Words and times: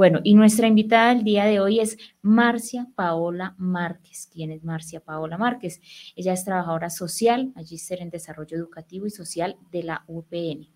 Bueno, 0.00 0.20
y 0.24 0.32
nuestra 0.32 0.66
invitada 0.66 1.14
del 1.14 1.24
día 1.24 1.44
de 1.44 1.60
hoy 1.60 1.78
es 1.78 1.98
Marcia 2.22 2.88
Paola 2.94 3.54
Márquez. 3.58 4.30
¿Quién 4.32 4.50
es 4.50 4.64
Marcia 4.64 5.00
Paola 5.00 5.36
Márquez? 5.36 5.78
Ella 6.16 6.32
es 6.32 6.42
trabajadora 6.42 6.88
social, 6.88 7.52
magíster 7.54 8.00
en 8.00 8.08
desarrollo 8.08 8.56
educativo 8.56 9.06
y 9.06 9.10
social 9.10 9.58
de 9.70 9.82
la 9.82 10.04
UPN. 10.06 10.70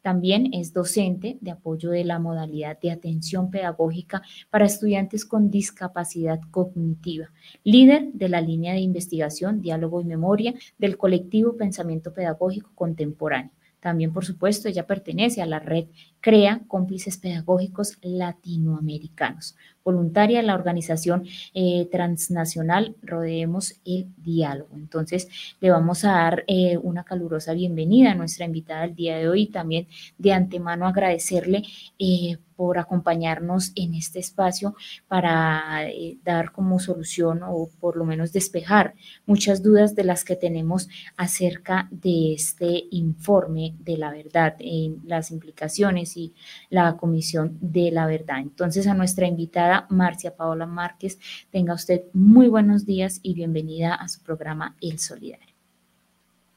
También 0.00 0.54
es 0.54 0.72
docente 0.72 1.38
de 1.40 1.50
apoyo 1.50 1.90
de 1.90 2.04
la 2.04 2.20
modalidad 2.20 2.78
de 2.78 2.92
atención 2.92 3.50
pedagógica 3.50 4.22
para 4.48 4.66
estudiantes 4.66 5.24
con 5.24 5.50
discapacidad 5.50 6.38
cognitiva, 6.52 7.32
líder 7.64 8.12
de 8.12 8.28
la 8.28 8.40
línea 8.40 8.74
de 8.74 8.78
investigación, 8.78 9.60
diálogo 9.60 10.00
y 10.00 10.04
memoria 10.04 10.54
del 10.78 10.96
colectivo 10.96 11.56
Pensamiento 11.56 12.14
Pedagógico 12.14 12.70
Contemporáneo. 12.76 13.57
También, 13.80 14.12
por 14.12 14.24
supuesto, 14.24 14.68
ella 14.68 14.86
pertenece 14.86 15.40
a 15.40 15.46
la 15.46 15.60
red 15.60 15.86
CREA, 16.20 16.62
Cómplices 16.66 17.16
Pedagógicos 17.16 17.98
Latinoamericanos, 18.02 19.56
voluntaria 19.84 20.42
la 20.42 20.54
organización 20.54 21.26
eh, 21.54 21.88
transnacional 21.90 22.96
Rodeemos 23.02 23.80
el 23.84 24.08
Diálogo. 24.16 24.70
Entonces, 24.74 25.28
le 25.60 25.70
vamos 25.70 26.04
a 26.04 26.12
dar 26.12 26.44
eh, 26.48 26.76
una 26.76 27.04
calurosa 27.04 27.52
bienvenida 27.52 28.12
a 28.12 28.14
nuestra 28.16 28.46
invitada 28.46 28.84
el 28.84 28.96
día 28.96 29.16
de 29.16 29.28
hoy 29.28 29.42
y 29.42 29.46
también 29.46 29.86
de 30.18 30.32
antemano 30.32 30.86
agradecerle 30.86 31.62
eh, 31.98 32.38
por 32.58 32.76
acompañarnos 32.76 33.70
en 33.76 33.94
este 33.94 34.18
espacio 34.18 34.74
para 35.06 35.88
eh, 35.88 36.18
dar 36.24 36.50
como 36.50 36.80
solución 36.80 37.44
o 37.44 37.70
por 37.78 37.96
lo 37.96 38.04
menos 38.04 38.32
despejar 38.32 38.94
muchas 39.26 39.62
dudas 39.62 39.94
de 39.94 40.02
las 40.02 40.24
que 40.24 40.34
tenemos 40.34 40.88
acerca 41.16 41.86
de 41.92 42.32
este 42.32 42.86
informe 42.90 43.76
de 43.78 43.96
la 43.96 44.10
verdad, 44.10 44.56
en 44.58 45.00
las 45.04 45.30
implicaciones 45.30 46.16
y 46.16 46.34
la 46.68 46.96
comisión 46.96 47.56
de 47.60 47.92
la 47.92 48.06
verdad. 48.06 48.40
Entonces 48.40 48.88
a 48.88 48.94
nuestra 48.94 49.28
invitada 49.28 49.86
Marcia 49.88 50.34
Paola 50.34 50.66
Márquez, 50.66 51.20
tenga 51.52 51.74
usted 51.74 52.06
muy 52.12 52.48
buenos 52.48 52.84
días 52.84 53.20
y 53.22 53.34
bienvenida 53.34 53.94
a 53.94 54.08
su 54.08 54.20
programa 54.20 54.74
El 54.80 54.98
Solidario. 54.98 55.54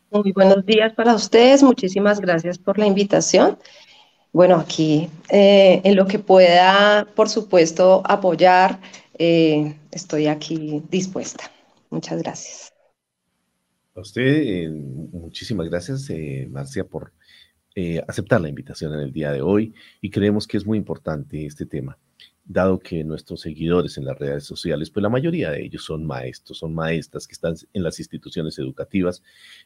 Muy 0.10 0.32
buenos 0.32 0.66
días 0.66 0.94
para 0.94 1.14
ustedes, 1.14 1.62
muchísimas 1.62 2.20
gracias 2.20 2.58
por 2.58 2.80
la 2.80 2.88
invitación 2.88 3.60
bueno, 4.34 4.56
aquí 4.58 5.10
eh, 5.30 5.82
en 5.84 5.96
lo 5.96 6.08
que 6.08 6.20
pueda, 6.20 7.08
por 7.16 7.30
supuesto, 7.30 8.02
apoyar, 8.06 8.80
eh, 9.18 9.76
estoy 9.92 10.28
aquí 10.28 10.82
dispuesta. 10.90 11.52
Muchas 11.90 12.22
gracias. 12.22 12.74
A 13.96 14.00
usted, 14.00 14.22
eh, 14.24 14.70
muchísimas 14.70 15.68
gracias, 15.68 16.08
Marcia, 16.50 16.86
por 16.86 17.14
aceptar 18.08 18.42
la 18.42 18.50
invitación 18.50 18.94
en 18.94 19.00
el 19.00 19.14
día 19.14 19.32
de 19.32 19.42
hoy 19.42 19.74
y 20.02 20.10
creemos 20.10 20.46
que 20.46 20.58
es 20.58 20.66
muy 20.66 20.78
importante 20.78 21.46
este 21.46 21.66
tema 21.66 21.98
dado 22.44 22.80
que 22.80 23.04
nuestros 23.04 23.42
seguidores 23.42 23.98
en 23.98 24.06
las 24.06 24.18
redes 24.18 24.44
sociales, 24.44 24.90
pues 24.90 25.02
la 25.02 25.10
mayoría 25.10 25.52
de 25.52 25.64
ellos 25.64 25.84
son 25.84 26.06
maestros, 26.06 26.58
son 26.58 26.74
maestras 26.74 27.28
que 27.28 27.34
están 27.34 27.56
en 27.74 27.84
las 27.84 28.00
instituciones 28.00 28.58
educativas 28.60 29.24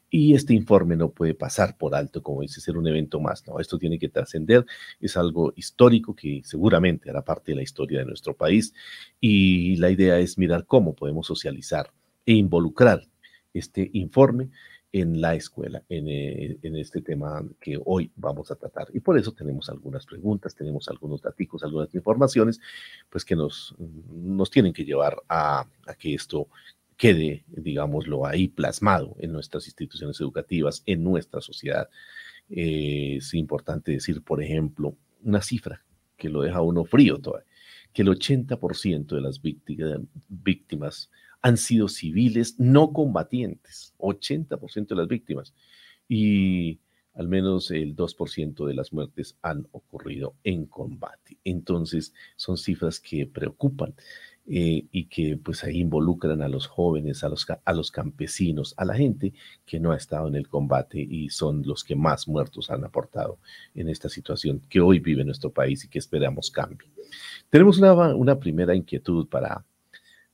y 0.10 0.34
este 0.34 0.54
informe 0.54 0.96
no 0.96 1.10
puede 1.10 1.34
pasar 1.34 1.78
por 1.78 1.96
alto, 1.96 2.22
como 2.22 2.42
dice, 2.42 2.62
ser 2.62 2.78
un 2.78 2.88
evento 2.88 3.20
más, 3.20 3.46
¿no? 3.48 3.60
Esto 3.60 3.78
tiene 3.78 3.98
que 3.98 4.10
trascender, 4.10 4.66
es 5.00 5.18
algo 5.18 5.54
histórico 5.56 6.16
que 6.16 6.42
seguramente 6.44 7.10
hará 7.10 7.24
parte 7.24 7.52
de 7.52 7.58
la 7.58 7.64
historia 7.64 8.00
de 8.00 8.06
nuestro 8.06 8.36
país 8.36 8.74
y 9.20 9.78
la 9.78 9.90
idea 9.90 10.20
es 10.20 10.38
mirar 10.38 10.66
cómo 10.66 10.94
podemos 10.96 11.28
socializar 11.28 11.92
e 12.26 12.34
involucrar 12.34 13.08
este 13.54 13.90
informe 13.94 14.50
en 14.96 15.20
la 15.20 15.36
escuela, 15.36 15.84
eh, 15.90 16.58
en, 16.62 16.76
este 16.78 17.02
tema 17.02 17.44
que 17.60 17.78
hoy 17.84 18.10
vamos 18.16 18.50
a 18.50 18.56
tratar. 18.56 18.88
Y 18.94 19.02
por 19.02 19.18
eso 19.18 19.34
tenemos 19.34 19.70
algunas 19.70 20.06
preguntas, 20.06 20.56
tenemos 20.56 20.88
algunos 20.88 21.22
datos, 21.22 21.64
algunas 21.64 21.94
informaciones, 21.94 22.62
pues 23.10 23.26
que 23.26 23.36
nos, 23.36 23.76
nos 23.78 24.50
tienen 24.50 24.72
que 24.72 24.86
llevar 24.86 25.18
a, 25.28 25.68
que 26.00 26.14
esto 26.14 26.48
quede, 26.96 27.44
digámoslo, 27.50 28.26
ahí 28.26 28.48
plasmado 28.48 29.18
en 29.20 29.34
nuestras 29.34 29.66
instituciones 29.66 30.22
educativas, 30.22 30.82
en 30.86 31.04
nuestra 31.04 31.42
sociedad. 31.42 31.90
Eh, 32.50 33.16
es 33.18 33.34
importante 33.34 33.92
decir, 33.92 34.24
por 34.24 34.42
ejemplo, 34.42 34.96
una 35.26 35.42
cifra 35.42 35.84
que 36.16 36.30
lo 36.30 36.44
deja 36.44 36.62
uno 36.62 36.86
frío 36.86 37.18
todavía, 37.18 37.46
que 37.92 38.04
el 38.04 38.08
80% 38.08 39.08
de 39.08 39.20
las 39.20 39.42
víctimas 40.30 41.12
han 41.46 41.58
sido 41.58 41.88
civiles 41.90 42.56
no 42.58 42.92
combatientes, 42.92 43.94
80% 44.00 44.88
de 44.88 44.96
las 44.96 45.08
víctimas, 45.08 45.54
y 46.10 46.80
al 47.14 47.28
menos 47.28 47.70
el 47.70 47.96
2% 47.96 48.66
de 48.66 48.74
las 48.74 48.92
muertes 48.92 49.38
han 49.44 49.68
ocurrido 49.72 50.34
en 50.44 50.66
combate. 50.66 51.38
Entonces, 51.44 52.16
son 52.36 52.58
cifras 52.58 53.00
que 53.00 53.28
preocupan 53.28 53.94
eh, 54.48 54.88
y 54.92 55.06
que 55.06 55.38
pues 55.38 55.64
ahí 55.64 55.82
involucran 55.82 56.42
a 56.42 56.48
los 56.48 56.66
jóvenes, 56.66 57.24
a 57.24 57.30
los, 57.30 57.46
a 57.64 57.74
los 57.74 57.92
campesinos, 57.92 58.74
a 58.76 58.84
la 58.84 58.96
gente 58.96 59.32
que 59.68 59.80
no 59.80 59.92
ha 59.92 59.98
estado 59.98 60.28
en 60.28 60.34
el 60.34 60.50
combate 60.50 61.00
y 61.00 61.30
son 61.30 61.62
los 61.64 61.84
que 61.84 61.96
más 61.96 62.28
muertos 62.28 62.72
han 62.72 62.84
aportado 62.86 63.38
en 63.76 63.88
esta 63.88 64.10
situación 64.10 64.64
que 64.68 64.82
hoy 64.82 64.98
vive 64.98 65.24
nuestro 65.24 65.52
país 65.52 65.86
y 65.86 65.90
que 65.90 66.00
esperamos 66.00 66.50
cambie. 66.50 66.90
Tenemos 67.52 67.78
una, 67.78 67.94
una 68.16 68.40
primera 68.40 68.74
inquietud 68.74 69.28
para, 69.28 69.64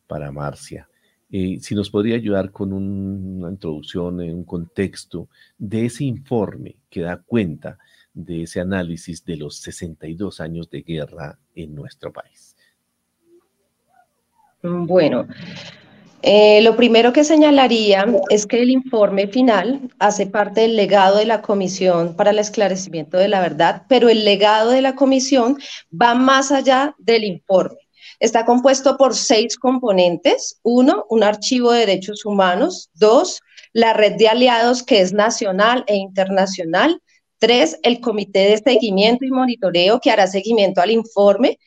para 0.08 0.32
Marcia. 0.32 0.88
Eh, 1.32 1.60
si 1.62 1.76
nos 1.76 1.90
podría 1.90 2.16
ayudar 2.16 2.52
con 2.52 2.74
una 2.74 3.50
introducción, 3.50 4.20
un 4.20 4.44
contexto 4.44 5.30
de 5.58 5.86
ese 5.86 6.04
informe 6.04 6.76
que 6.90 7.02
da 7.02 7.18
cuenta 7.18 7.78
de 8.14 8.44
ese 8.44 8.60
análisis 8.60 9.24
de 9.24 9.38
los 9.38 9.58
62 9.58 10.42
años 10.42 10.70
de 10.70 10.82
guerra 10.82 11.40
en 11.56 11.74
nuestro 11.74 12.12
país. 12.12 12.56
Bueno, 14.62 15.26
eh, 16.22 16.62
lo 16.62 16.76
primero 16.76 17.14
que 17.14 17.24
señalaría 17.24 18.06
es 18.30 18.46
que 18.46 18.62
el 18.62 18.70
informe 18.70 19.28
final 19.28 19.90
hace 19.98 20.28
parte 20.28 20.62
del 20.62 20.76
legado 20.76 21.18
de 21.18 21.26
la 21.26 21.42
Comisión 21.42 22.16
para 22.16 22.30
el 22.32 22.40
Esclarecimiento 22.40 23.18
de 23.18 23.28
la 23.28 23.42
Verdad, 23.42 23.84
pero 23.88 24.10
el 24.10 24.24
legado 24.24 24.72
de 24.72 24.82
la 24.82 24.96
Comisión 24.96 25.58
va 25.90 26.14
más 26.14 26.52
allá 26.52 26.94
del 27.00 27.24
informe. 27.24 27.78
Está 28.22 28.46
compuesto 28.46 28.98
por 28.98 29.16
seis 29.16 29.58
componentes. 29.58 30.60
Uno, 30.62 31.06
un 31.10 31.24
archivo 31.24 31.72
de 31.72 31.80
derechos 31.80 32.24
humanos. 32.24 32.92
Dos, 32.94 33.42
la 33.74 33.94
red 33.94 34.14
de 34.14 34.28
aliados 34.28 34.84
que 34.84 35.02
es 35.02 35.12
nacional 35.12 35.84
e 35.88 35.96
internacional. 35.96 37.02
Tres, 37.40 37.80
el 37.82 38.00
comité 38.00 38.42
de 38.42 38.60
seguimiento 38.60 39.26
y 39.26 39.32
monitoreo 39.32 40.00
que 40.00 40.12
hará 40.12 40.28
seguimiento 40.28 40.82
al 40.82 40.92
informe. 40.92 41.58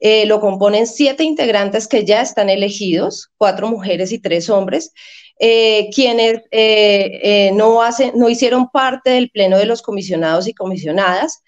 Eh, 0.00 0.26
lo 0.26 0.40
componen 0.40 0.88
siete 0.88 1.22
integrantes 1.22 1.86
que 1.86 2.04
ya 2.04 2.22
están 2.22 2.50
elegidos, 2.50 3.30
cuatro 3.36 3.68
mujeres 3.68 4.10
y 4.10 4.18
tres 4.18 4.50
hombres, 4.50 4.92
eh, 5.38 5.90
quienes 5.94 6.40
eh, 6.50 7.52
no, 7.54 7.82
hacen, 7.82 8.12
no 8.16 8.28
hicieron 8.28 8.68
parte 8.70 9.10
del 9.10 9.30
pleno 9.30 9.58
de 9.58 9.66
los 9.66 9.80
comisionados 9.80 10.48
y 10.48 10.54
comisionadas. 10.54 11.44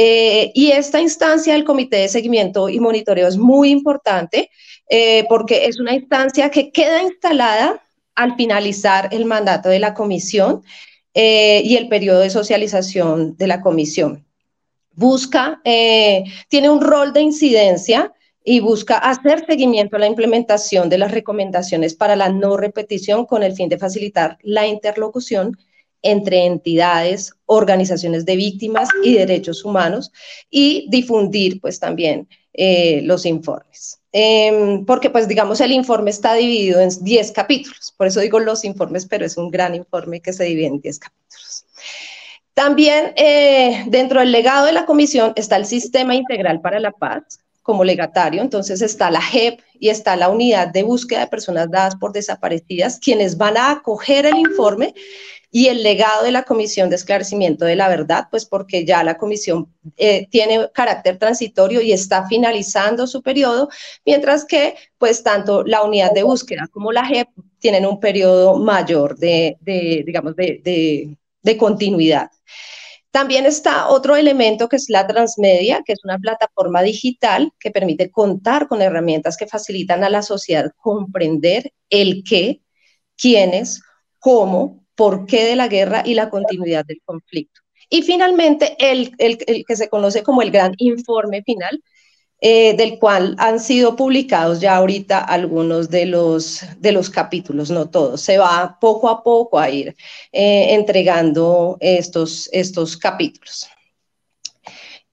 Eh, 0.00 0.52
y 0.54 0.70
esta 0.70 1.00
instancia 1.00 1.54
del 1.54 1.64
Comité 1.64 1.96
de 1.96 2.08
Seguimiento 2.08 2.68
y 2.68 2.78
Monitoreo 2.78 3.26
es 3.26 3.36
muy 3.36 3.70
importante 3.70 4.48
eh, 4.88 5.24
porque 5.28 5.64
es 5.64 5.80
una 5.80 5.92
instancia 5.92 6.52
que 6.52 6.70
queda 6.70 7.02
instalada 7.02 7.82
al 8.14 8.36
finalizar 8.36 9.08
el 9.10 9.24
mandato 9.24 9.68
de 9.68 9.80
la 9.80 9.94
comisión 9.94 10.62
eh, 11.14 11.62
y 11.64 11.74
el 11.74 11.88
periodo 11.88 12.20
de 12.20 12.30
socialización 12.30 13.36
de 13.38 13.48
la 13.48 13.60
comisión. 13.60 14.24
Busca, 14.92 15.60
tiene 15.64 16.70
un 16.70 16.80
rol 16.80 17.12
de 17.12 17.22
incidencia 17.22 18.12
y 18.44 18.60
busca 18.60 18.98
hacer 18.98 19.46
seguimiento 19.46 19.96
a 19.96 19.98
la 19.98 20.06
implementación 20.06 20.88
de 20.88 20.98
las 20.98 21.10
recomendaciones 21.10 21.94
para 21.94 22.14
la 22.14 22.28
no 22.28 22.56
repetición 22.56 23.26
con 23.26 23.42
el 23.42 23.52
fin 23.52 23.68
de 23.68 23.78
facilitar 23.78 24.38
la 24.42 24.64
interlocución 24.68 25.56
entre 26.02 26.46
entidades, 26.46 27.32
organizaciones 27.46 28.24
de 28.24 28.36
víctimas 28.36 28.88
y 29.02 29.14
derechos 29.14 29.64
humanos 29.64 30.12
y 30.50 30.86
difundir 30.90 31.60
pues 31.60 31.80
también 31.80 32.28
eh, 32.54 33.00
los 33.02 33.26
informes. 33.26 34.00
Em, 34.10 34.86
porque 34.86 35.10
pues 35.10 35.28
digamos 35.28 35.60
el 35.60 35.72
informe 35.72 36.10
está 36.10 36.34
dividido 36.34 36.80
en 36.80 36.90
10 37.00 37.32
capítulos, 37.32 37.92
por 37.96 38.06
eso 38.06 38.20
digo 38.20 38.40
los 38.40 38.64
informes, 38.64 39.06
pero 39.06 39.26
es 39.26 39.36
un 39.36 39.50
gran 39.50 39.74
informe 39.74 40.20
que 40.20 40.32
se 40.32 40.44
divide 40.44 40.66
en 40.66 40.80
10 40.80 40.98
capítulos. 40.98 41.66
También 42.54 43.12
eh, 43.16 43.84
dentro 43.86 44.20
del 44.20 44.32
legado 44.32 44.66
de 44.66 44.72
la 44.72 44.86
comisión 44.86 45.32
está 45.36 45.56
el 45.56 45.66
Sistema 45.66 46.14
Integral 46.14 46.60
para 46.60 46.80
la 46.80 46.90
Paz, 46.90 47.38
como 47.62 47.84
legatario, 47.84 48.40
entonces 48.40 48.80
está 48.80 49.10
la 49.10 49.20
JEP 49.20 49.60
y 49.78 49.90
está 49.90 50.16
la 50.16 50.30
Unidad 50.30 50.68
de 50.68 50.82
Búsqueda 50.82 51.20
de 51.20 51.26
Personas 51.26 51.70
Dadas 51.70 51.96
por 51.96 52.12
Desaparecidas, 52.12 52.98
quienes 52.98 53.36
van 53.36 53.58
a 53.58 53.70
acoger 53.72 54.24
el 54.24 54.38
informe 54.38 54.94
y 55.50 55.68
el 55.68 55.82
legado 55.82 56.24
de 56.24 56.32
la 56.32 56.42
Comisión 56.42 56.90
de 56.90 56.96
Esclarecimiento 56.96 57.64
de 57.64 57.76
la 57.76 57.88
Verdad, 57.88 58.28
pues 58.30 58.44
porque 58.44 58.84
ya 58.84 59.02
la 59.02 59.16
comisión 59.16 59.72
eh, 59.96 60.28
tiene 60.30 60.68
carácter 60.74 61.18
transitorio 61.18 61.80
y 61.80 61.92
está 61.92 62.26
finalizando 62.28 63.06
su 63.06 63.22
periodo, 63.22 63.68
mientras 64.04 64.44
que 64.44 64.76
pues 64.98 65.22
tanto 65.22 65.64
la 65.64 65.82
unidad 65.82 66.12
de 66.12 66.22
búsqueda 66.22 66.68
como 66.70 66.92
la 66.92 67.06
JEP 67.06 67.28
tienen 67.58 67.86
un 67.86 67.98
periodo 67.98 68.58
mayor 68.58 69.16
de, 69.18 69.56
digamos, 70.04 70.36
de, 70.36 71.16
de 71.42 71.56
continuidad. 71.56 72.30
También 73.10 73.46
está 73.46 73.88
otro 73.88 74.16
elemento 74.16 74.68
que 74.68 74.76
es 74.76 74.90
la 74.90 75.06
transmedia, 75.06 75.82
que 75.84 75.94
es 75.94 76.04
una 76.04 76.18
plataforma 76.18 76.82
digital 76.82 77.52
que 77.58 77.70
permite 77.70 78.10
contar 78.10 78.68
con 78.68 78.82
herramientas 78.82 79.36
que 79.36 79.46
facilitan 79.46 80.04
a 80.04 80.10
la 80.10 80.22
sociedad 80.22 80.70
comprender 80.76 81.72
el 81.88 82.22
qué, 82.22 82.60
quiénes, 83.16 83.80
cómo, 84.18 84.86
por 84.98 85.26
qué 85.26 85.44
de 85.44 85.54
la 85.54 85.68
guerra 85.68 86.02
y 86.04 86.14
la 86.14 86.28
continuidad 86.28 86.84
del 86.84 87.00
conflicto. 87.04 87.60
Y 87.88 88.02
finalmente, 88.02 88.76
el, 88.80 89.16
que 89.16 89.76
se 89.76 89.88
conoce 89.88 90.24
como 90.24 90.42
el 90.42 90.50
gran 90.50 90.74
informe 90.78 91.44
final, 91.44 91.80
eh, 92.40 92.76
del 92.76 92.98
cual 92.98 93.36
han 93.38 93.60
sido 93.60 93.94
publicados 93.94 94.60
ya 94.60 94.74
ahorita 94.74 95.20
algunos 95.20 95.88
de 95.88 96.06
los, 96.06 96.62
de 96.78 96.90
los 96.90 97.10
capítulos, 97.10 97.70
no 97.70 97.88
todos. 97.88 98.20
Se 98.20 98.38
va 98.38 98.76
poco 98.80 99.08
a 99.08 99.22
poco 99.22 99.60
a 99.60 99.70
ir 99.70 99.94
eh, 100.32 100.74
entregando 100.74 101.76
estos, 101.78 102.48
estos 102.52 102.96
capítulos. 102.96 103.68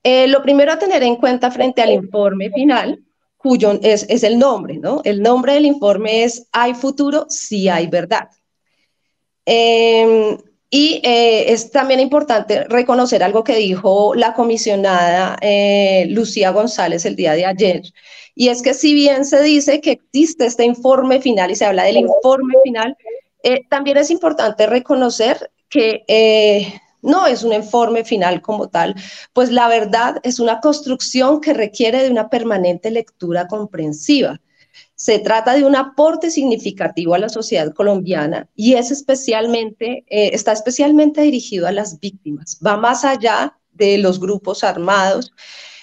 Eh, 0.01 0.27
lo 0.27 0.41
primero 0.41 0.71
a 0.71 0.79
tener 0.79 1.03
en 1.03 1.15
cuenta 1.17 1.51
frente 1.51 1.83
al 1.83 1.91
informe 1.91 2.49
final, 2.49 3.03
cuyo 3.37 3.79
es, 3.83 4.07
es 4.09 4.23
el 4.23 4.39
nombre, 4.39 4.77
¿no? 4.77 5.01
El 5.03 5.21
nombre 5.21 5.53
del 5.53 5.67
informe 5.67 6.23
es 6.23 6.47
¿Hay 6.51 6.73
futuro? 6.73 7.27
Sí 7.29 7.69
hay 7.69 7.85
verdad. 7.85 8.29
Em, 9.45 10.37
y 10.69 11.01
eh, 11.03 11.53
es 11.53 11.71
también 11.71 11.99
importante 11.99 12.63
reconocer 12.65 13.23
algo 13.23 13.43
que 13.43 13.55
dijo 13.55 14.15
la 14.15 14.33
comisionada 14.33 15.37
eh, 15.41 16.07
Lucía 16.09 16.49
González 16.49 17.05
el 17.05 17.15
día 17.15 17.33
de 17.33 17.45
ayer, 17.45 17.83
y 18.33 18.49
es 18.49 18.61
que 18.61 18.73
si 18.73 18.93
bien 18.93 19.23
se 19.23 19.41
dice 19.43 19.79
que 19.81 19.91
existe 19.91 20.45
este 20.45 20.65
informe 20.65 21.21
final 21.21 21.51
y 21.51 21.55
se 21.55 21.65
habla 21.65 21.83
del 21.83 21.97
informe 21.97 22.55
final, 22.63 22.97
eh, 23.43 23.61
también 23.69 23.97
es 23.97 24.09
importante 24.09 24.65
reconocer 24.67 25.49
que 25.69 26.03
no 27.01 27.27
es 27.27 27.43
un 27.43 27.53
informe 27.53 28.03
final 28.03 28.41
como 28.41 28.67
tal, 28.67 28.95
pues 29.31 29.51
la 29.51 29.67
verdad 29.67 30.17
es 30.23 30.39
una 30.39 30.59
construcción 30.59 31.39
que 31.39 31.53
requiere 31.53 32.01
de 32.01 32.09
una 32.09 32.29
permanente 32.29 32.91
lectura 32.91 33.47
comprensiva. 33.47 34.41
Se 34.95 35.19
trata 35.19 35.53
de 35.53 35.63
un 35.63 35.75
aporte 35.75 36.31
significativo 36.31 37.13
a 37.13 37.19
la 37.19 37.29
sociedad 37.29 37.73
colombiana 37.73 38.49
y 38.55 38.73
es 38.73 38.91
especialmente, 38.91 40.05
eh, 40.07 40.29
está 40.33 40.53
especialmente 40.53 41.21
dirigido 41.21 41.67
a 41.67 41.71
las 41.71 41.99
víctimas. 41.99 42.57
Va 42.65 42.77
más 42.77 43.03
allá 43.03 43.57
de 43.73 43.97
los 43.97 44.19
grupos 44.19 44.63
armados. 44.63 45.33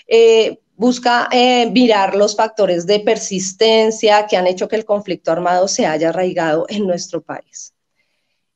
Eh, 0.07 0.59
busca 0.77 1.29
eh, 1.31 1.71
mirar 1.71 2.17
los 2.17 2.35
factores 2.37 2.87
de 2.87 3.01
persistencia 3.01 4.27
que 4.27 4.37
han 4.37 4.47
hecho 4.47 4.69
que 4.69 4.77
el 4.77 4.85
conflicto 4.85 5.31
armado 5.31 5.69
se 5.69 5.87
haya 5.87 6.09
arraigado 6.09 6.65
en 6.69 6.87
nuestro 6.87 7.23
país. 7.23 7.75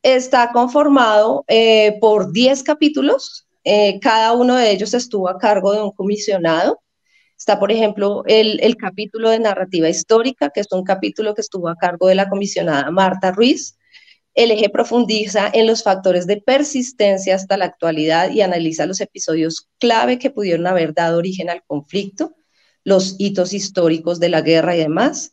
Está 0.02 0.52
conformado 0.52 1.44
por 2.00 2.32
10 2.32 2.62
capítulos, 2.62 3.48
cada 4.00 4.34
uno 4.34 4.54
de 4.54 4.70
ellos 4.70 4.94
estuvo 4.94 5.28
a 5.28 5.36
cargo 5.36 5.72
de 5.72 5.82
un 5.82 5.90
comisionado 5.90 6.80
Está, 7.38 7.58
por 7.58 7.70
ejemplo, 7.70 8.22
el, 8.26 8.76
capítulo 8.76 9.30
de 9.30 9.38
narrativa 9.38 9.88
histórica, 9.88 10.50
que 10.50 10.60
es 10.60 10.72
un 10.72 10.84
capítulo 10.84 11.34
que 11.34 11.42
estuvo 11.42 11.68
a 11.68 11.76
cargo 11.76 12.08
de 12.08 12.14
la 12.14 12.28
comisionada 12.28 12.90
Marta 12.90 13.30
Ruiz. 13.30 13.76
El 14.34 14.50
eje 14.50 14.68
profundiza 14.68 15.48
en 15.52 15.66
los 15.66 15.82
factores 15.82 16.26
de 16.26 16.40
persistencia 16.40 17.34
hasta 17.34 17.56
la 17.56 17.66
actualidad 17.66 18.30
y 18.30 18.40
analiza 18.40 18.86
los 18.86 19.00
episodios 19.00 19.68
clave 19.78 20.18
que 20.18 20.30
pudieron 20.30 20.66
haber 20.66 20.94
dado 20.94 21.18
origen 21.18 21.50
al 21.50 21.62
conflicto, 21.66 22.34
los 22.84 23.16
hitos 23.18 23.52
históricos 23.52 24.18
de 24.18 24.28
la 24.30 24.40
guerra 24.40 24.76
y 24.76 24.80
demás. 24.80 25.32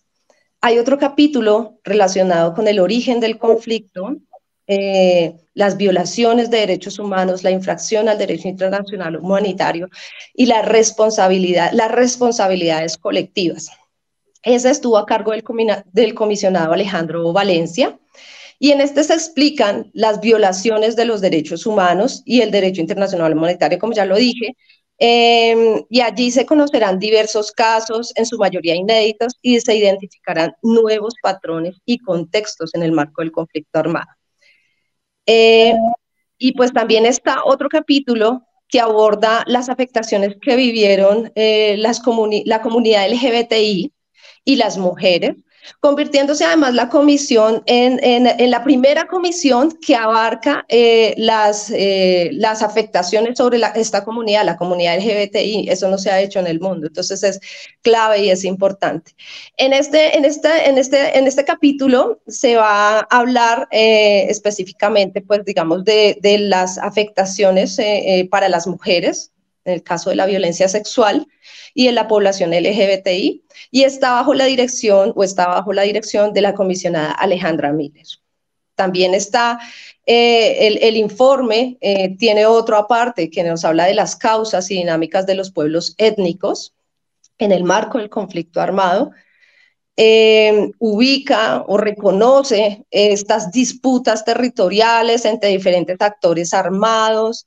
Hay 0.62 0.80
otro 0.80 0.98
capítulo 0.98 1.80
relacionado 1.84 2.54
con 2.54 2.68
el 2.68 2.80
origen 2.80 3.20
del 3.20 3.38
conflicto, 3.38 4.18
eh, 4.68 5.36
las 5.54 5.78
violaciones 5.78 6.50
de 6.50 6.60
derechos 6.60 6.98
humanos, 6.98 7.44
la 7.44 7.52
infracción 7.52 8.08
al 8.08 8.18
derecho 8.18 8.48
internacional 8.48 9.18
humanitario 9.18 9.90
y 10.34 10.46
la 10.46 10.62
responsabilidad, 10.62 11.72
las 11.74 11.92
responsabilidades 11.92 12.98
colectivas. 12.98 13.70
Esa 14.42 14.72
estuvo 14.72 14.98
a 14.98 15.06
cargo 15.06 15.32
del, 15.32 15.44
del 15.92 16.14
comisionado 16.14 16.74
Alejandro 16.74 17.32
Valencia. 17.34 17.98
Y 18.60 18.72
en 18.72 18.80
este 18.80 19.04
se 19.04 19.14
explican 19.14 19.90
las 19.94 20.22
violaciones 20.22 20.96
de 20.96 21.06
los 21.06 21.20
derechos 21.22 21.66
humanos 21.66 22.22
y 22.26 22.42
el 22.42 22.52
derecho 22.52 22.80
internacional 22.82 23.34
humanitario, 23.34 23.80
como 23.80 23.94
ya 23.94 24.06
lo 24.06 24.16
dije, 24.16 24.56
em, 24.98 25.84
y 25.90 26.00
allí 26.00 26.32
se 26.32 26.46
conocerán 26.46 27.00
diversos 27.00 27.52
casos, 27.52 28.14
en 28.16 28.26
su 28.26 28.38
mayoría 28.38 28.76
inéditos, 28.76 29.34
y 29.42 29.60
se 29.60 29.76
identificarán 29.76 30.54
nuevos 30.62 31.16
patrones 31.22 31.76
y 31.86 31.98
contextos 31.98 32.74
en 32.76 32.84
el 32.84 32.94
marco 32.94 33.22
del 33.22 33.32
conflicto 33.32 33.80
armado. 33.80 34.08
Eh, 35.26 35.74
y 36.38 36.54
pues 36.54 36.74
también 36.74 37.06
está 37.06 37.44
otro 37.46 37.70
capítulo 37.70 38.44
que 38.68 38.80
aborda 38.80 39.44
las 39.48 39.70
afectaciones 39.70 40.36
que 40.42 40.56
vivieron 40.56 41.32
eh, 41.36 41.76
las 41.78 42.02
la 42.46 42.62
comunidad 42.62 43.08
LGBTI 43.08 43.94
y 44.46 44.56
las 44.56 44.78
mujeres 44.78 45.36
convirtiéndose 45.80 46.46
además 46.46 46.74
la 46.74 46.90
comisión 46.90 47.64
en, 47.66 48.00
en, 48.04 48.52
la 48.52 48.64
primera 48.64 49.08
comisión 49.08 49.72
que 49.86 49.96
abarca 49.96 50.66
eh, 50.70 51.14
las, 51.18 51.72
eh, 51.72 52.30
las 52.34 52.62
afectaciones 52.62 53.38
sobre 53.38 53.60
esta 53.76 54.04
comunidad, 54.04 54.46
la 54.46 54.58
comunidad 54.58 54.98
LGBTI. 54.98 55.70
Eso 55.70 55.90
no 55.90 55.98
se 55.98 56.12
ha 56.12 56.22
hecho 56.22 56.40
en 56.40 56.48
el 56.48 56.60
mundo, 56.60 56.88
entonces 56.88 57.24
es 57.24 57.40
clave 57.82 58.24
y 58.24 58.30
es 58.30 58.44
importante. 58.44 59.14
En 59.58 59.74
este, 59.74 60.18
en 60.18 60.26
este, 60.26 60.70
en 60.70 60.78
este, 60.78 61.18
en 61.18 61.28
este 61.28 61.46
capítulo 61.46 62.22
se 62.28 62.56
va 62.56 63.00
a 63.00 63.08
hablar 63.10 63.68
eh, 63.72 64.28
específicamente, 64.30 65.22
pues 65.22 65.44
digamos, 65.46 65.84
de, 65.84 66.18
de 66.22 66.40
las 66.40 66.78
afectaciones 66.78 67.78
para 68.30 68.50
las 68.50 68.68
mujeres, 68.68 69.33
en 69.66 69.74
el 69.74 69.84
caso 69.84 70.10
de 70.10 70.16
la 70.16 70.26
violencia 70.26 70.68
sexual, 70.68 71.28
y 71.74 71.88
en 71.88 71.96
la 71.96 72.08
población 72.08 72.52
LGBTI, 72.52 73.44
y 73.72 73.84
está 73.84 74.12
bajo 74.12 74.34
la 74.34 74.46
dirección 74.46 75.14
o 75.16 75.24
está 75.24 75.48
bajo 75.48 75.74
la 75.74 75.84
dirección 75.84 76.34
de 76.34 76.42
la 76.42 76.54
comisionada 76.54 77.12
Alejandra 77.12 77.72
Miller. 77.72 78.06
También 78.76 79.14
está 79.14 79.60
eh, 80.06 80.80
el, 80.82 80.98
informe, 80.98 81.78
eh, 81.82 82.16
tiene 82.18 82.46
otro 82.46 82.78
aparte 82.78 83.30
que 83.30 83.44
nos 83.44 83.64
habla 83.64 83.86
de 83.86 83.94
las 83.94 84.16
causas 84.16 84.70
y 84.72 84.76
dinámicas 84.76 85.26
de 85.26 85.36
los 85.36 85.52
pueblos 85.52 85.94
étnicos 85.98 86.74
en 87.38 87.52
el 87.52 87.64
marco 87.64 88.00
del 88.00 88.10
conflicto 88.10 88.62
armado. 88.62 89.12
Eh, 89.96 90.72
ubica 90.80 91.64
o 91.68 91.78
reconoce 91.78 92.84
estas 92.90 93.52
disputas 93.52 94.26
territoriales 94.26 95.24
entre 95.26 95.50
diferentes 95.50 95.98
actores 96.00 96.52
armados, 96.52 97.46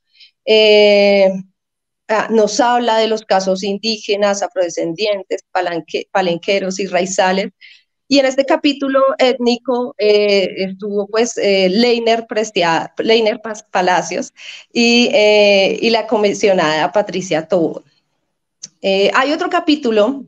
Ah, 0.49 1.43
nos 2.31 2.61
habla 2.61 2.99
de 2.99 3.09
los 3.09 3.25
casos 3.25 3.63
indígenas, 3.63 4.43
afrodescendientes, 4.43 5.45
palenqueros 6.13 6.79
y 6.79 6.87
raizales. 6.87 7.53
Y 8.09 8.21
en 8.21 8.27
este 8.27 8.45
capítulo 8.45 9.01
étnico 9.19 9.95
eh, 9.99 10.49
estuvo 10.59 11.09
pues 11.09 11.37
eh, 11.39 11.69
Leiner, 11.69 12.25
Leiner 12.99 13.41
Palacios 13.73 14.33
y, 14.73 15.09
eh, 15.13 15.77
y, 15.81 15.91
la 15.91 16.07
comisionada 16.07 16.93
Patricia 16.93 17.49
Tobón. 17.49 17.83
hay 18.83 19.33
otro 19.33 19.51
capítulo, 19.51 20.25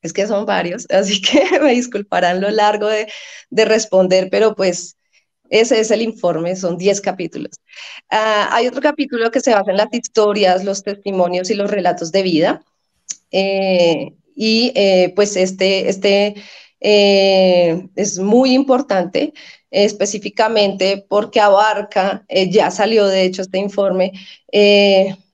es 0.00 0.14
que 0.14 0.26
son 0.26 0.46
varios, 0.46 0.86
así 0.90 1.20
que 1.20 1.60
me 1.60 1.72
disculparán 1.72 2.40
lo 2.40 2.50
largo 2.50 2.86
de, 2.88 3.06
de 3.50 3.64
responder, 3.66 4.28
pero 4.30 4.54
pues 4.54 4.96
ese 5.60 5.78
es 5.80 5.90
el 5.92 6.02
informe, 6.02 6.56
son 6.56 6.76
10 6.76 7.00
capítulos. 7.00 7.52
Ah, 8.10 8.48
hay 8.52 8.66
otro 8.66 8.80
capítulo 8.80 9.30
que 9.30 9.40
se 9.40 9.54
basa 9.54 9.70
en 9.70 9.76
las 9.76 9.92
historias, 9.92 10.64
los 10.64 10.82
testimonios 10.82 11.50
y 11.50 11.54
los 11.54 11.70
relatos 11.70 12.10
de 12.10 12.22
vida. 12.22 12.62
Eh, 13.30 14.14
y 14.34 14.72
eh, 14.74 15.12
pues 15.14 15.36
este, 15.36 15.88
este 15.88 16.34
eh, 16.80 17.88
es 17.94 18.18
muy 18.18 18.52
importante 18.52 19.32
específicamente 19.70 21.04
porque 21.08 21.40
abarca, 21.40 22.24
ya 22.50 22.70
salió 22.70 23.06
de 23.06 23.24
hecho 23.24 23.42
este 23.42 23.58
informe, 23.58 24.12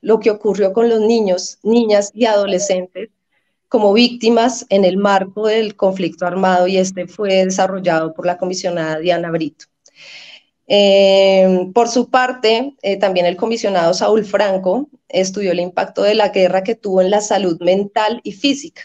lo 0.00 0.20
que 0.20 0.30
ocurrió 0.30 0.72
con 0.72 0.88
los 0.88 1.00
niños, 1.00 1.58
niñas 1.62 2.10
y 2.14 2.24
adolescentes 2.24 3.10
como 3.68 3.92
víctimas 3.92 4.66
en 4.68 4.84
el 4.84 4.96
marco 4.96 5.46
del 5.46 5.76
conflicto 5.76 6.26
armado 6.26 6.66
y 6.66 6.78
este 6.78 7.06
fue 7.06 7.44
desarrollado 7.44 8.12
por 8.14 8.26
la 8.26 8.38
comisionada 8.38 8.98
Diana 8.98 9.30
Brito. 9.30 9.69
Eh, 10.72 11.68
por 11.74 11.88
su 11.88 12.10
parte, 12.10 12.76
eh, 12.82 12.96
también 12.96 13.26
el 13.26 13.36
comisionado 13.36 13.92
Saúl 13.92 14.24
Franco 14.24 14.88
estudió 15.08 15.50
el 15.50 15.58
impacto 15.58 16.04
de 16.04 16.14
la 16.14 16.28
guerra 16.28 16.62
que 16.62 16.76
tuvo 16.76 17.00
en 17.00 17.10
la 17.10 17.20
salud 17.20 17.60
mental 17.60 18.20
y 18.22 18.30
física. 18.30 18.82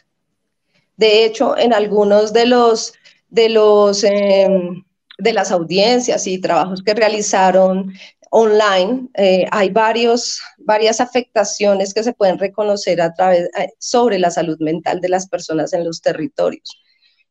De 0.97 1.25
hecho, 1.25 1.55
en 1.55 1.73
algunos 1.73 2.33
de 2.33 2.47
los 2.47 2.93
de 3.29 3.49
los 3.49 4.03
em, 4.03 4.83
de 5.19 5.33
las 5.33 5.51
audiencias 5.51 6.25
y 6.25 6.41
trabajos 6.41 6.81
que 6.81 6.95
realizaron 6.95 7.93
online, 8.31 9.07
eh, 9.13 9.45
hay 9.51 9.69
varios, 9.69 10.41
varias 10.57 10.99
afectaciones 10.99 11.93
que 11.93 12.03
se 12.03 12.13
pueden 12.13 12.39
reconocer 12.39 12.99
a 12.99 13.13
través, 13.13 13.47
sobre 13.77 14.17
la 14.17 14.31
salud 14.31 14.57
mental 14.59 15.01
de 15.01 15.09
las 15.09 15.27
personas 15.27 15.71
en 15.73 15.85
los 15.85 16.01
territorios. 16.01 16.81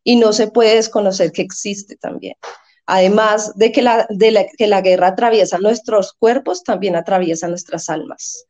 Y 0.05 0.15
no 0.15 0.33
se 0.33 0.47
puede 0.47 0.77
desconocer 0.77 1.33
que 1.33 1.43
existe 1.43 1.97
también. 1.97 2.37
Además 2.87 3.57
de 3.57 3.73
que 3.73 3.83
la, 3.83 4.81
guerra 4.83 5.09
atraviesa 5.09 5.59
nuestros 5.59 6.13
cuerpos, 6.13 6.63
también 6.63 6.97
atraviesa 6.97 7.49
nuestras 7.49 7.89
almas. 7.89 8.45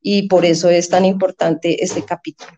Y 0.00 0.28
por 0.28 0.44
eso 0.44 0.70
es 0.70 0.88
tan 0.88 1.04
importante 1.04 1.82
este 1.82 2.04
capítulo. 2.04 2.52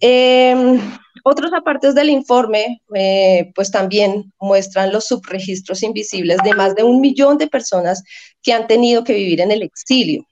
Em, 0.00 0.80
otros 1.24 1.52
apartes 1.52 1.94
del 1.94 2.10
informe, 2.10 2.82
eh, 2.94 3.52
pues 3.54 3.70
también 3.70 4.32
muestran 4.40 4.92
los 4.92 5.06
subregistros 5.06 5.82
invisibles 5.84 6.38
de 6.42 6.54
más 6.54 6.74
de 6.74 6.82
un 6.82 7.00
millón 7.00 7.38
de 7.38 7.46
personas 7.46 8.02
que 8.42 8.52
han 8.52 8.66
tenido 8.66 9.04
que 9.04 9.14
vivir 9.14 9.40
en 9.40 9.52
el 9.52 9.62
exilio. 9.62 10.26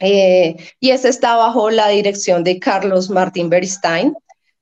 Eh, 0.00 0.56
y 0.80 0.90
ese 0.90 1.08
está 1.10 1.36
bajo 1.36 1.70
la 1.70 1.88
dirección 1.88 2.44
de 2.44 2.58
Carlos 2.58 3.10
Martín 3.10 3.50
Beristain 3.50 4.14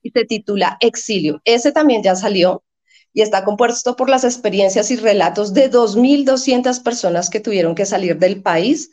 y 0.02 0.10
se 0.10 0.24
titula 0.24 0.76
Exilio. 0.80 1.40
Ese 1.44 1.72
también 1.72 2.02
ya 2.02 2.14
salió 2.16 2.62
y 3.12 3.22
está 3.22 3.44
compuesto 3.44 3.96
por 3.96 4.08
las 4.08 4.24
experiencias 4.24 4.90
y 4.90 4.96
relatos 4.96 5.52
de 5.52 5.70
2.200 5.70 6.82
personas 6.82 7.30
que 7.30 7.40
tuvieron 7.40 7.74
que 7.74 7.86
salir 7.86 8.18
del 8.18 8.42
país 8.42 8.90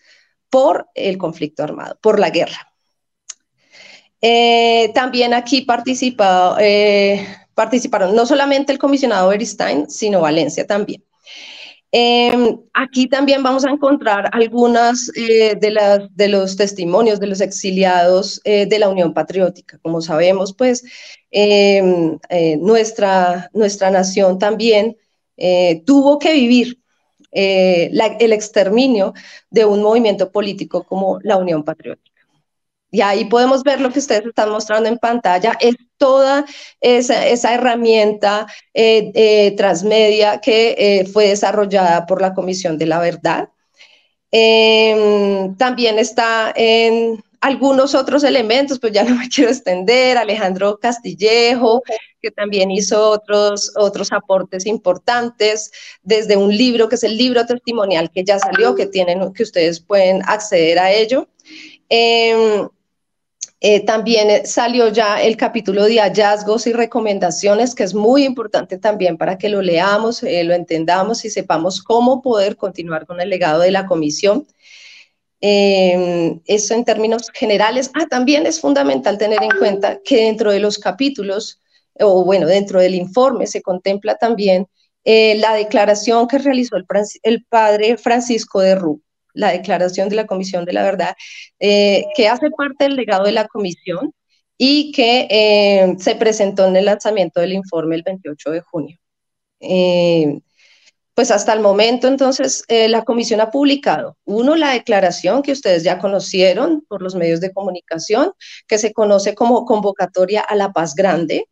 por 0.50 0.88
el 0.96 1.18
conflicto 1.18 1.64
armado, 1.64 1.98
por 2.02 2.20
la 2.20 2.30
guerra. 2.30 2.74
Eh, 4.22 4.92
también 4.96 5.34
aquí 5.34 5.66
eh, 6.60 7.28
participaron 7.54 8.16
no 8.16 8.26
solamente 8.26 8.72
el 8.72 8.80
comisionado 8.80 9.30
Beristain, 9.30 9.90
sino 9.90 10.22
Valencia 10.22 10.66
también. 10.66 11.04
Em, 11.92 12.60
aquí 12.74 13.08
también 13.08 13.42
vamos 13.44 13.66
a 13.66 13.72
encontrar 13.72 14.30
algunas 14.34 15.10
eh, 15.16 15.56
de, 15.56 15.72
las, 15.72 16.16
de 16.16 16.28
los 16.28 16.58
testimonios 16.58 17.20
de 17.20 17.28
los 17.28 17.42
exiliados 17.42 18.42
de 18.44 18.80
la 18.80 18.90
Unión 18.90 19.14
Patriótica. 19.14 19.80
Como 19.80 20.02
sabemos, 20.02 20.54
pues 20.54 20.84
em, 21.32 22.20
nuestra, 22.60 23.50
nuestra 23.54 23.90
nación 23.92 24.38
también 24.40 24.98
tuvo 25.86 26.20
que 26.20 26.34
vivir 26.34 26.80
el 27.32 28.34
exterminio 28.34 29.14
de 29.50 29.66
un 29.66 29.82
movimiento 29.82 30.32
político 30.32 30.84
como 30.84 31.20
la 31.22 31.38
Unión 31.38 31.64
Patriótica. 31.64 32.07
Y 32.90 33.02
ahí 33.02 33.26
podemos 33.26 33.64
ver 33.64 33.82
lo 33.82 33.92
que 33.92 34.00
ustedes 34.00 34.26
están 34.26 34.50
mostrando 34.50 34.88
en 34.88 34.98
pantalla, 34.98 35.58
es 35.60 35.76
toda 35.98 36.46
esa, 36.80 37.54
herramienta 37.54 38.48
eh, 38.74 39.12
eh, 39.14 39.56
transmedia 39.58 40.40
que 40.40 40.76
eh, 40.78 41.06
fue 41.06 41.28
desarrollada 41.30 42.06
por 42.06 42.22
la 42.22 42.34
Comisión 42.34 42.78
de 42.78 42.86
la 42.86 43.00
Verdad. 43.00 43.50
Em, 44.32 45.56
también 45.56 46.00
está 46.00 46.54
en 46.56 47.24
algunos 47.42 47.96
otros 47.96 48.24
elementos, 48.24 48.80
pues 48.80 48.94
ya 48.94 49.04
no 49.04 49.16
me 49.16 49.30
quiero 49.34 49.50
extender, 49.50 50.18
Alejandro 50.18 50.78
Castillejo, 50.80 51.82
que 52.22 52.32
también 52.32 52.72
hizo 52.72 53.10
otros, 53.10 53.72
otros 53.76 54.12
aportes 54.12 54.66
importantes, 54.66 55.72
desde 56.04 56.36
un 56.38 56.56
libro 56.56 56.90
que 56.90 56.96
es 56.96 57.04
el 57.04 57.18
libro 57.18 57.46
testimonial 57.46 58.12
que 58.12 58.24
ya 58.24 58.40
salió, 58.40 58.76
que 58.76 58.88
tienen, 58.88 59.34
que 59.34 59.44
ustedes 59.44 59.80
pueden 59.80 60.22
acceder 60.26 60.80
a 60.80 60.92
ello. 60.92 61.28
Em, 61.90 62.68
eh, 63.60 63.84
también 63.86 64.30
eh, 64.30 64.46
salió 64.46 64.90
ya 64.90 65.22
el 65.22 65.36
capítulo 65.36 65.86
de 65.86 66.00
hallazgos 66.00 66.68
y 66.68 66.74
recomendaciones, 66.74 67.74
que 67.74 67.84
es 67.84 67.96
muy 67.96 68.24
importante 68.24 68.78
también 68.78 69.18
para 69.18 69.38
que 69.40 69.50
lo 69.50 69.64
leamos, 69.64 70.22
eh, 70.22 70.44
lo 70.44 70.54
entendamos 70.54 71.26
y 71.26 71.32
sepamos 71.32 71.82
cómo 71.82 72.22
poder 72.22 72.56
continuar 72.56 73.08
con 73.08 73.20
el 73.20 73.30
legado 73.30 73.62
de 73.62 73.72
la 73.72 73.88
comisión. 73.88 74.46
Em, 75.42 76.40
eso 76.46 76.74
en 76.76 76.86
términos 76.86 77.30
generales. 77.34 77.92
Ah, 77.94 78.08
también 78.10 78.46
es 78.48 78.60
fundamental 78.60 79.18
tener 79.18 79.42
en 79.44 79.52
cuenta 79.58 80.00
que 80.04 80.18
dentro 80.26 80.52
de 80.52 80.60
los 80.60 80.78
capítulos, 80.78 81.62
o 82.00 82.24
bueno, 82.26 82.48
dentro 82.48 82.80
del 82.80 82.96
informe 82.96 83.48
se 83.48 83.62
contempla 83.62 84.16
también 84.16 84.68
la 85.06 85.54
declaración 85.54 86.28
que 86.28 86.38
realizó 86.38 86.76
el, 86.76 86.86
el 87.24 87.46
padre 87.46 87.98
Francisco 87.98 88.60
de 88.60 88.76
Rú 88.76 89.02
la 89.38 89.52
declaración 89.52 90.10
de 90.10 90.16
la 90.16 90.28
Comisión 90.28 90.66
de 90.66 90.74
la 90.74 90.84
Verdad, 90.84 91.16
eh, 91.60 92.06
que 92.16 92.28
hace 92.28 92.50
parte 92.52 92.86
del 92.86 92.96
legado 92.96 93.26
de 93.26 93.32
la 93.32 93.48
Comisión 93.48 94.14
y 94.58 94.92
que 94.92 95.28
eh, 95.30 95.96
se 96.00 96.16
presentó 96.16 96.68
en 96.68 96.76
el 96.76 96.86
lanzamiento 96.86 97.40
del 97.40 97.54
informe 97.54 97.96
el 97.96 98.04
28 98.04 98.52
de 98.52 98.62
junio. 98.62 98.98
Eh, 99.60 100.40
pues 101.14 101.32
hasta 101.32 101.54
el 101.54 101.62
momento, 101.62 102.08
entonces, 102.08 102.64
la 102.70 103.04
comisión 103.04 103.42
ha 103.42 103.50
publicado, 103.50 104.18
uno, 104.26 104.56
la 104.56 104.74
declaración 104.74 105.42
que 105.42 105.52
ustedes 105.52 105.84
ya 105.84 105.98
conocieron 105.98 106.86
por 106.88 107.02
los 107.02 107.16
medios 107.16 107.42
de 107.42 107.52
comunicación, 107.52 108.34
que 108.68 108.78
se 108.78 108.94
conoce 108.94 109.34
como 109.34 109.66
convocatoria 109.66 110.42
a 110.42 110.56
la 110.56 110.72
paz 110.74 110.94
grande, 110.94 111.48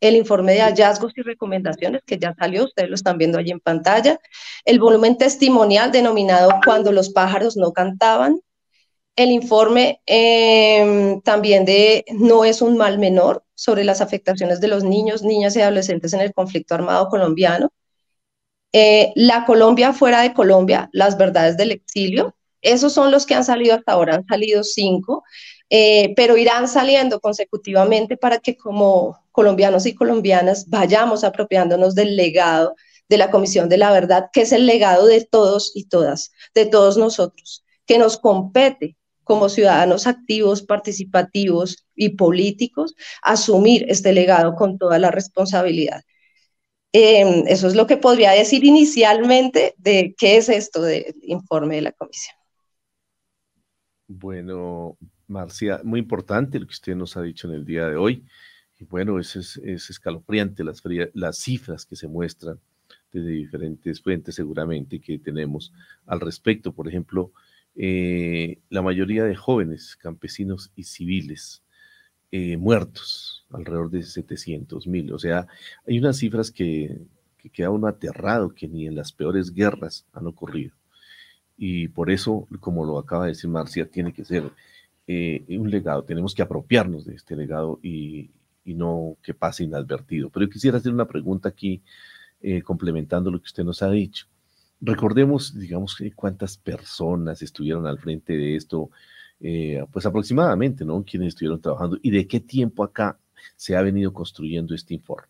el 0.00 0.16
informe 0.16 0.52
de 0.52 0.60
hallazgos 0.62 1.12
y 1.16 1.22
recomendaciones 1.22 2.02
que 2.06 2.18
ya 2.18 2.34
salió, 2.38 2.64
ustedes 2.64 2.88
lo 2.88 2.94
están 2.94 3.18
viendo 3.18 3.38
allí 3.38 3.50
en 3.50 3.60
pantalla, 3.60 4.18
el 4.64 4.80
volumen 4.80 5.18
testimonial 5.18 5.92
denominado 5.92 6.50
Cuando 6.64 6.92
los 6.92 7.10
pájaros 7.10 7.56
no 7.56 7.72
cantaban, 7.72 8.40
el 9.16 9.30
informe 9.30 10.00
em, 10.06 11.20
también 11.22 11.64
de 11.64 12.04
No 12.12 12.44
es 12.44 12.62
un 12.62 12.76
mal 12.76 12.98
menor 12.98 13.44
sobre 13.54 13.84
las 13.84 14.00
afectaciones 14.00 14.60
de 14.60 14.68
los 14.68 14.84
niños, 14.84 15.22
niñas 15.22 15.56
y 15.56 15.60
adolescentes 15.60 16.12
en 16.14 16.20
el 16.20 16.32
conflicto 16.32 16.74
armado 16.74 17.08
colombiano, 17.08 17.70
eh, 18.72 19.12
La 19.16 19.44
Colombia 19.44 19.92
fuera 19.92 20.22
de 20.22 20.32
Colombia, 20.32 20.88
las 20.92 21.18
verdades 21.18 21.56
del 21.56 21.72
exilio, 21.72 22.36
esos 22.62 22.92
son 22.92 23.10
los 23.10 23.26
que 23.26 23.34
han 23.34 23.44
salido 23.44 23.74
hasta 23.74 23.92
ahora, 23.92 24.16
han 24.16 24.26
salido 24.26 24.62
cinco, 24.62 25.24
eh, 25.70 26.12
pero 26.16 26.36
irán 26.36 26.68
saliendo 26.68 27.20
consecutivamente 27.20 28.16
para 28.16 28.38
que 28.38 28.56
como 28.56 29.18
colombianos 29.30 29.86
y 29.86 29.94
colombianas 29.94 30.68
vayamos 30.68 31.24
apropiándonos 31.24 31.94
del 31.94 32.16
legado 32.16 32.74
de 33.08 33.18
la 33.18 33.30
Comisión 33.30 33.68
de 33.68 33.78
la 33.78 33.92
Verdad, 33.92 34.30
que 34.32 34.42
es 34.42 34.52
el 34.52 34.66
legado 34.66 35.06
de 35.06 35.24
todos 35.24 35.72
y 35.74 35.84
todas, 35.84 36.32
de 36.54 36.66
todos 36.66 36.96
nosotros, 36.96 37.64
que 37.86 37.98
nos 37.98 38.16
compete 38.16 38.96
como 39.24 39.48
ciudadanos 39.48 40.08
activos, 40.08 40.62
participativos 40.62 41.86
y 41.94 42.10
políticos, 42.10 42.94
asumir 43.22 43.86
este 43.88 44.12
legado 44.12 44.56
con 44.56 44.76
toda 44.76 44.98
la 44.98 45.12
responsabilidad. 45.12 46.02
Em, 46.92 47.44
eso 47.46 47.68
es 47.68 47.76
lo 47.76 47.86
que 47.86 47.96
podría 47.96 48.32
decir 48.32 48.64
inicialmente 48.64 49.74
de 49.78 50.14
qué 50.18 50.36
es 50.36 50.48
esto 50.48 50.82
del 50.82 51.14
informe 51.22 51.76
de 51.76 51.82
la 51.82 51.92
comisión. 51.92 52.36
Bueno, 54.08 54.96
Marcia, 55.30 55.80
muy 55.84 56.00
importante 56.00 56.58
lo 56.58 56.66
que 56.66 56.72
usted 56.72 56.96
nos 56.96 57.16
ha 57.16 57.22
dicho 57.22 57.48
en 57.48 57.54
el 57.54 57.64
día 57.64 57.86
de 57.86 57.96
hoy. 57.96 58.24
Y 58.78 58.84
bueno, 58.84 59.18
es, 59.18 59.36
es, 59.36 59.90
escalofriante 59.90 60.64
las, 60.64 60.82
las 61.14 61.38
cifras 61.38 61.86
que 61.86 61.96
se 61.96 62.08
muestran 62.08 62.58
desde 63.12 63.30
diferentes 63.30 64.02
fuentes 64.02 64.34
seguramente 64.34 65.00
que 65.00 65.18
tenemos 65.18 65.72
al 66.06 66.20
respecto. 66.20 66.72
Por 66.72 66.88
ejemplo, 66.88 67.32
eh, 67.76 68.58
la 68.70 68.82
mayoría 68.82 69.24
de 69.24 69.36
jóvenes, 69.36 69.96
campesinos 69.96 70.72
y 70.74 70.84
civiles 70.84 71.62
eh, 72.32 72.56
muertos, 72.56 73.46
alrededor 73.50 73.90
de 73.90 74.02
700 74.02 74.86
mil. 74.86 75.12
O 75.12 75.18
sea, 75.18 75.46
hay 75.86 75.98
unas 75.98 76.16
cifras 76.16 76.50
que, 76.50 76.98
que 77.38 77.50
queda 77.50 77.70
uno 77.70 77.86
aterrado 77.86 78.54
que 78.54 78.66
ni 78.66 78.86
en 78.86 78.96
las 78.96 79.12
peores 79.12 79.54
guerras 79.54 80.06
han 80.12 80.26
ocurrido. 80.26 80.74
Y 81.56 81.88
por 81.88 82.10
eso, 82.10 82.48
como 82.60 82.84
lo 82.84 82.98
acaba 82.98 83.24
de 83.26 83.32
decir 83.32 83.50
Marcia, 83.50 83.88
tiene 83.88 84.12
que 84.12 84.24
ser 84.24 84.50
eh, 85.12 85.58
un 85.58 85.68
legado, 85.68 86.04
tenemos 86.04 86.36
que 86.36 86.42
apropiarnos 86.42 87.04
de 87.04 87.16
este 87.16 87.34
legado 87.34 87.80
y, 87.82 88.30
y 88.64 88.74
no 88.74 89.16
que 89.20 89.34
pase 89.34 89.64
inadvertido. 89.64 90.30
Pero 90.30 90.46
yo 90.46 90.52
quisiera 90.52 90.78
hacer 90.78 90.92
una 90.92 91.08
pregunta 91.08 91.48
aquí, 91.48 91.82
eh, 92.40 92.62
complementando 92.62 93.28
lo 93.28 93.40
que 93.40 93.46
usted 93.46 93.64
nos 93.64 93.82
ha 93.82 93.90
dicho. 93.90 94.26
Recordemos, 94.80 95.58
digamos, 95.58 95.96
cuántas 96.14 96.56
personas 96.56 97.42
estuvieron 97.42 97.88
al 97.88 97.98
frente 97.98 98.36
de 98.36 98.54
esto, 98.54 98.90
eh, 99.40 99.84
pues 99.92 100.06
aproximadamente, 100.06 100.84
¿no? 100.84 101.02
Quienes 101.02 101.30
estuvieron 101.30 101.60
trabajando 101.60 101.98
y 102.02 102.12
de 102.12 102.28
qué 102.28 102.38
tiempo 102.38 102.84
acá 102.84 103.18
se 103.56 103.74
ha 103.74 103.82
venido 103.82 104.12
construyendo 104.12 104.76
este 104.76 104.94
informe. 104.94 105.26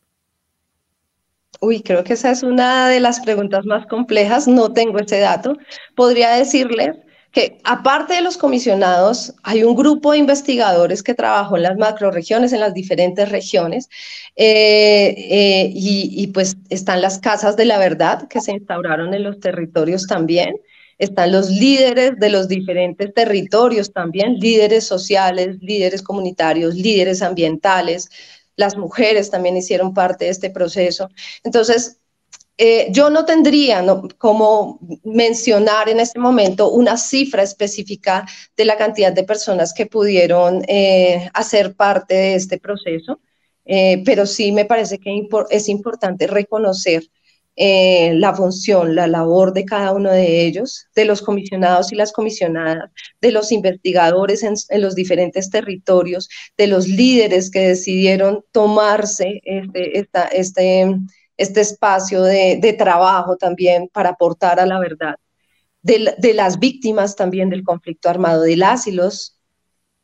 Uy, 1.62 1.80
creo 1.82 2.04
que 2.04 2.12
esa 2.12 2.32
es 2.32 2.42
una 2.42 2.88
de 2.88 3.00
las 3.00 3.20
preguntas 3.20 3.64
más 3.64 3.86
complejas. 3.86 4.46
No 4.46 4.74
tengo 4.74 4.98
ese 4.98 5.20
dato. 5.20 5.56
Podría 5.96 6.32
decirles 6.32 6.98
que 7.32 7.58
aparte 7.64 8.14
de 8.14 8.22
los 8.22 8.36
comisionados, 8.36 9.34
hay 9.42 9.62
un 9.62 9.76
grupo 9.76 10.12
de 10.12 10.18
investigadores 10.18 11.02
que 11.02 11.14
trabajó 11.14 11.56
en 11.56 11.62
las 11.62 11.76
macroregiones, 11.76 12.52
en 12.52 12.60
las 12.60 12.74
diferentes 12.74 13.28
regiones, 13.28 13.88
eh, 14.36 15.14
eh, 15.16 15.70
y, 15.72 16.26
pues 16.28 16.56
están 16.70 17.00
las 17.00 17.18
casas 17.18 17.56
de 17.56 17.66
la 17.66 17.78
verdad 17.78 18.26
que 18.28 18.40
se 18.40 18.52
instauraron 18.52 19.14
en 19.14 19.22
los 19.22 19.38
territorios 19.38 20.06
también, 20.06 20.56
están 20.98 21.32
los 21.32 21.48
líderes 21.48 22.18
de 22.18 22.30
los 22.30 22.48
diferentes 22.48 23.14
territorios 23.14 23.92
también, 23.92 24.34
líderes 24.34 24.84
sociales, 24.84 25.56
líderes 25.60 26.02
comunitarios, 26.02 26.74
líderes 26.74 27.22
ambientales, 27.22 28.08
las 28.56 28.76
mujeres 28.76 29.30
también 29.30 29.56
hicieron 29.56 29.94
parte 29.94 30.26
de 30.26 30.32
este 30.32 30.50
proceso. 30.50 31.08
Entonces, 31.44 31.99
eh, 32.62 32.88
yo 32.90 33.08
no 33.08 33.24
tendría 33.24 33.82
como 34.18 34.80
mencionar 35.02 35.88
en 35.88 35.98
este 35.98 36.18
momento 36.18 36.70
una 36.70 36.98
cifra 36.98 37.42
específica 37.42 38.26
de 38.54 38.66
la 38.66 38.76
cantidad 38.76 39.14
de 39.14 39.24
personas 39.24 39.72
que 39.72 39.86
pudieron 39.86 40.62
eh, 40.68 41.30
hacer 41.32 41.74
parte 41.74 42.14
de 42.14 42.34
este 42.34 42.58
proceso, 42.58 43.18
eh, 43.64 44.02
pero 44.04 44.26
sí 44.26 44.52
me 44.52 44.66
parece 44.66 44.98
que 44.98 45.26
es 45.48 45.68
importante 45.70 46.26
reconocer 46.26 47.02
eh, 47.56 48.12
la 48.14 48.34
función, 48.34 48.94
la 48.94 49.06
labor 49.06 49.52
de 49.54 49.64
cada 49.64 49.92
uno 49.92 50.10
de 50.10 50.46
ellos, 50.46 50.86
de 50.94 51.04
los 51.04 51.22
comisionados 51.22 51.92
y 51.92 51.94
las 51.94 52.12
comisionadas, 52.12 52.90
de 53.20 53.32
los 53.32 53.52
investigadores 53.52 54.42
en, 54.42 54.82
los 54.82 54.94
diferentes 54.94 55.50
territorios, 55.50 56.28
de 56.56 56.66
los 56.68 56.88
líderes 56.88 57.50
que 57.50 57.68
decidieron 57.68 58.44
tomarse 58.52 59.40
este, 59.44 60.06
este, 60.32 60.96
este 61.40 61.62
espacio 61.62 62.22
de, 62.22 62.74
trabajo 62.78 63.36
también 63.38 63.88
para 63.88 64.10
aportar 64.10 64.60
a 64.60 64.66
la 64.66 64.78
verdad, 64.78 65.16
de, 65.82 66.34
las 66.34 66.58
víctimas 66.58 67.16
también 67.16 67.48
del 67.48 67.64
conflicto 67.64 68.10
armado, 68.10 68.42
de 68.42 68.58
las 68.58 68.86
y 68.86 68.92
los 68.92 69.38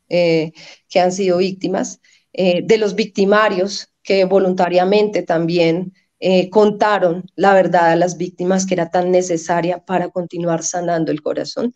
eh, 0.08 0.52
que 0.88 0.98
han 0.98 1.12
sido 1.12 1.36
víctimas, 1.36 2.00
eh, 2.32 2.62
de 2.64 2.78
los 2.78 2.94
victimarios 2.94 3.92
que 4.02 4.24
voluntariamente 4.24 5.22
también 5.22 5.92
eh, 6.20 6.48
contaron 6.48 7.30
la 7.34 7.52
verdad 7.52 7.90
a 7.90 7.96
las 7.96 8.16
víctimas 8.16 8.64
que 8.64 8.72
era 8.72 8.90
tan 8.90 9.10
necesaria 9.10 9.84
para 9.84 10.08
continuar 10.08 10.62
sanando 10.62 11.12
el 11.12 11.20
corazón. 11.20 11.74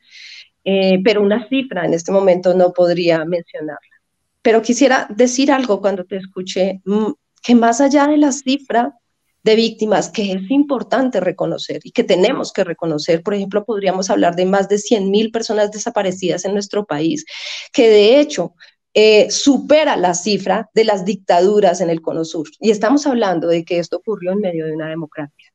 Pero 0.63 1.23
una 1.23 1.49
cifra 1.49 1.85
en 1.85 1.95
este 1.95 2.13
momento 2.13 2.55
no 2.55 2.73
podría 2.73 3.25
mencionarla. 3.25 3.97
Pero 4.43 4.63
quisiera 4.63 5.07
decir 5.11 5.51
algo 5.51 5.81
cuando 5.81 6.05
te 6.05 6.17
escuché, 6.17 6.81
mm, 6.85 7.13
que 7.43 7.55
más 7.55 7.81
allá 7.81 8.07
de 8.07 8.19
la 8.19 8.31
cifra 8.31 9.00
de 9.43 9.57
víctimas 9.57 10.11
que 10.11 10.33
es 10.33 10.51
importante 10.51 11.21
reconocer 11.21 11.81
y 11.85 11.93
que 11.93 12.05
tenemos 12.05 12.53
que 12.53 12.65
reconocer, 12.65 13.23
por 13.23 13.35
ejemplo, 13.35 13.65
podríamos 13.65 14.11
hablar 14.11 14.37
de 14.37 14.47
más 14.47 14.69
de 14.69 14.77
100.000 14.77 15.33
personas 15.33 15.71
desaparecidas 15.71 16.45
en 16.45 16.53
nuestro 16.53 16.85
país, 16.85 17.25
que 17.73 17.89
de 17.89 18.21
hecho 18.21 18.55
eh, 18.93 19.31
supera 19.31 19.97
la 19.97 20.15
cifra 20.15 20.69
de 20.75 20.85
las 20.85 21.05
dictaduras 21.05 21.81
en 21.81 21.91
el 21.91 22.03
Cono 22.03 22.25
Sur. 22.25 22.49
Y 22.59 22.71
estamos 22.71 23.07
hablando 23.07 23.49
de 23.49 23.65
que 23.65 23.79
esto 23.79 23.99
ocurrió 23.99 24.33
en 24.33 24.41
medio 24.41 24.67
de 24.67 24.73
una 24.73 24.89
democracia. 24.89 25.53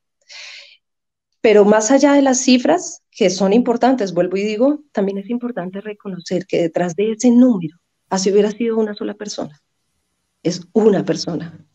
Pero 1.42 1.64
más 1.64 1.92
allá 1.92 2.14
de 2.14 2.24
las 2.24 2.40
cifras, 2.40 3.04
que 3.12 3.30
son 3.30 3.54
importantes, 3.54 4.14
vuelvo 4.14 4.38
y 4.38 4.44
digo, 4.44 4.80
también 4.92 5.20
es 5.20 5.30
importante 5.30 5.80
reconocer 5.80 6.48
que 6.48 6.62
detrás 6.62 6.96
de 6.96 7.12
ese 7.12 7.30
número, 7.30 7.78
así 8.10 8.32
hubiera 8.32 8.50
sido 8.52 8.78
una 8.78 8.96
sola 8.96 9.14
persona, 9.14 9.62
es 10.42 10.62
una 10.74 11.06
persona. 11.06 11.66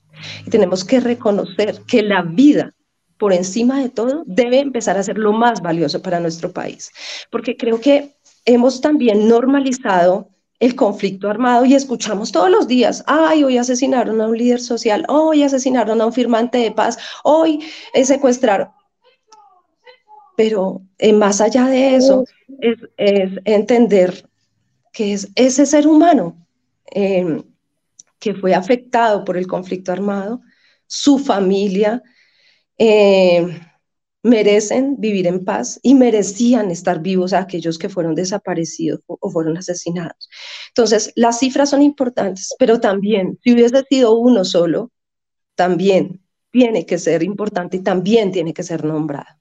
Y 0.47 0.51
tenemos 0.51 0.85
que 0.85 1.01
reconocer 1.01 1.81
que 1.87 2.03
la 2.03 2.23
vida, 2.23 2.75
por 3.19 3.33
encima 3.33 3.81
de 3.81 3.89
todo, 3.89 4.25
debe 4.27 4.59
empezar 4.61 4.97
a 4.97 5.03
ser 5.03 5.19
lo 5.19 5.33
más 5.33 5.61
valioso 5.61 6.01
para 6.03 6.21
nuestro 6.21 6.53
país. 6.53 6.91
Porque 7.31 7.57
creo 7.57 7.81
que 7.81 8.15
hemos 8.45 8.81
también 8.81 9.29
normalizado 9.29 10.29
el 10.61 10.77
conflicto 10.77 11.29
armado 11.29 11.65
y 11.65 11.75
escuchamos 11.75 12.33
todos 12.33 12.51
los 12.51 12.69
días, 12.69 13.03
ay, 13.07 13.43
hoy 13.43 13.57
asesinaron 13.57 14.21
a 14.21 14.27
un 14.29 14.37
líder 14.37 14.61
social, 14.61 15.07
hoy 15.09 15.43
asesinaron 15.43 16.01
a 16.01 16.07
un 16.07 16.13
firmante 16.13 16.59
de 16.59 16.71
paz, 16.71 16.99
hoy 17.25 17.61
secuestraron. 18.05 18.69
Pero 20.37 20.83
eh, 20.99 21.15
más 21.15 21.41
allá 21.41 21.67
de 21.67 21.97
eso, 21.97 22.25
es, 22.61 22.79
entender 23.45 24.29
que 24.93 25.15
es 25.15 25.29
ese 25.35 25.65
ser 25.65 25.87
humano 25.87 26.37
em, 26.87 27.43
que 28.21 28.35
fue 28.35 28.55
afectado 28.55 29.25
por 29.25 29.37
el 29.37 29.47
conflicto 29.47 29.93
armado, 29.93 30.43
su 30.87 31.19
familia, 31.19 32.03
em, 32.79 33.59
merecen 34.23 34.97
vivir 34.99 35.27
en 35.27 35.45
paz 35.45 35.81
y 35.83 35.95
merecían 35.95 36.71
estar 36.71 37.01
vivos 37.01 37.33
aquellos 37.33 37.79
que 37.79 37.89
fueron 37.89 38.15
desaparecidos 38.15 39.01
o, 39.07 39.31
fueron 39.31 39.57
asesinados. 39.57 40.29
Entonces, 40.69 41.13
las 41.17 41.39
cifras 41.39 41.71
son 41.71 41.83
importantes, 41.83 42.55
pero 42.59 42.81
también, 42.81 43.39
si 43.43 43.55
hubiese 43.55 43.83
sido 43.89 44.15
uno 44.15 44.45
solo, 44.45 44.91
también 45.55 46.21
tiene 46.51 46.85
que 46.85 46.99
ser 46.99 47.23
importante 47.23 47.79
y 47.79 47.81
también 47.81 48.33
tiene 48.33 48.53
que 48.53 48.63
ser 48.63 48.85
nombrado. 48.85 49.41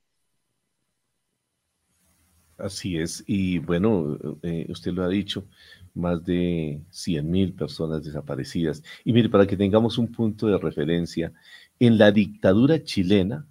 Así 2.57 2.97
es, 2.97 3.23
y 3.25 3.59
bueno, 3.59 4.17
eh, 4.43 4.65
usted 4.69 4.91
lo 4.91 5.03
ha 5.03 5.07
dicho, 5.07 5.47
más 5.93 6.23
de 6.25 6.81
100 6.91 7.29
mil 7.29 7.53
personas 7.53 8.03
desaparecidas. 8.03 8.83
Y 9.03 9.13
mire, 9.13 9.29
para 9.29 9.47
que 9.47 9.57
tengamos 9.57 9.97
un 9.97 10.11
punto 10.11 10.47
de 10.47 10.57
referencia, 10.57 11.31
en 11.79 11.97
la 11.97 12.11
dictadura 12.11 12.83
chilena, 12.83 13.45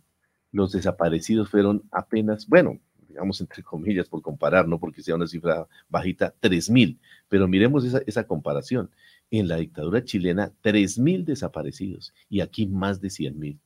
los 0.53 0.73
desaparecidos 0.73 1.51
fueron 1.51 1.83
apenas, 1.91 2.47
bueno, 2.47 2.79
digamos 3.09 3.41
entre 3.41 3.63
comillas 3.63 4.09
por 4.09 4.23
comparar, 4.23 4.69
no 4.69 4.79
porque 4.79 5.03
sea 5.03 5.17
una 5.17 5.27
cifra 5.27 5.67
bajita, 5.89 6.35
3.000. 6.41 6.99
Pero 7.29 7.49
miremos 7.49 7.85
esa, 7.85 8.01
esa 8.07 8.27
comparación. 8.27 8.91
En 9.31 9.49
la 9.49 9.57
dictadura 9.57 10.05
chilena, 10.05 10.53
3.000 10.63 11.25
desaparecidos 11.25 12.15
y 12.31 12.41
aquí 12.41 12.67
más 12.67 13.01
de 13.01 13.09
100.000. 13.09 13.59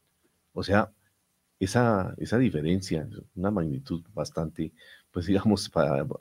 O 0.52 0.62
sea, 0.62 0.92
esa, 1.60 2.14
esa 2.18 2.38
diferencia, 2.38 3.08
una 3.36 3.50
magnitud 3.52 4.02
bastante, 4.12 4.72
pues 5.12 5.26
digamos, 5.26 5.70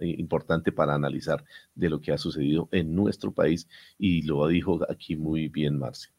importante 0.01 0.71
para 0.71 0.93
analizar 0.93 1.43
de 1.73 1.89
lo 1.89 2.01
que 2.01 2.11
ha 2.11 2.17
sucedido 2.17 2.69
en 2.71 2.93
nuestro 2.93 3.31
país 3.31 3.67
y 3.97 4.23
lo 4.23 4.45
dijo 4.47 4.79
aquí 4.89 5.15
muy 5.15 5.47
bien 5.47 5.79
Marcia. 5.79 6.11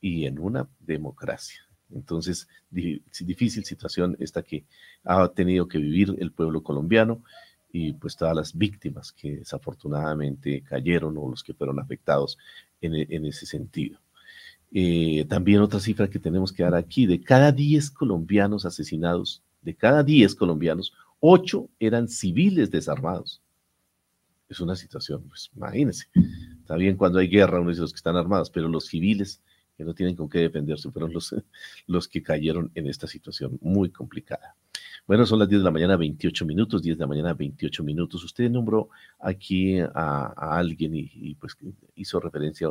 Y 0.00 0.26
en 0.26 0.40
una 0.40 0.68
democracia. 0.80 1.60
Entonces, 1.94 2.48
difícil 2.70 3.64
situación 3.64 4.16
esta 4.18 4.42
que 4.42 4.64
ha 5.04 5.28
tenido 5.28 5.68
que 5.68 5.78
vivir 5.78 6.16
el 6.18 6.32
pueblo 6.32 6.62
colombiano 6.62 7.22
y 7.70 7.92
pues 7.94 8.16
todas 8.16 8.34
las 8.34 8.56
víctimas 8.56 9.12
que 9.12 9.38
desafortunadamente 9.38 10.62
cayeron 10.62 11.16
o 11.18 11.30
los 11.30 11.42
que 11.42 11.54
fueron 11.54 11.78
afectados 11.78 12.36
en, 12.80 12.94
e, 12.94 13.28
ese 13.28 13.46
sentido. 13.46 13.98
Eh, 14.72 15.24
también 15.28 15.60
otra 15.60 15.80
cifra 15.80 16.08
que 16.08 16.18
tenemos 16.18 16.52
que 16.52 16.62
dar 16.62 16.74
aquí, 16.74 17.06
de 17.06 17.22
cada 17.22 17.52
10 17.52 17.90
colombianos 17.90 18.64
asesinados, 18.64 19.42
de 19.62 19.74
cada 19.74 20.02
10 20.02 20.34
colombianos, 20.34 20.92
8 21.24 21.70
eran 21.78 22.08
civiles 22.08 22.70
desarmados. 22.70 23.40
Es 24.48 24.58
una 24.58 24.74
situación, 24.74 25.22
pues 25.28 25.50
imagínense, 25.54 26.08
está 26.60 26.74
bien 26.76 26.96
cuando 26.96 27.20
hay 27.20 27.28
guerra, 27.28 27.60
uno 27.60 27.70
dice 27.70 27.80
los 27.80 27.92
que 27.92 27.98
están 27.98 28.16
armados, 28.16 28.50
pero 28.50 28.68
los 28.68 28.86
civiles 28.86 29.40
que 29.76 29.84
no 29.84 29.94
tienen 29.94 30.16
con 30.16 30.28
qué 30.28 30.40
defenderse, 30.40 30.90
fueron 30.90 31.12
los, 31.12 31.32
los 31.86 32.08
que 32.08 32.22
cayeron 32.22 32.72
en 32.74 32.88
esta 32.88 33.06
situación 33.06 33.56
muy 33.62 33.90
complicada. 33.90 34.56
Bueno, 35.06 35.24
son 35.24 35.38
las 35.38 35.48
10 35.48 35.60
de 35.60 35.64
la 35.64 35.70
mañana, 35.70 35.96
28 35.96 36.44
minutos, 36.44 36.82
10 36.82 36.98
de 36.98 37.02
la 37.02 37.08
mañana, 37.08 37.34
28 37.34 37.84
minutos. 37.84 38.24
Usted 38.24 38.50
nombró 38.50 38.90
aquí 39.20 39.78
a, 39.78 40.58
alguien 40.58 40.92
y, 40.94 41.34
pues 41.36 41.56
hizo 41.94 42.18
referencia 42.18 42.68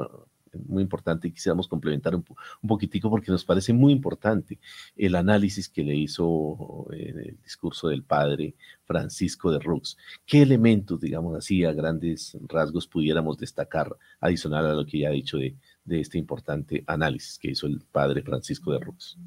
muy 0.59 0.83
importante 0.83 1.27
y 1.27 1.31
quisiéramos 1.31 1.67
complementar 1.67 2.15
un, 2.15 2.25
un, 2.61 2.67
poquitico 2.67 3.09
porque 3.09 3.31
nos 3.31 3.45
parece 3.45 3.73
muy 3.73 3.93
importante 3.93 4.59
el 4.95 5.15
análisis 5.15 5.69
que 5.69 5.83
le 5.83 5.95
hizo 5.95 6.87
en 6.91 7.19
el 7.19 7.37
discurso 7.43 7.87
del 7.87 8.03
padre 8.03 8.55
Francisco 8.85 9.51
de 9.51 9.59
Rux. 9.59 9.97
¿Qué 10.25 10.41
elementos, 10.41 10.99
digamos 10.99 11.35
así, 11.35 11.63
a 11.63 11.73
grandes 11.73 12.37
rasgos 12.47 12.87
pudiéramos 12.87 13.37
destacar 13.37 13.95
adicional 14.19 14.65
a 14.65 14.73
lo 14.73 14.85
que 14.85 14.99
ya 14.99 15.09
ha 15.09 15.11
dicho 15.11 15.37
de, 15.37 15.55
de 15.85 15.99
este 15.99 16.17
importante 16.17 16.83
análisis 16.87 17.37
que 17.37 17.51
hizo 17.51 17.67
el 17.67 17.81
padre 17.91 18.21
Francisco 18.21 18.71
de 18.71 18.79
Rux? 18.79 19.17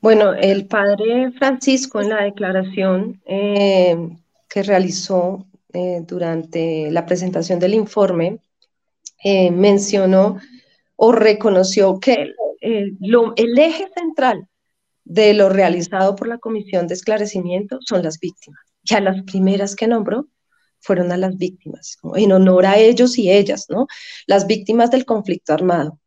Bueno, 0.00 0.34
el 0.34 0.66
padre 0.66 1.32
Francisco 1.32 2.00
en 2.00 2.10
la 2.10 2.22
declaración 2.22 3.20
eh, 3.24 3.96
que 4.48 4.62
realizó 4.62 5.46
eh, 5.72 6.02
durante 6.06 6.90
la 6.90 7.06
presentación 7.06 7.58
del 7.58 7.74
informe 7.74 8.38
eh, 9.22 9.50
mencionó 9.50 10.38
o 10.96 11.12
reconoció 11.12 11.98
que 12.00 12.32
lo, 13.00 13.34
el 13.36 13.58
eje 13.58 13.88
central 13.94 14.48
de 15.04 15.34
lo 15.34 15.48
realizado 15.48 16.16
por 16.16 16.28
la 16.28 16.38
Comisión 16.38 16.86
de 16.86 16.94
Esclarecimiento 16.94 17.78
son 17.80 18.02
las 18.02 18.18
víctimas. 18.18 18.60
Y 18.82 18.94
a 18.94 19.00
las 19.00 19.22
primeras 19.22 19.76
que 19.76 19.86
nombró 19.86 20.26
fueron 20.80 21.12
a 21.12 21.16
las 21.16 21.36
víctimas, 21.36 21.98
en 22.14 22.32
honor 22.32 22.66
a 22.66 22.78
ellos 22.78 23.18
y 23.18 23.30
ellas, 23.30 23.66
¿no? 23.68 23.86
Las 24.26 24.46
víctimas 24.46 24.90
del 24.90 25.04
conflicto 25.04 25.52
armado. 25.52 25.98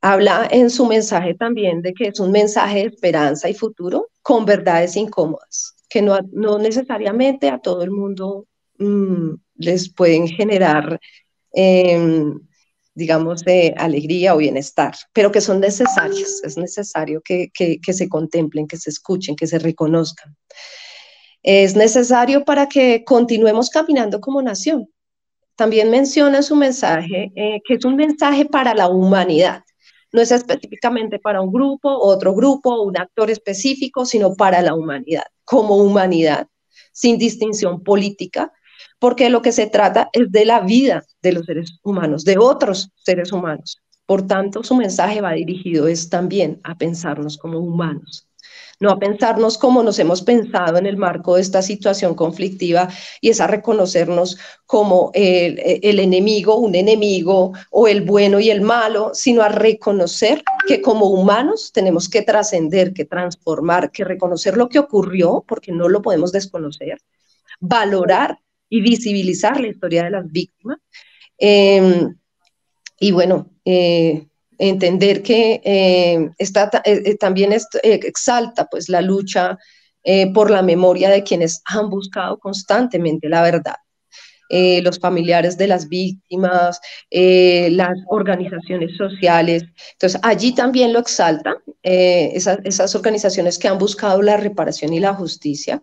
Habla 0.00 0.48
en 0.50 0.70
su 0.70 0.86
mensaje 0.86 1.34
también 1.34 1.82
de 1.82 1.92
que 1.92 2.08
es 2.08 2.20
un 2.20 2.32
mensaje 2.32 2.80
de 2.80 2.86
esperanza 2.86 3.48
y 3.48 3.54
futuro 3.54 4.08
con 4.22 4.46
verdades 4.46 4.96
incómodas, 4.96 5.74
que 5.88 6.02
no, 6.02 6.18
no 6.32 6.58
necesariamente 6.58 7.50
a 7.50 7.58
todo 7.58 7.82
el 7.82 7.90
mundo 7.90 8.46
mm, 8.78 9.34
les 9.56 9.92
pueden 9.92 10.26
generar, 10.26 10.98
em, 11.52 12.38
digamos, 12.94 13.44
de 13.44 13.74
alegría 13.76 14.34
o 14.34 14.38
bienestar, 14.38 14.94
pero 15.12 15.32
que 15.32 15.40
son 15.40 15.60
necesarias. 15.60 16.40
Es 16.44 16.56
necesario 16.56 17.20
que, 17.22 17.50
que 17.52 17.92
se 17.92 18.08
contemplen, 18.08 18.66
que 18.66 18.76
se 18.76 18.90
escuchen, 18.90 19.36
que 19.36 19.46
se 19.46 19.58
reconozcan 19.58 20.36
es 21.42 21.74
necesario 21.74 22.44
para 22.44 22.68
que 22.68 23.04
continuemos 23.04 23.70
caminando 23.70 24.20
como 24.20 24.42
nación. 24.42 24.88
También 25.56 25.90
menciona 25.90 26.38
en 26.38 26.42
su 26.42 26.56
mensaje 26.56 27.32
eh, 27.34 27.60
que 27.66 27.74
es 27.74 27.84
un 27.84 27.96
mensaje 27.96 28.44
para 28.46 28.74
la 28.74 28.88
humanidad. 28.88 29.62
No 30.12 30.20
es 30.20 30.32
específicamente 30.32 31.18
para 31.18 31.40
un 31.40 31.52
grupo, 31.52 31.88
otro 31.88 32.34
grupo, 32.34 32.82
un 32.82 32.98
actor 32.98 33.30
específico, 33.30 34.04
sino 34.04 34.34
para 34.34 34.60
la 34.60 34.74
humanidad, 34.74 35.24
como 35.44 35.76
humanidad, 35.76 36.48
sin 36.92 37.16
distinción 37.16 37.82
política, 37.84 38.52
porque 39.00 39.30
lo 39.30 39.42
que 39.42 39.50
se 39.50 39.66
trata 39.66 40.10
es 40.12 40.30
de 40.30 40.44
la 40.44 40.60
vida 40.60 41.04
de 41.22 41.32
los 41.32 41.46
seres 41.46 41.80
humanos, 41.82 42.24
de 42.24 42.38
otros 42.38 42.90
seres 43.02 43.32
humanos. 43.32 43.80
Por 44.06 44.26
tanto, 44.26 44.62
su 44.62 44.76
mensaje 44.76 45.20
va 45.20 45.32
dirigido 45.32 45.88
es 45.88 46.08
también 46.10 46.60
a 46.64 46.76
pensarnos 46.76 47.38
como 47.38 47.58
humanos, 47.58 48.28
no 48.78 48.90
a 48.90 48.98
pensarnos 48.98 49.56
como 49.56 49.82
nos 49.82 49.98
hemos 49.98 50.22
pensado 50.22 50.76
en 50.76 50.86
el 50.86 50.96
marco 50.96 51.36
de 51.36 51.42
esta 51.42 51.62
situación 51.62 52.14
conflictiva 52.14 52.88
y 53.20 53.30
es 53.30 53.40
a 53.40 53.46
reconocernos 53.46 54.36
como 54.66 55.10
el, 55.14 55.60
el, 55.82 55.98
enemigo, 55.98 56.56
un 56.56 56.74
enemigo 56.74 57.52
o 57.70 57.88
el 57.88 58.02
bueno 58.02 58.38
y 58.40 58.50
el 58.50 58.60
malo, 58.60 59.12
sino 59.14 59.42
a 59.42 59.48
reconocer 59.48 60.42
que 60.66 60.82
como 60.82 61.06
humanos 61.06 61.70
tenemos 61.72 62.08
que 62.08 62.22
trascender, 62.22 62.92
que 62.92 63.04
transformar, 63.04 63.92
que 63.92 64.04
reconocer 64.04 64.56
lo 64.56 64.68
que 64.68 64.78
ocurrió, 64.78 65.44
porque 65.46 65.72
no 65.72 65.88
lo 65.88 66.02
podemos 66.02 66.32
desconocer, 66.32 66.98
valorar 67.60 68.38
y 68.70 68.80
visibilizar 68.80 69.60
la 69.60 69.68
historia 69.68 70.04
de 70.04 70.10
las 70.10 70.32
víctimas. 70.32 70.78
Eh, 71.36 72.06
y 73.00 73.12
bueno, 73.12 73.50
eh, 73.64 74.26
entender 74.58 75.22
que 75.22 75.60
eh, 75.64 76.30
está, 76.36 76.70
eh, 76.84 77.16
también 77.16 77.52
exalta 77.82 78.66
pues, 78.70 78.88
la 78.88 79.00
lucha 79.00 79.58
por 80.32 80.50
la 80.50 80.62
memoria 80.62 81.10
de 81.10 81.22
quienes 81.22 81.60
han 81.66 81.90
buscado 81.90 82.38
constantemente 82.38 83.28
la 83.28 83.42
verdad. 83.42 83.76
los 84.48 84.98
familiares 84.98 85.58
de 85.58 85.66
las 85.68 85.88
víctimas, 85.88 86.80
las 87.10 87.98
organizaciones 88.08 88.96
sociales. 88.96 89.62
Entonces, 89.92 90.18
allí 90.22 90.54
también 90.54 90.94
lo 90.94 91.00
exalta, 91.00 91.54
esas 91.82 92.94
organizaciones 92.94 93.58
que 93.58 93.68
han 93.68 93.78
buscado 93.78 94.22
la 94.22 94.38
reparación 94.38 94.94
y 94.94 95.00
la 95.00 95.12
justicia, 95.12 95.82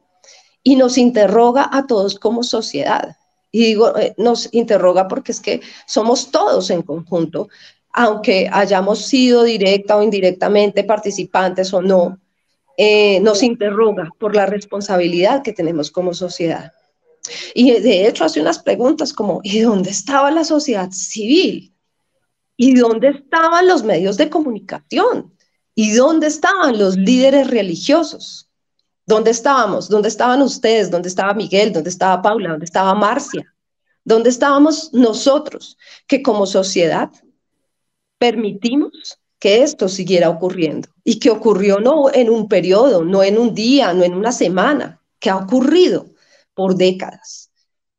y 0.69 0.75
nos 0.75 0.97
interroga 0.97 1.69
a 1.71 1.87
todos 1.87 2.19
como 2.19 2.43
sociedad. 2.43 3.15
Y 3.53 3.59
digo, 3.67 3.93
nos 4.17 4.53
interroga 4.53 5.07
porque 5.07 5.31
es 5.31 5.39
que 5.39 5.61
somos 5.85 6.29
todos 6.29 6.69
en 6.69 6.81
conjunto 6.81 7.47
aunque 7.93 8.47
hayamos 8.51 8.99
sido 8.99 9.43
directa 9.43 9.97
o 9.97 10.03
indirectamente 10.03 10.83
participantes 10.83 11.73
o 11.73 11.81
no, 11.81 12.19
eh, 12.77 13.19
nos 13.21 13.41
interroga 13.41 14.07
por 14.19 14.35
la 14.35 14.45
responsabilidad 14.45 15.41
que 15.41 15.51
tenemos 15.51 15.89
como 15.89 16.13
sociedad. 16.13 16.73
Y 17.55 17.71
de 17.71 18.07
hecho 18.07 18.23
hace 18.23 18.39
unas 18.39 18.59
preguntas 18.59 19.13
como, 19.13 19.39
¿y 19.43 19.61
dónde 19.61 19.89
estaba 19.89 20.29
la 20.29 20.43
sociedad 20.43 20.91
civil? 20.91 21.73
¿Y 22.55 22.75
dónde 22.75 23.07
estaban 23.07 23.67
los 23.67 23.83
medios 23.83 24.15
de 24.17 24.29
comunicación? 24.29 25.33
¿Y 25.73 25.93
dónde 25.93 26.27
estaban 26.27 26.77
los 26.77 26.97
líderes 26.97 27.49
religiosos? 27.49 28.46
¿Dónde 29.07 29.31
estábamos? 29.31 29.87
¿Dónde 29.87 30.09
estaban 30.09 30.41
ustedes? 30.41 30.91
¿Dónde 30.91 31.07
estaba 31.07 31.33
Miguel? 31.33 31.71
¿Dónde 31.71 31.89
estaba 31.89 32.21
Paula? 32.21 32.49
¿Dónde 32.49 32.65
estaba 32.65 32.93
Marcia? 32.93 33.55
¿Dónde 34.03 34.29
estábamos 34.29 34.93
nosotros 34.93 35.77
que 36.07 36.21
como 36.21 36.45
sociedad 36.45 37.09
permitimos 38.17 39.17
que 39.39 39.63
esto 39.63 39.87
siguiera 39.87 40.29
ocurriendo 40.29 40.89
y 41.05 41.19
que 41.19 41.29
ocurrió 41.29 41.79
no 41.79 42.13
en 42.13 42.29
un 42.29 42.49
periodo, 42.49 43.05
no 43.05 43.23
en 43.23 43.37
un 43.37 43.53
día, 43.55 43.93
no 43.93 44.03
en 44.03 44.13
una 44.13 44.33
semana, 44.33 45.01
que 45.19 45.29
ha 45.29 45.37
ocurrido 45.37 46.07
por 46.53 46.75
décadas. 46.75 47.49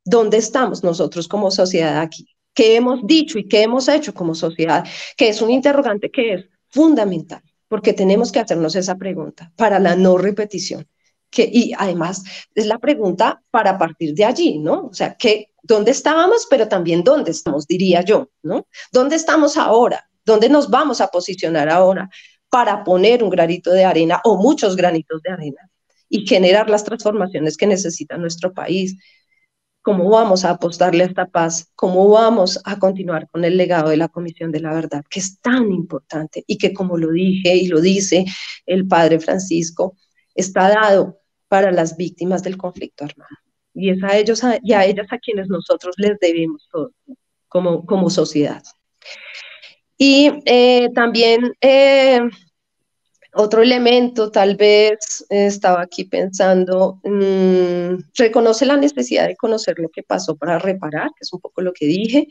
¿Dónde 0.05 0.37
estamos 0.37 0.83
nosotros 0.83 1.27
como 1.27 1.49
sociedad 1.49 2.01
aquí? 2.01 2.27
¿Qué 2.53 2.75
hemos 2.75 2.99
dicho 3.07 3.39
y 3.39 3.47
qué 3.47 3.63
hemos 3.63 3.87
hecho 3.87 4.13
como 4.13 4.35
sociedad? 4.35 4.85
Que 5.17 5.29
es 5.29 5.41
un 5.41 5.49
interrogante 5.49 6.11
que 6.11 6.33
es 6.33 6.45
fundamental, 6.67 7.41
porque 7.67 7.93
tenemos 7.93 8.31
que 8.31 8.39
hacernos 8.39 8.75
esa 8.75 8.95
pregunta 8.95 9.51
para 9.55 9.79
la 9.79 9.95
no 9.95 10.15
repetición. 10.15 10.87
Y 11.35 11.73
además 11.77 12.23
es 12.55 12.65
la 12.65 12.79
pregunta 12.79 13.41
para 13.51 13.77
partir 13.77 14.13
de 14.13 14.25
allí, 14.25 14.59
¿no? 14.59 14.87
O 14.87 14.93
sea, 14.93 15.15
que, 15.15 15.51
¿dónde 15.63 15.91
estábamos, 15.91 16.47
pero 16.49 16.67
también 16.67 17.03
dónde 17.03 17.31
estamos, 17.31 17.67
diría 17.67 18.01
yo, 18.01 18.29
¿no? 18.41 18.67
¿Dónde 18.91 19.15
estamos 19.15 19.57
ahora? 19.57 20.09
¿Dónde 20.25 20.49
nos 20.49 20.69
vamos 20.69 21.01
a 21.01 21.07
posicionar 21.07 21.69
ahora 21.69 22.09
para 22.49 22.83
poner 22.83 23.23
un 23.23 23.29
granito 23.29 23.71
de 23.71 23.85
arena 23.85 24.21
o 24.23 24.37
muchos 24.37 24.75
granitos 24.75 25.21
de 25.21 25.31
arena 25.31 25.69
y 26.09 26.25
generar 26.25 26.69
las 26.69 26.83
transformaciones 26.83 27.57
que 27.57 27.67
necesita 27.67 28.17
nuestro 28.17 28.53
país? 28.53 28.97
¿Cómo 29.81 30.09
vamos 30.09 30.43
a 30.43 30.51
apostarle 30.51 31.03
a 31.03 31.07
esta 31.07 31.27
paz? 31.27 31.71
¿Cómo 31.75 32.09
vamos 32.09 32.59
a 32.65 32.77
continuar 32.77 33.29
con 33.29 33.45
el 33.45 33.55
legado 33.55 33.89
de 33.89 33.97
la 33.97 34.09
Comisión 34.09 34.51
de 34.51 34.59
la 34.59 34.73
Verdad, 34.73 35.03
que 35.09 35.19
es 35.19 35.39
tan 35.39 35.71
importante 35.71 36.43
y 36.45 36.57
que, 36.57 36.73
como 36.73 36.97
lo 36.97 37.11
dije 37.11 37.55
y 37.55 37.67
lo 37.67 37.79
dice 37.79 38.25
el 38.65 38.87
Padre 38.87 39.19
Francisco, 39.19 39.95
está 40.35 40.69
dado 40.69 41.18
para 41.49 41.71
las 41.71 41.97
víctimas 41.97 42.43
del 42.43 42.57
conflicto 42.57 43.03
armado? 43.03 43.35
Y 43.73 43.89
es 43.89 44.03
a 44.03 44.17
ellos 44.17 44.41
y 44.63 44.73
a 44.73 44.85
ellas 44.85 45.07
a 45.11 45.19
quienes 45.19 45.47
nosotros 45.49 45.95
les 45.97 46.17
debemos 46.19 46.67
todo 46.71 46.91
como, 47.47 47.85
como 47.85 48.09
sociedad. 48.09 48.63
Y 49.97 50.31
eh, 50.45 50.89
también 50.95 51.53
eh, 51.59 52.21
otro 53.33 53.61
elemento, 53.61 54.31
tal 54.31 54.55
vez 54.55 55.25
estaba 55.29 55.81
aquí 55.81 56.05
pensando, 56.05 56.99
mm, 57.03 57.95
reconoce 58.15 58.65
la 58.65 58.77
necesidad 58.77 59.27
de 59.27 59.35
conocer 59.35 59.77
lo 59.77 59.89
que 59.89 60.03
pasó 60.03 60.35
para 60.37 60.57
reparar, 60.57 61.09
que 61.09 61.21
es 61.21 61.33
un 61.33 61.39
poco 61.39 61.61
lo 61.61 61.73
que 61.73 61.85
dije, 61.85 62.27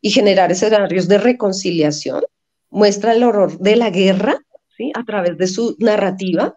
y 0.00 0.10
generar 0.10 0.50
escenarios 0.50 1.08
de 1.08 1.18
reconciliación, 1.18 2.22
muestra 2.70 3.12
el 3.12 3.22
horror 3.22 3.58
de 3.58 3.76
la 3.76 3.90
guerra 3.90 4.38
¿sí? 4.76 4.92
a 4.94 5.04
través 5.04 5.36
de 5.36 5.46
su 5.46 5.76
narrativa 5.78 6.56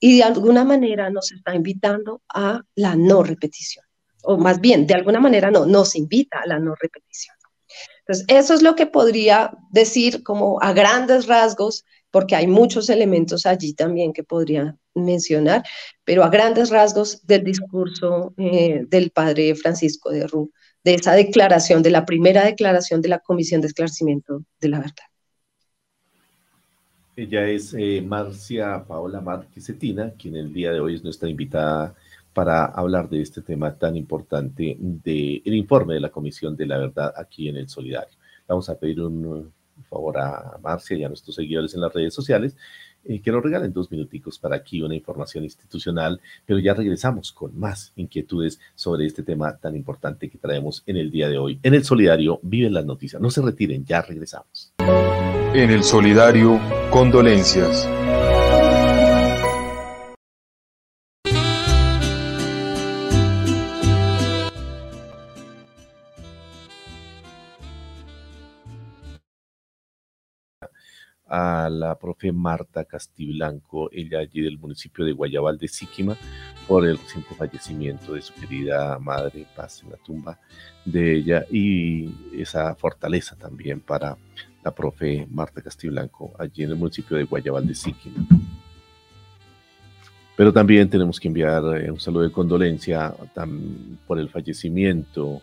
y 0.00 0.18
de 0.18 0.22
alguna 0.24 0.64
manera 0.64 1.10
nos 1.10 1.32
está 1.32 1.54
invitando 1.54 2.22
a 2.28 2.62
la 2.74 2.96
no 2.96 3.22
repetición, 3.22 3.84
o 4.22 4.36
más 4.36 4.60
bien, 4.60 4.86
de 4.86 4.94
alguna 4.94 5.20
manera 5.20 5.50
no, 5.50 5.66
nos 5.66 5.96
invita 5.96 6.40
a 6.40 6.46
la 6.46 6.58
no 6.58 6.74
repetición. 6.74 7.36
Entonces, 8.00 8.24
eso 8.28 8.54
es 8.54 8.62
lo 8.62 8.74
que 8.74 8.86
podría 8.86 9.52
decir 9.70 10.22
como 10.22 10.58
a 10.62 10.72
grandes 10.72 11.26
rasgos, 11.26 11.84
porque 12.10 12.34
hay 12.34 12.46
muchos 12.46 12.88
elementos 12.88 13.44
allí 13.44 13.74
también 13.74 14.14
que 14.14 14.24
podría 14.24 14.76
mencionar, 14.94 15.62
pero 16.04 16.24
a 16.24 16.30
grandes 16.30 16.70
rasgos 16.70 17.26
del 17.26 17.44
discurso 17.44 18.32
eh, 18.38 18.84
del 18.88 19.10
padre 19.10 19.54
Francisco 19.54 20.10
de 20.10 20.26
Rú, 20.26 20.50
de 20.84 20.94
esa 20.94 21.12
declaración, 21.12 21.82
de 21.82 21.90
la 21.90 22.06
primera 22.06 22.44
declaración 22.44 23.02
de 23.02 23.08
la 23.08 23.18
Comisión 23.18 23.60
de 23.60 23.66
Esclarecimiento 23.66 24.42
de 24.58 24.68
la 24.68 24.78
Verdad. 24.78 25.07
Ella 27.18 27.48
es 27.48 27.74
eh, 27.76 28.00
Marcia 28.00 28.84
Paola 28.86 29.20
Marquisetina, 29.20 30.12
quien 30.12 30.36
el 30.36 30.52
día 30.52 30.70
de 30.70 30.78
hoy 30.78 30.94
es 30.94 31.02
nuestra 31.02 31.28
invitada 31.28 31.92
para 32.32 32.66
hablar 32.66 33.08
de 33.08 33.20
este 33.20 33.42
tema 33.42 33.74
tan 33.74 33.96
importante 33.96 34.76
del 34.78 35.42
informe 35.52 35.94
de 35.94 36.00
la 36.00 36.10
Comisión 36.10 36.56
de 36.56 36.66
la 36.66 36.78
Verdad 36.78 37.12
aquí 37.16 37.48
en 37.48 37.56
el 37.56 37.68
Solidario. 37.68 38.16
Vamos 38.46 38.68
a 38.68 38.78
pedir 38.78 39.00
un, 39.00 39.52
favor 39.90 40.16
a 40.16 40.58
Marcia 40.62 40.96
y 40.96 41.02
a 41.02 41.08
nuestros 41.08 41.34
seguidores 41.34 41.74
en 41.74 41.80
las 41.80 41.92
redes 41.92 42.14
sociales 42.14 42.56
eh, 43.04 43.20
que 43.20 43.32
nos 43.32 43.42
regalen 43.42 43.72
dos 43.72 43.90
minuticos 43.90 44.38
para 44.38 44.54
aquí 44.54 44.80
una 44.80 44.94
información 44.94 45.42
institucional, 45.42 46.20
pero 46.46 46.60
ya 46.60 46.72
regresamos 46.72 47.32
con 47.32 47.58
más 47.58 47.92
inquietudes 47.96 48.60
sobre 48.76 49.06
este 49.06 49.24
tema 49.24 49.56
tan 49.56 49.74
importante 49.74 50.30
que 50.30 50.38
traemos 50.38 50.84
en 50.86 50.98
el 50.98 51.10
día 51.10 51.28
de 51.28 51.38
hoy. 51.38 51.58
En 51.64 51.74
el 51.74 51.82
Solidario 51.82 52.38
viven 52.44 52.74
las 52.74 52.86
noticias. 52.86 53.20
No 53.20 53.28
se 53.28 53.42
retiren, 53.42 53.84
ya 53.84 54.02
regresamos. 54.02 54.72
En 55.58 55.70
el 55.70 55.82
Solidario, 55.82 56.60
condolencias. 56.88 57.88
a 71.26 71.68
la 71.68 71.98
profe 71.98 72.30
Marta 72.30 72.84
Castiblanco, 72.84 73.90
ella 73.92 74.20
allí 74.20 74.40
del 74.40 74.58
municipio 74.58 75.04
de 75.04 75.12
Guayabal 75.12 75.58
de 75.58 75.66
Síquima, 75.66 76.16
por 76.68 76.86
el 76.86 76.98
reciente 76.98 77.34
fallecimiento 77.34 78.14
de 78.14 78.22
su 78.22 78.32
querida 78.34 78.96
madre, 79.00 79.44
paz 79.56 79.82
en 79.82 79.90
la 79.90 79.96
tumba 79.96 80.38
de 80.84 81.16
ella, 81.16 81.44
y 81.50 82.08
esa 82.32 82.76
fortaleza 82.76 83.34
también 83.34 83.80
para 83.80 84.16
la 84.62 84.74
profe 84.74 85.26
Marta 85.30 85.62
Castiblanco, 85.62 86.34
allí 86.38 86.64
en 86.64 86.70
el 86.70 86.76
municipio 86.76 87.16
de 87.16 87.24
Guayabal 87.24 87.66
de 87.66 87.74
Síquima. 87.74 88.26
Pero 90.36 90.52
también 90.52 90.88
tenemos 90.88 91.18
que 91.18 91.26
enviar 91.28 91.62
eh, 91.76 91.90
un 91.90 91.98
saludo 91.98 92.22
de 92.22 92.30
condolencia 92.30 93.12
por 94.06 94.20
el 94.20 94.28
fallecimiento 94.28 95.42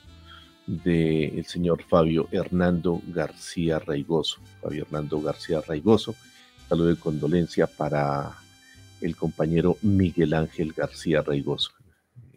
del 0.66 1.46
señor 1.46 1.84
Fabio 1.84 2.28
Hernando 2.32 3.02
García 3.08 3.80
Raigoso. 3.80 4.40
Fabio 4.62 4.84
Hernando 4.84 5.22
García 5.22 5.62
Raigoso, 5.62 6.16
saludo 6.70 6.88
de 6.88 6.96
condolencia 6.96 7.68
para 7.68 8.38
el 9.02 9.16
compañero 9.16 9.78
Miguel 9.82 10.34
Ángel 10.34 10.72
García 10.72 11.22
Raigoso. 11.22 11.72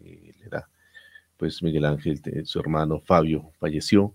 Él 0.04 0.34
era, 0.44 0.68
pues 1.36 1.62
Miguel 1.62 1.84
Ángel, 1.84 2.20
su 2.44 2.58
hermano 2.58 3.00
Fabio, 3.00 3.52
falleció 3.60 4.14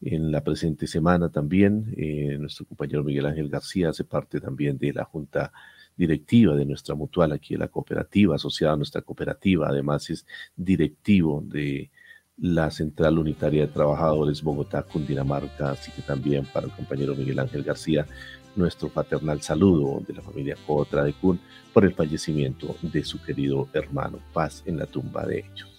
en 0.00 0.30
la 0.30 0.42
presente 0.42 0.86
semana 0.86 1.28
también. 1.30 1.94
Eh, 1.96 2.36
nuestro 2.38 2.66
compañero 2.66 3.04
Miguel 3.04 3.26
Ángel 3.26 3.48
García 3.48 3.90
hace 3.90 4.04
parte 4.04 4.40
también 4.40 4.78
de 4.78 4.92
la 4.92 5.04
Junta 5.04 5.52
directiva 5.96 6.54
de 6.54 6.64
nuestra 6.64 6.94
mutual 6.94 7.32
aquí 7.32 7.54
de 7.54 7.58
la 7.58 7.68
cooperativa, 7.68 8.36
asociada 8.36 8.74
a 8.74 8.76
nuestra 8.76 9.02
cooperativa, 9.02 9.68
además 9.68 10.08
es 10.10 10.24
directivo 10.56 11.42
de 11.44 11.90
la 12.36 12.70
Central 12.70 13.18
Unitaria 13.18 13.66
de 13.66 13.72
Trabajadores 13.72 14.42
Bogotá, 14.42 14.84
Cundinamarca, 14.84 15.72
así 15.72 15.90
que 15.90 16.02
también 16.02 16.46
para 16.52 16.66
el 16.66 16.72
compañero 16.72 17.16
Miguel 17.16 17.40
Ángel 17.40 17.64
García, 17.64 18.06
nuestro 18.54 18.88
paternal 18.88 19.42
saludo 19.42 20.00
de 20.06 20.14
la 20.14 20.22
familia 20.22 20.56
Cotra 20.66 21.02
de 21.02 21.14
Cun 21.14 21.40
por 21.72 21.84
el 21.84 21.94
fallecimiento 21.94 22.76
de 22.80 23.02
su 23.02 23.20
querido 23.20 23.68
hermano. 23.72 24.20
Paz 24.32 24.62
en 24.66 24.78
la 24.78 24.86
tumba 24.86 25.26
de 25.26 25.40
ellos. 25.40 25.77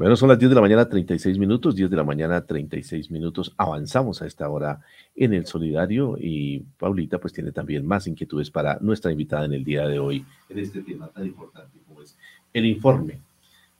Bueno, 0.00 0.16
son 0.16 0.30
las 0.30 0.38
10 0.38 0.48
de 0.48 0.54
la 0.54 0.62
mañana, 0.62 0.88
36 0.88 1.38
minutos, 1.38 1.76
10 1.76 1.90
de 1.90 1.96
la 1.98 2.04
mañana, 2.04 2.40
36 2.46 3.10
minutos. 3.10 3.52
Avanzamos 3.58 4.22
a 4.22 4.26
esta 4.26 4.48
hora 4.48 4.80
en 5.14 5.34
el 5.34 5.44
solidario 5.44 6.16
y 6.18 6.60
Paulita 6.78 7.18
pues 7.18 7.34
tiene 7.34 7.52
también 7.52 7.84
más 7.84 8.06
inquietudes 8.06 8.50
para 8.50 8.78
nuestra 8.80 9.12
invitada 9.12 9.44
en 9.44 9.52
el 9.52 9.62
día 9.62 9.86
de 9.86 9.98
hoy 9.98 10.24
en 10.48 10.58
este 10.58 10.80
tema 10.80 11.08
tan 11.08 11.26
importante 11.26 11.80
como 11.86 12.00
es 12.00 12.16
el 12.54 12.64
informe 12.64 13.20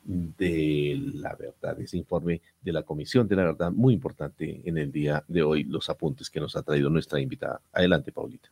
de 0.04 1.00
la 1.14 1.34
verdad, 1.36 1.80
ese 1.80 1.96
informe 1.96 2.42
de 2.60 2.72
la 2.74 2.82
Comisión 2.82 3.26
de 3.26 3.36
la 3.36 3.44
Verdad, 3.44 3.72
muy 3.72 3.94
importante 3.94 4.60
en 4.62 4.76
el 4.76 4.92
día 4.92 5.24
de 5.26 5.42
hoy, 5.42 5.64
los 5.64 5.88
apuntes 5.88 6.28
que 6.28 6.38
nos 6.38 6.54
ha 6.54 6.62
traído 6.62 6.90
nuestra 6.90 7.18
invitada. 7.18 7.62
Adelante, 7.72 8.12
Paulita. 8.12 8.50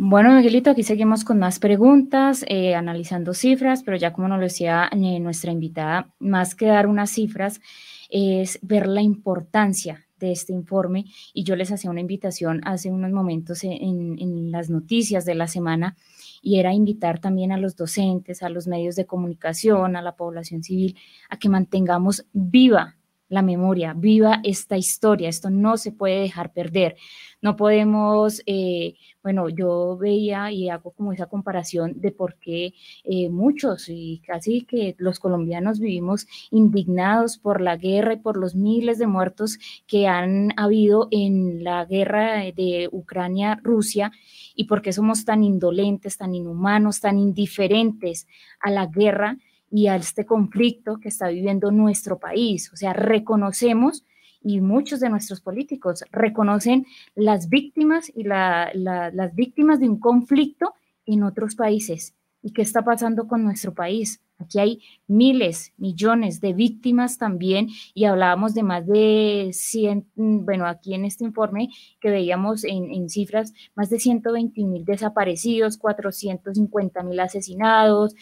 Bueno, 0.00 0.32
Miguelito, 0.32 0.70
aquí 0.70 0.84
seguimos 0.84 1.24
con 1.24 1.40
más 1.40 1.58
preguntas, 1.58 2.44
eh, 2.46 2.76
analizando 2.76 3.34
cifras, 3.34 3.82
pero 3.82 3.96
ya 3.96 4.12
como 4.12 4.28
nos 4.28 4.38
lo 4.38 4.44
decía 4.44 4.88
eh, 4.92 5.18
nuestra 5.18 5.50
invitada, 5.50 6.14
más 6.20 6.54
que 6.54 6.66
dar 6.66 6.86
unas 6.86 7.10
cifras, 7.10 7.60
es 8.08 8.60
ver 8.62 8.86
la 8.86 9.02
importancia 9.02 10.06
de 10.20 10.30
este 10.30 10.52
informe. 10.52 11.06
Y 11.34 11.42
yo 11.42 11.56
les 11.56 11.72
hacía 11.72 11.90
una 11.90 12.00
invitación 12.00 12.60
hace 12.64 12.92
unos 12.92 13.10
momentos 13.10 13.64
en, 13.64 14.16
en, 14.20 14.52
las 14.52 14.70
noticias 14.70 15.24
de 15.24 15.34
la 15.34 15.48
semana 15.48 15.96
y 16.42 16.60
era 16.60 16.72
invitar 16.72 17.18
también 17.18 17.50
a 17.50 17.58
los 17.58 17.74
docentes, 17.74 18.44
a 18.44 18.50
los 18.50 18.68
medios 18.68 18.94
de 18.94 19.04
comunicación, 19.04 19.96
a 19.96 20.02
la 20.02 20.14
población 20.14 20.62
civil, 20.62 20.96
a 21.28 21.40
que 21.40 21.48
mantengamos 21.48 22.24
viva 22.32 22.97
la 23.28 23.42
memoria, 23.42 23.94
viva 23.94 24.40
esta 24.42 24.76
historia, 24.76 25.28
esto 25.28 25.50
no 25.50 25.76
se 25.76 25.92
puede 25.92 26.20
dejar 26.20 26.52
perder. 26.52 26.96
No 27.40 27.54
podemos, 27.56 28.42
eh, 28.46 28.94
bueno, 29.22 29.48
yo 29.48 29.96
veía 29.96 30.50
y 30.50 30.68
hago 30.70 30.90
como 30.90 31.12
esa 31.12 31.26
comparación 31.26 32.00
de 32.00 32.10
por 32.10 32.34
qué 32.36 32.74
eh, 33.04 33.28
muchos 33.28 33.88
y 33.88 34.22
casi 34.26 34.62
que 34.62 34.96
los 34.98 35.20
colombianos 35.20 35.78
vivimos 35.78 36.26
indignados 36.50 37.38
por 37.38 37.60
la 37.60 37.76
guerra 37.76 38.14
y 38.14 38.16
por 38.16 38.36
los 38.36 38.56
miles 38.56 38.98
de 38.98 39.06
muertos 39.06 39.58
que 39.86 40.08
han 40.08 40.52
habido 40.56 41.08
en 41.10 41.62
la 41.62 41.84
guerra 41.84 42.42
de 42.56 42.88
Ucrania-Rusia 42.90 44.10
y 44.56 44.64
por 44.64 44.82
qué 44.82 44.92
somos 44.92 45.24
tan 45.24 45.44
indolentes, 45.44 46.16
tan 46.16 46.34
inhumanos, 46.34 47.00
tan 47.00 47.18
indiferentes 47.18 48.26
a 48.60 48.70
la 48.70 48.86
guerra 48.86 49.38
y 49.70 49.88
a 49.88 49.96
este 49.96 50.24
conflicto 50.24 50.98
que 50.98 51.08
está 51.08 51.28
viviendo 51.28 51.70
nuestro 51.70 52.18
país. 52.18 52.72
O 52.72 52.76
sea, 52.76 52.92
reconocemos 52.92 54.04
y 54.40 54.60
muchos 54.60 55.00
de 55.00 55.08
nuestros 55.08 55.40
políticos 55.40 56.04
reconocen 56.10 56.86
las 57.14 57.48
víctimas 57.48 58.10
y 58.14 58.24
las 58.24 59.34
víctimas 59.34 59.80
de 59.80 59.88
un 59.88 59.98
conflicto 59.98 60.74
en 61.06 61.22
otros 61.22 61.54
países. 61.54 62.14
¿Y 62.42 62.52
qué 62.52 62.62
está 62.62 62.82
pasando 62.82 63.26
con 63.26 63.42
nuestro 63.42 63.74
país? 63.74 64.20
Aquí 64.38 64.60
hay 64.60 64.80
miles, 65.08 65.72
millones 65.78 66.40
de 66.40 66.52
víctimas 66.52 67.18
también 67.18 67.68
y 67.92 68.04
hablábamos 68.04 68.54
de 68.54 68.62
más 68.62 68.86
de 68.86 69.50
100, 69.52 70.06
bueno, 70.14 70.66
aquí 70.66 70.94
en 70.94 71.04
este 71.04 71.24
informe 71.24 71.70
que 72.00 72.10
veíamos 72.10 72.62
en, 72.64 73.08
cifras, 73.08 73.52
más 73.74 73.90
de 73.90 73.98
120 73.98 74.64
mil 74.64 74.84
desaparecidos, 74.84 75.76
450 75.76 77.02
mil 77.02 77.18
asesinados, 77.18 78.14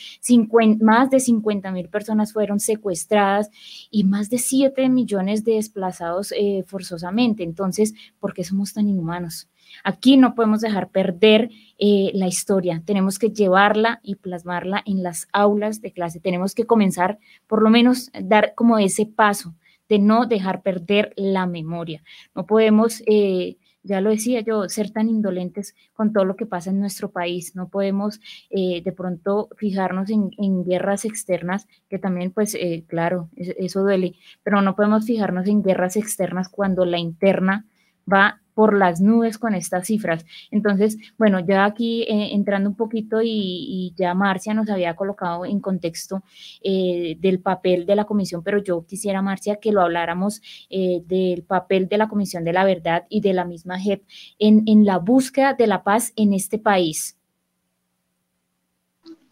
más 0.81 1.11
de 1.11 1.21
50 1.21 1.71
mil 1.73 1.89
personas 1.91 2.33
fueron 2.33 2.61
secuestradas 2.61 3.51
y 3.91 4.05
más 4.05 4.31
de 4.31 4.39
7 4.39 4.89
millones 4.89 5.45
de 5.45 5.55
desplazados 5.55 6.33
eh, 6.33 6.65
forzosamente. 6.67 7.43
Entonces, 7.43 7.93
¿por 8.19 8.33
qué 8.33 8.43
somos 8.43 8.73
tan 8.73 8.89
inhumanos? 8.89 9.49
Aquí 9.85 10.17
no 10.17 10.35
podemos 10.35 10.61
dejar 10.61 10.91
perder 10.91 11.51
eh, 11.79 12.11
la 12.15 12.27
historia, 12.27 12.83
tenemos 12.87 13.19
que 13.19 13.31
llevarla 13.31 14.01
y 14.03 14.15
plasmarla 14.15 14.83
en 14.87 15.03
las 15.03 15.29
aulas 15.33 15.83
de 15.83 15.93
clase, 15.93 16.21
tenemos 16.21 16.55
que 16.55 16.65
comenzar 16.65 17.19
por 17.47 17.63
lo 17.63 17.69
menos 17.69 18.11
dar 18.23 18.55
como 18.55 18.79
ese 18.79 19.05
paso 19.05 19.55
de 19.89 19.99
no 19.99 20.27
dejar 20.27 20.63
perder 20.63 21.13
la 21.17 21.47
memoria. 21.47 22.03
No 22.35 22.47
podemos, 22.47 23.03
eh, 23.07 23.57
ya 23.83 24.01
lo 24.01 24.09
decía 24.09 24.41
yo, 24.41 24.69
ser 24.71 24.91
tan 24.91 25.09
indolentes 25.09 25.75
con 25.93 26.15
todo 26.15 26.25
lo 26.25 26.35
que 26.35 26.47
pasa 26.47 26.71
en 26.71 26.81
nuestro 26.81 27.11
país. 27.11 27.55
No 27.55 27.69
podemos 27.69 28.21
eh, 28.49 28.81
de 28.83 28.93
pronto 28.93 29.51
fijarnos 29.57 30.09
en, 30.11 30.65
guerras 30.65 31.05
externas, 31.05 31.69
que 31.91 31.99
también, 31.99 32.33
pues, 32.33 32.57
claro, 32.89 33.29
eso 33.37 33.83
duele, 33.83 34.15
pero 34.43 34.63
no 34.63 34.75
podemos 34.75 35.05
fijarnos 35.05 35.47
en 35.47 35.63
guerras 35.63 35.97
externas 35.97 36.49
cuando 36.49 36.85
la 36.87 36.99
interna 36.99 37.67
va 38.13 38.41
por 38.57 38.75
las 38.75 39.03
nubes 39.03 39.37
con 39.37 39.55
estas 39.55 39.87
cifras. 39.87 40.25
Entonces, 40.51 40.97
bueno, 41.19 41.41
ya 41.41 41.67
aquí 41.67 42.05
eh, 42.05 42.31
entrando 42.33 42.71
un 42.71 42.75
poquito 42.75 43.21
y, 43.23 43.93
ya 43.97 44.15
Marcia 44.15 44.55
nos 44.55 44.71
había 44.71 44.97
colocado 44.97 45.45
en 45.45 45.61
contexto 45.61 46.23
eh, 46.65 47.19
del 47.21 47.41
papel 47.41 47.85
de 47.85 47.95
la 47.97 48.07
comisión, 48.07 48.43
pero 48.43 48.63
yo 48.63 48.87
quisiera, 48.87 49.21
Marcia, 49.21 49.57
que 49.57 49.73
lo 49.73 49.83
habláramos 49.83 50.41
eh, 50.71 51.03
del 51.05 51.43
papel 51.43 51.87
de 51.87 51.99
la 51.99 52.09
Comisión 52.09 52.45
de 52.45 52.55
la 52.55 52.65
Verdad 52.65 53.05
y 53.11 53.21
de 53.21 53.35
la 53.35 53.45
misma 53.45 53.79
JEP 53.79 54.03
en, 54.39 54.87
la 54.87 54.97
búsqueda 54.99 55.53
de 55.53 55.67
la 55.67 55.85
paz 55.85 56.15
en 56.17 56.33
este 56.33 56.59
país. 56.59 57.19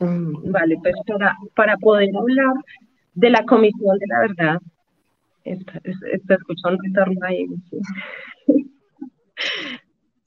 Mm, 0.01 0.53
vale, 0.53 0.77
pues 0.83 0.95
para, 1.55 1.79
poder 1.79 2.11
hablar 2.15 2.57
de 3.15 3.31
la 3.31 3.43
Comisión 3.47 3.99
de 3.99 4.07
la 4.07 4.21
Verdad, 4.21 4.61
escuchando 5.45 6.79
un 6.79 6.85
retorno 6.85 7.27
ahí. 7.27 7.47
Sí, 7.71 7.79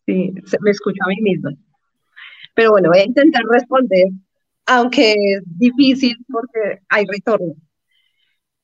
me 0.07 0.71
escucho 0.71 0.99
a 1.05 1.09
mí 1.09 1.21
misma. 1.21 1.51
Pero 2.55 2.71
bueno, 2.71 2.89
voy 2.89 2.99
a 2.99 3.05
intentar 3.05 3.43
responder, 3.49 4.07
aunque 4.65 5.13
es 5.13 5.41
difícil 5.45 6.17
porque 6.27 6.81
hay 6.89 7.05
retorno. 7.05 7.53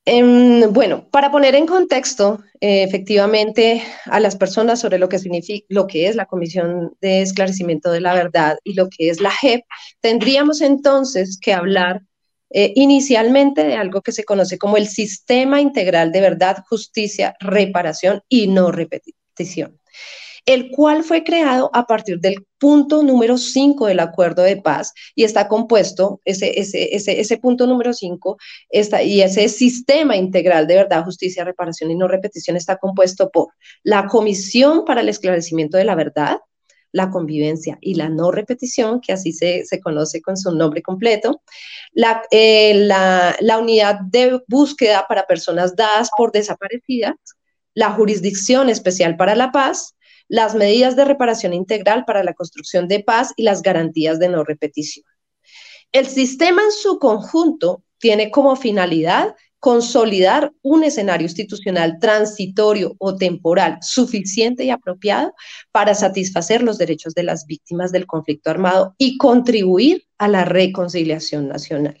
Em, 0.06 0.70
bueno, 0.72 1.08
para 1.10 1.30
poner 1.30 1.54
en 1.54 1.66
contexto 1.66 2.42
eh, 2.60 2.82
efectivamente 2.82 3.82
a 4.04 4.20
las 4.20 4.36
personas 4.36 4.80
sobre 4.80 4.98
lo 4.98 5.08
que 5.08 5.18
significa, 5.18 5.64
lo 5.70 5.86
que 5.86 6.08
es 6.08 6.16
la 6.16 6.26
Comisión 6.26 6.94
de 7.00 7.22
Esclarecimiento 7.22 7.90
de 7.90 8.02
la 8.02 8.14
Verdad 8.14 8.58
y 8.64 8.74
lo 8.74 8.88
que 8.90 9.08
es 9.08 9.20
la 9.22 9.30
JEP, 9.30 9.62
tendríamos 10.00 10.60
entonces 10.60 11.38
que 11.40 11.54
hablar 11.54 12.02
eh, 12.50 12.72
inicialmente 12.76 13.64
de 13.64 13.76
algo 13.76 14.02
que 14.02 14.12
se 14.12 14.24
conoce 14.24 14.58
como 14.58 14.76
el 14.76 14.88
Sistema 14.88 15.60
Integral 15.60 16.12
de 16.12 16.20
Verdad, 16.20 16.58
Justicia, 16.68 17.34
Reparación 17.40 18.22
y 18.28 18.48
No 18.48 18.72
Repetición 18.72 19.23
el 20.46 20.70
cual 20.70 21.04
fue 21.04 21.24
creado 21.24 21.70
a 21.72 21.86
partir 21.86 22.20
del 22.20 22.46
punto 22.58 23.02
número 23.02 23.38
5 23.38 23.86
del 23.86 24.00
acuerdo 24.00 24.42
de 24.42 24.56
paz 24.56 24.92
y 25.14 25.24
está 25.24 25.48
compuesto, 25.48 26.20
ese, 26.24 26.58
ese, 26.60 26.94
ese, 26.94 27.20
ese 27.20 27.38
punto 27.38 27.66
número 27.66 27.92
5 27.92 28.36
y 29.04 29.20
ese 29.22 29.48
sistema 29.48 30.16
integral 30.16 30.66
de 30.66 30.76
verdad, 30.76 31.04
justicia, 31.04 31.44
reparación 31.44 31.90
y 31.90 31.94
no 31.94 32.08
repetición 32.08 32.56
está 32.56 32.76
compuesto 32.76 33.30
por 33.30 33.48
la 33.82 34.06
Comisión 34.06 34.84
para 34.84 35.00
el 35.00 35.08
Esclarecimiento 35.08 35.78
de 35.78 35.84
la 35.84 35.94
Verdad, 35.94 36.38
la 36.92 37.10
convivencia 37.10 37.76
y 37.80 37.94
la 37.94 38.08
no 38.08 38.30
repetición, 38.30 39.00
que 39.00 39.12
así 39.12 39.32
se, 39.32 39.64
se 39.64 39.80
conoce 39.80 40.22
con 40.22 40.36
su 40.36 40.54
nombre 40.54 40.80
completo, 40.80 41.42
la, 41.92 42.22
eh, 42.30 42.72
la, 42.74 43.34
la 43.40 43.58
unidad 43.58 43.98
de 44.00 44.40
búsqueda 44.46 45.06
para 45.08 45.26
personas 45.26 45.74
dadas 45.74 46.10
por 46.16 46.30
desaparecidas, 46.30 47.16
la 47.74 47.90
jurisdicción 47.90 48.70
especial 48.70 49.16
para 49.16 49.34
la 49.34 49.52
paz, 49.52 49.96
las 50.28 50.54
medidas 50.54 50.96
de 50.96 51.04
reparación 51.04 51.52
integral 51.52 52.04
para 52.04 52.24
la 52.24 52.32
construcción 52.32 52.88
de 52.88 53.00
paz 53.00 53.32
y 53.36 53.42
las 53.42 53.62
garantías 53.62 54.18
de 54.18 54.28
no 54.28 54.44
repetición. 54.44 55.04
El 55.92 56.06
sistema 56.06 56.62
en 56.62 56.72
su 56.72 56.98
conjunto 56.98 57.82
tiene 57.98 58.30
como 58.30 58.56
finalidad 58.56 59.34
consolidar 59.64 60.52
un 60.60 60.84
escenario 60.84 61.24
institucional 61.24 61.98
transitorio 61.98 62.96
o 62.98 63.16
temporal 63.16 63.78
suficiente 63.80 64.64
y 64.64 64.70
apropiado 64.70 65.32
para 65.72 65.94
satisfacer 65.94 66.62
los 66.62 66.76
derechos 66.76 67.14
de 67.14 67.22
las 67.22 67.46
víctimas 67.46 67.90
del 67.90 68.06
conflicto 68.06 68.50
armado 68.50 68.94
y 68.98 69.16
contribuir 69.16 70.04
a 70.18 70.28
la 70.28 70.44
reconciliación 70.44 71.48
nacional. 71.48 71.96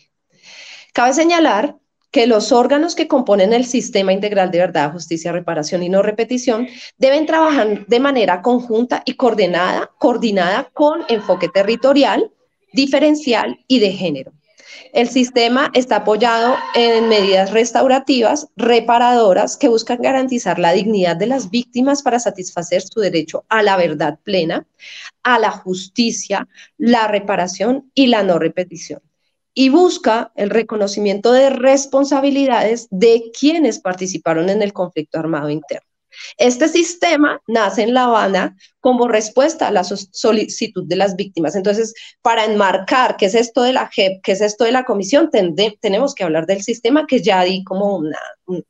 Cabe 0.92 1.14
señalar 1.14 1.78
que 2.14 2.28
los 2.28 2.52
órganos 2.52 2.94
que 2.94 3.08
componen 3.08 3.52
el 3.52 3.64
sistema 3.64 4.12
integral 4.12 4.52
de 4.52 4.58
verdad, 4.58 4.92
justicia, 4.92 5.32
reparación 5.32 5.82
y 5.82 5.88
no 5.88 6.00
repetición 6.00 6.68
deben 6.96 7.26
trabajar 7.26 7.86
de 7.88 7.98
manera 7.98 8.40
conjunta 8.40 9.02
y 9.04 9.14
coordinada, 9.14 9.90
coordinada 9.98 10.70
con 10.74 11.02
enfoque 11.08 11.48
territorial, 11.48 12.30
diferencial 12.72 13.58
y 13.66 13.80
de 13.80 13.90
género. 13.90 14.32
El 14.92 15.08
sistema 15.08 15.72
está 15.74 15.96
apoyado 15.96 16.54
en 16.76 17.08
medidas 17.08 17.50
restaurativas, 17.50 18.46
reparadoras, 18.54 19.56
que 19.56 19.66
buscan 19.66 20.00
garantizar 20.00 20.60
la 20.60 20.72
dignidad 20.72 21.16
de 21.16 21.26
las 21.26 21.50
víctimas 21.50 22.04
para 22.04 22.20
satisfacer 22.20 22.82
su 22.82 23.00
derecho 23.00 23.44
a 23.48 23.64
la 23.64 23.76
verdad 23.76 24.20
plena, 24.22 24.68
a 25.24 25.40
la 25.40 25.50
justicia, 25.50 26.46
la 26.78 27.08
reparación 27.08 27.90
y 27.92 28.06
la 28.06 28.22
no 28.22 28.38
repetición 28.38 29.02
y 29.54 29.68
busca 29.68 30.32
el 30.34 30.50
reconocimiento 30.50 31.32
de 31.32 31.50
responsabilidades 31.50 32.88
de 32.90 33.30
quienes 33.38 33.78
participaron 33.78 34.50
en 34.50 34.62
el 34.62 34.72
conflicto 34.72 35.18
armado 35.18 35.48
interno. 35.48 35.88
Este 36.36 36.68
sistema 36.68 37.40
nace 37.46 37.82
en 37.82 37.94
La 37.94 38.04
Habana 38.04 38.56
como 38.80 39.08
respuesta 39.08 39.68
a 39.68 39.70
la 39.70 39.84
solicitud 39.84 40.84
de 40.86 40.96
las 40.96 41.16
víctimas. 41.16 41.56
Entonces, 41.56 41.94
para 42.22 42.44
enmarcar 42.44 43.16
qué 43.16 43.26
es 43.26 43.34
esto 43.34 43.62
de 43.62 43.72
la 43.72 43.88
JEP, 43.92 44.22
qué 44.22 44.32
es 44.32 44.40
esto 44.40 44.64
de 44.64 44.72
la 44.72 44.84
comisión, 44.84 45.30
tenemos 45.80 46.14
que 46.14 46.24
hablar 46.24 46.46
del 46.46 46.62
sistema 46.62 47.06
que 47.06 47.22
ya 47.22 47.42
di 47.42 47.64
como 47.64 47.96
una, 47.96 48.18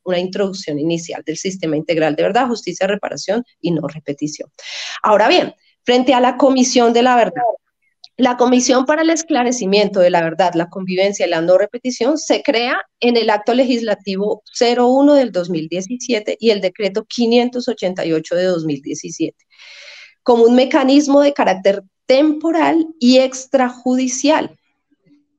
una 0.04 0.18
introducción 0.18 0.78
inicial 0.78 1.22
del 1.24 1.36
sistema 1.36 1.76
integral 1.76 2.16
de 2.16 2.22
verdad, 2.22 2.46
justicia, 2.46 2.86
reparación 2.86 3.44
y 3.60 3.70
no 3.70 3.86
repetición. 3.88 4.50
Ahora 5.02 5.28
bien, 5.28 5.54
frente 5.82 6.14
a 6.14 6.20
la 6.20 6.36
comisión 6.36 6.92
de 6.92 7.02
la 7.02 7.16
verdad, 7.16 7.42
la 8.16 8.36
Comisión 8.36 8.86
para 8.86 9.02
el 9.02 9.10
Esclarecimiento 9.10 10.00
de 10.00 10.10
la 10.10 10.22
Verdad, 10.22 10.52
la 10.54 10.68
Convivencia 10.68 11.26
y 11.26 11.30
la 11.30 11.40
No 11.40 11.58
Repetición 11.58 12.16
se 12.16 12.42
crea 12.42 12.80
en 13.00 13.16
el 13.16 13.28
Acto 13.30 13.54
Legislativo 13.54 14.42
01 14.58 15.14
del 15.14 15.32
2017 15.32 16.36
y 16.38 16.50
el 16.50 16.60
Decreto 16.60 17.04
588 17.04 18.36
de 18.36 18.44
2017, 18.44 19.36
como 20.22 20.44
un 20.44 20.54
mecanismo 20.54 21.22
de 21.22 21.32
carácter 21.32 21.82
temporal 22.06 22.86
y 23.00 23.18
extrajudicial 23.18 24.56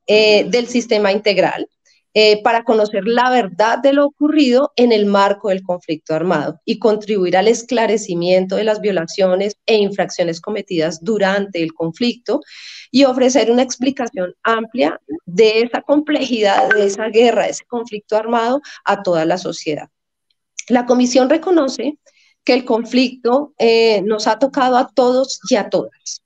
eh, 0.06 0.44
del 0.50 0.68
sistema 0.68 1.12
integral 1.12 1.68
eh, 2.18 2.42
para 2.42 2.64
conocer 2.64 3.06
la 3.06 3.28
verdad 3.28 3.78
de 3.78 3.92
lo 3.92 4.06
ocurrido 4.06 4.72
en 4.76 4.90
el 4.90 5.04
marco 5.04 5.50
del 5.50 5.62
conflicto 5.62 6.14
armado 6.14 6.62
y 6.64 6.78
contribuir 6.78 7.36
al 7.36 7.46
esclarecimiento 7.46 8.56
de 8.56 8.64
las 8.64 8.80
violaciones 8.80 9.58
e 9.66 9.76
infracciones 9.76 10.40
cometidas 10.40 11.04
durante 11.04 11.62
el 11.62 11.74
conflicto 11.74 12.40
y 12.90 13.04
ofrecer 13.04 13.50
una 13.50 13.60
explicación 13.60 14.32
amplia 14.42 14.98
de 15.26 15.60
esa 15.60 15.82
complejidad, 15.82 16.70
de 16.70 16.86
esa 16.86 17.08
guerra, 17.08 17.42
de 17.42 17.50
ese 17.50 17.66
conflicto 17.66 18.16
armado 18.16 18.62
a 18.86 19.02
toda 19.02 19.26
la 19.26 19.36
sociedad. 19.36 19.90
La 20.70 20.86
comisión 20.86 21.28
reconoce 21.28 21.98
que 22.44 22.54
el 22.54 22.64
conflicto 22.64 23.52
eh, 23.58 24.00
nos 24.00 24.26
ha 24.26 24.38
tocado 24.38 24.78
a 24.78 24.88
todos 24.88 25.38
y 25.50 25.56
a 25.56 25.68
todas, 25.68 26.22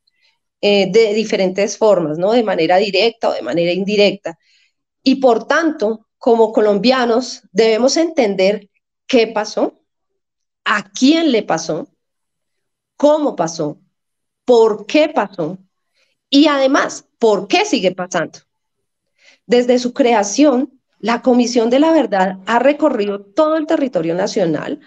eh, 0.60 0.88
de 0.92 1.14
diferentes 1.14 1.76
formas, 1.76 2.16
¿no? 2.16 2.30
De 2.30 2.44
manera 2.44 2.76
directa 2.76 3.30
o 3.30 3.32
de 3.32 3.42
manera 3.42 3.72
indirecta 3.72 4.38
y 5.02 5.16
por 5.16 5.46
tanto, 5.46 6.06
como 6.18 6.52
colombianos, 6.52 7.42
debemos 7.52 7.96
entender 7.96 8.68
qué 9.06 9.26
pasó, 9.26 9.80
a 10.64 10.90
quién 10.90 11.32
le 11.32 11.42
pasó, 11.42 11.88
cómo 12.96 13.34
pasó, 13.34 13.78
por 14.44 14.86
qué 14.86 15.08
pasó 15.08 15.58
y 16.28 16.46
además, 16.46 17.06
por 17.18 17.48
qué 17.48 17.64
sigue 17.64 17.92
pasando. 17.92 18.40
Desde 19.46 19.78
su 19.78 19.92
creación, 19.94 20.80
la 20.98 21.22
Comisión 21.22 21.70
de 21.70 21.80
la 21.80 21.92
Verdad 21.92 22.38
ha 22.46 22.58
recorrido 22.58 23.24
todo 23.24 23.56
el 23.56 23.66
territorio 23.66 24.14
nacional 24.14 24.80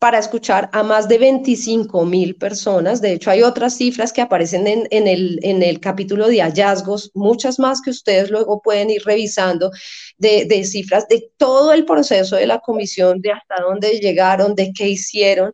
para 0.00 0.18
escuchar 0.18 0.70
a 0.72 0.82
más 0.82 1.08
de 1.08 1.18
25 1.18 2.06
mil 2.06 2.34
personas. 2.34 3.02
De 3.02 3.12
hecho, 3.12 3.30
hay 3.30 3.42
otras 3.42 3.76
cifras 3.76 4.14
que 4.14 4.22
aparecen 4.22 4.66
en, 4.66 5.06
el, 5.06 5.80
capítulo 5.80 6.26
de 6.26 6.40
hallazgos, 6.40 7.10
muchas 7.14 7.58
más 7.58 7.82
que 7.82 7.90
ustedes 7.90 8.30
luego 8.30 8.62
pueden 8.62 8.88
ir 8.88 9.02
revisando, 9.04 9.70
de, 10.16 10.64
cifras 10.64 11.06
de 11.06 11.30
todo 11.36 11.74
el 11.74 11.84
proceso 11.84 12.36
de 12.36 12.46
la 12.46 12.60
comisión, 12.60 13.20
de 13.20 13.32
hasta 13.32 13.62
dónde 13.62 14.00
llegaron, 14.00 14.54
de 14.54 14.72
qué 14.72 14.88
hicieron. 14.88 15.52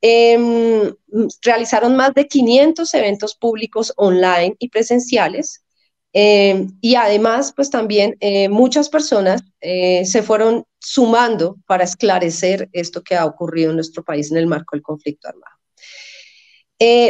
Em, 0.00 0.94
realizaron 1.42 1.94
más 1.94 2.14
de 2.14 2.26
500 2.26 2.94
eventos 2.94 3.34
públicos 3.34 3.92
online 3.96 4.56
y 4.58 4.70
presenciales 4.70 5.61
eh, 6.12 6.66
y 6.80 6.94
además, 6.94 7.52
pues 7.54 7.70
también 7.70 8.16
eh, 8.20 8.48
muchas 8.48 8.88
personas 8.88 9.42
eh, 9.60 10.04
se 10.04 10.22
fueron 10.22 10.64
sumando 10.78 11.56
para 11.66 11.84
esclarecer 11.84 12.68
esto 12.72 13.02
que 13.02 13.16
ha 13.16 13.24
ocurrido 13.24 13.70
en 13.70 13.76
nuestro 13.76 14.04
país 14.04 14.30
en 14.30 14.36
el 14.36 14.46
marco 14.46 14.76
del 14.76 14.82
conflicto 14.82 15.28
armado. 15.28 15.56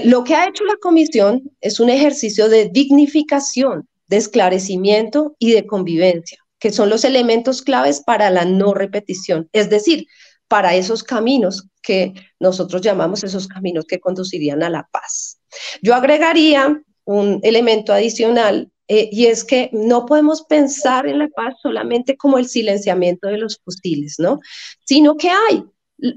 lo 0.04 0.22
que 0.22 0.34
ha 0.34 0.48
hecho 0.48 0.64
la 0.64 0.76
comisión 0.80 1.50
es 1.60 1.80
un 1.80 1.88
ejercicio 1.88 2.48
de 2.48 2.68
dignificación, 2.68 3.88
de 4.06 4.18
esclarecimiento 4.18 5.34
y 5.38 5.52
de 5.52 5.66
convivencia, 5.66 6.38
que 6.58 6.70
son 6.70 6.90
los 6.90 7.04
elementos 7.04 7.62
claves 7.62 8.02
para 8.04 8.30
la 8.30 8.44
no 8.44 8.74
repetición, 8.74 9.48
es 9.52 9.70
decir, 9.70 10.06
para 10.46 10.74
esos 10.74 11.02
caminos 11.02 11.68
que 11.82 12.12
nosotros 12.38 12.82
llamamos 12.82 13.24
esos 13.24 13.48
caminos 13.48 13.86
que 13.86 13.98
conducirían 13.98 14.62
a 14.62 14.68
la 14.68 14.86
paz. 14.92 15.40
Yo 15.80 15.94
agregaría 15.94 16.82
un 17.04 17.40
elemento 17.42 17.92
adicional 17.92 18.71
eh, 18.92 19.08
y 19.10 19.24
es 19.24 19.42
que 19.42 19.70
no 19.72 20.04
podemos 20.04 20.42
pensar 20.42 21.06
en 21.06 21.18
la 21.18 21.28
paz 21.28 21.54
solamente 21.62 22.14
como 22.14 22.36
el 22.36 22.46
silenciamiento 22.46 23.26
de 23.26 23.38
los 23.38 23.58
fusiles, 23.64 24.16
¿no? 24.18 24.40
Sino 24.84 25.16
que 25.16 25.30
hay 25.30 25.64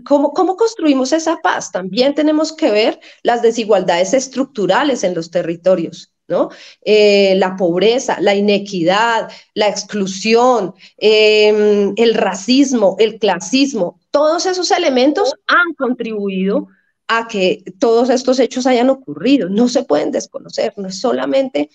¿Cómo, 0.04 0.34
¿Cómo, 0.34 0.58
construimos 0.58 1.14
esa 1.14 1.38
paz? 1.42 1.72
También 1.72 2.16
tenemos 2.16 2.52
que 2.52 2.72
ver 2.72 3.00
las 3.24 3.42
desigualdades 3.42 4.14
estructurales 4.14 5.06
en 5.06 5.14
los 5.14 5.32
territorios, 5.32 6.12
¿no? 6.28 6.50
Eh, 6.84 7.36
la 7.38 7.56
pobreza, 7.56 8.20
la 8.20 8.36
inequidad, 8.36 9.30
la 9.54 9.70
exclusión, 9.70 10.74
em, 10.98 11.94
el 11.96 12.14
racismo, 12.16 12.98
el 13.00 13.20
clasismo, 13.20 14.02
todos 14.12 14.46
esos 14.48 14.72
elementos 14.72 15.34
han 15.48 15.74
contribuido 15.78 16.68
a 17.08 17.28
que 17.28 17.64
todos 17.80 18.10
estos 18.10 18.40
hechos 18.40 18.66
hayan 18.66 18.90
ocurrido. 18.90 19.48
No 19.48 19.70
se 19.70 19.84
pueden 19.84 20.12
desconocer, 20.12 20.74
no 20.78 20.88
es 20.90 21.00
solamente 21.00 21.70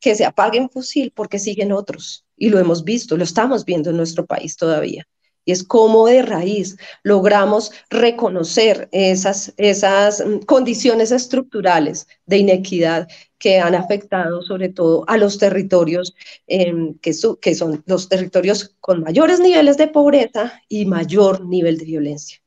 que 0.00 0.14
se 0.14 0.24
apague 0.24 0.60
un 0.60 0.70
fusil 0.70 1.12
porque 1.14 1.38
siguen 1.38 1.72
otros. 1.72 2.24
Y 2.36 2.50
lo 2.50 2.58
hemos 2.58 2.84
visto, 2.84 3.16
lo 3.16 3.24
estamos 3.24 3.64
viendo 3.64 3.90
en 3.90 3.96
nuestro 3.96 4.26
país 4.26 4.56
todavía. 4.56 5.06
Y 5.46 5.52
es 5.52 5.62
como 5.62 6.06
de 6.06 6.22
raíz 6.22 6.76
logramos 7.04 7.70
reconocer 7.88 8.88
esas, 8.90 9.54
esas 9.56 10.22
mm, 10.24 10.40
condiciones 10.40 11.12
estructurales 11.12 12.08
de 12.26 12.38
inequidad 12.38 13.08
que 13.38 13.60
han 13.60 13.76
afectado 13.76 14.42
sobre 14.42 14.70
todo 14.70 15.04
a 15.06 15.16
los 15.16 15.38
territorios 15.38 16.14
que, 16.48 17.12
que 17.40 17.54
son 17.54 17.84
los 17.86 18.08
territorios 18.08 18.74
con 18.80 19.02
mayores 19.02 19.38
niveles 19.38 19.76
de 19.76 19.88
pobreza 19.88 20.60
y 20.68 20.84
mayor 20.84 21.44
nivel 21.46 21.78
de 21.78 21.84
violencia. 21.84 22.42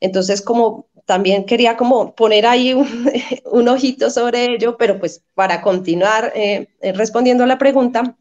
Entonces, 0.00 0.40
como 0.40 0.88
también 1.04 1.44
quería 1.44 1.76
como 1.76 2.14
poner 2.14 2.46
ahí 2.46 2.74
un, 3.44 3.68
ojito 3.68 4.10
sobre 4.10 4.54
ello, 4.54 4.76
pero 4.76 4.98
pues 4.98 5.22
para 5.34 5.60
continuar 5.62 6.32
eh, 6.34 6.68
eh, 6.80 6.92
respondiendo 6.92 7.44
a 7.44 7.46
la 7.46 7.58
pregunta, 7.58 8.16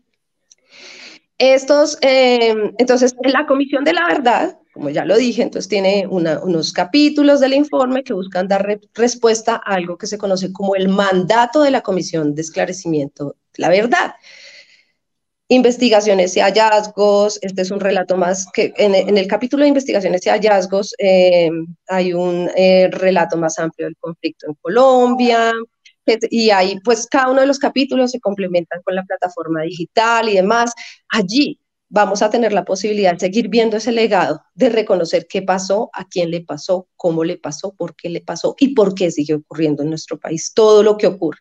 estos, 1.38 1.98
eh, 2.02 2.54
entonces, 2.78 3.16
la 3.24 3.48
Comisión 3.48 3.84
de 3.84 3.94
la 3.94 4.06
Verdad, 4.06 4.60
como 4.74 4.92
ya 4.92 5.06
lo 5.06 5.18
dije, 5.18 5.42
entonces 5.42 5.68
tiene 5.68 6.06
unos 6.08 6.72
capítulos 6.72 7.40
del 7.40 7.54
informe 7.54 8.04
que 8.04 8.14
buscan 8.14 8.48
dar 8.48 8.80
respuesta 8.94 9.56
a 9.56 9.74
algo 9.74 9.98
que 9.98 10.06
se 10.06 10.20
conoce 10.20 10.54
como 10.54 10.76
el 10.76 10.88
mandato 10.88 11.64
de 11.64 11.72
la 11.72 11.82
Comisión 11.82 12.36
de 12.36 12.42
Esclarecimiento 12.42 13.38
de 13.54 13.62
la 13.62 13.70
Verdad 13.70 14.14
investigaciones 15.52 16.38
y 16.38 16.40
hallazgos. 16.40 17.38
Este 17.42 17.62
es 17.62 17.72
un 17.72 17.82
relato 17.82 18.16
más 18.16 18.48
que 18.54 18.74
en, 18.78 19.18
el 19.18 19.28
capítulo 19.28 19.64
de 19.64 19.68
investigaciones 19.68 20.26
y 20.26 20.30
hallazgos 20.30 20.96
eh, 20.98 21.50
hay 21.90 22.14
un 22.14 22.50
eh, 22.56 22.88
relato 22.90 23.36
más 23.36 23.60
amplio 23.60 23.88
del 23.88 23.98
conflicto 23.98 24.48
en 24.48 24.54
Colombia. 24.62 25.52
Y 26.30 26.50
ahí, 26.50 26.80
pues, 26.84 27.06
cada 27.06 27.30
uno 27.30 27.42
de 27.42 27.48
los 27.48 27.60
capítulos 27.60 28.12
se 28.12 28.20
complementan 28.20 28.82
con 28.84 28.96
la 28.96 29.04
plataforma 29.04 29.62
digital 29.64 30.30
y 30.30 30.36
demás. 30.36 30.74
Allí 31.10 31.60
vamos 31.90 32.22
a 32.22 32.30
tener 32.30 32.54
la 32.54 32.64
posibilidad 32.64 33.14
de 33.14 33.20
seguir 33.20 33.50
viendo 33.50 33.76
ese 33.76 33.92
legado, 33.92 34.42
de 34.56 34.70
reconocer 34.70 35.28
qué 35.28 35.42
pasó, 35.42 35.90
a 35.94 36.08
quién 36.08 36.32
le 36.32 36.42
pasó, 36.42 36.88
cómo 36.96 37.26
le 37.26 37.38
pasó, 37.38 37.74
por 37.76 37.96
qué 37.96 38.10
le 38.10 38.22
pasó 38.22 38.56
y 38.58 38.74
por 38.74 38.96
qué 38.96 39.12
sigue 39.12 39.34
ocurriendo 39.34 39.84
en 39.84 39.90
nuestro 39.90 40.18
país, 40.18 40.54
todo 40.54 40.82
lo 40.82 40.98
que 40.98 41.08
ocurre. 41.08 41.40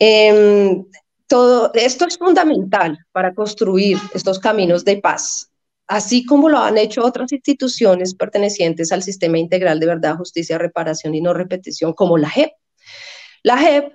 Em, 0.00 0.84
todo 1.30 1.70
esto 1.74 2.06
es 2.06 2.18
fundamental 2.18 2.98
para 3.12 3.32
construir 3.32 3.96
estos 4.14 4.40
caminos 4.40 4.84
de 4.84 4.96
paz, 4.96 5.52
así 5.86 6.26
como 6.26 6.48
lo 6.48 6.58
han 6.58 6.76
hecho 6.76 7.04
otras 7.04 7.30
instituciones 7.30 8.16
pertenecientes 8.16 8.90
al 8.90 9.04
sistema 9.04 9.38
integral 9.38 9.78
de 9.78 9.86
verdad, 9.86 10.16
justicia, 10.16 10.58
reparación 10.58 11.14
y 11.14 11.20
no 11.20 11.32
repetición, 11.32 11.92
como 11.92 12.18
la 12.18 12.28
JEP. 12.28 12.50
La 13.44 13.56
JEP 13.58 13.92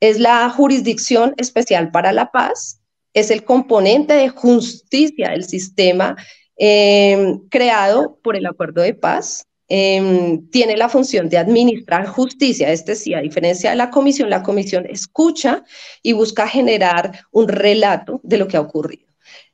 es 0.00 0.18
la 0.18 0.48
jurisdicción 0.48 1.34
especial 1.36 1.90
para 1.90 2.10
la 2.10 2.30
paz, 2.32 2.80
es 3.12 3.30
el 3.30 3.44
componente 3.44 4.14
de 4.14 4.30
justicia 4.30 5.32
del 5.32 5.44
sistema 5.44 6.16
eh, 6.56 7.34
creado 7.50 8.18
por 8.22 8.34
el 8.34 8.46
acuerdo 8.46 8.80
de 8.80 8.94
paz 8.94 9.44
Em, 9.70 10.48
tiene 10.48 10.78
la 10.78 10.88
función 10.88 11.28
de 11.28 11.36
administrar 11.36 12.06
justicia. 12.06 12.72
Es 12.72 12.84
decir, 12.86 13.16
a 13.16 13.20
diferencia 13.20 13.70
de 13.70 13.76
la 13.76 13.90
comisión, 13.90 14.30
la 14.30 14.42
comisión 14.42 14.86
escucha 14.86 15.64
y 16.02 16.12
busca 16.12 16.48
generar 16.48 17.26
un 17.32 17.48
relato 17.48 18.20
de 18.22 18.38
lo 18.38 18.48
que 18.48 18.56
ha 18.56 18.62
ocurrido. 18.62 19.06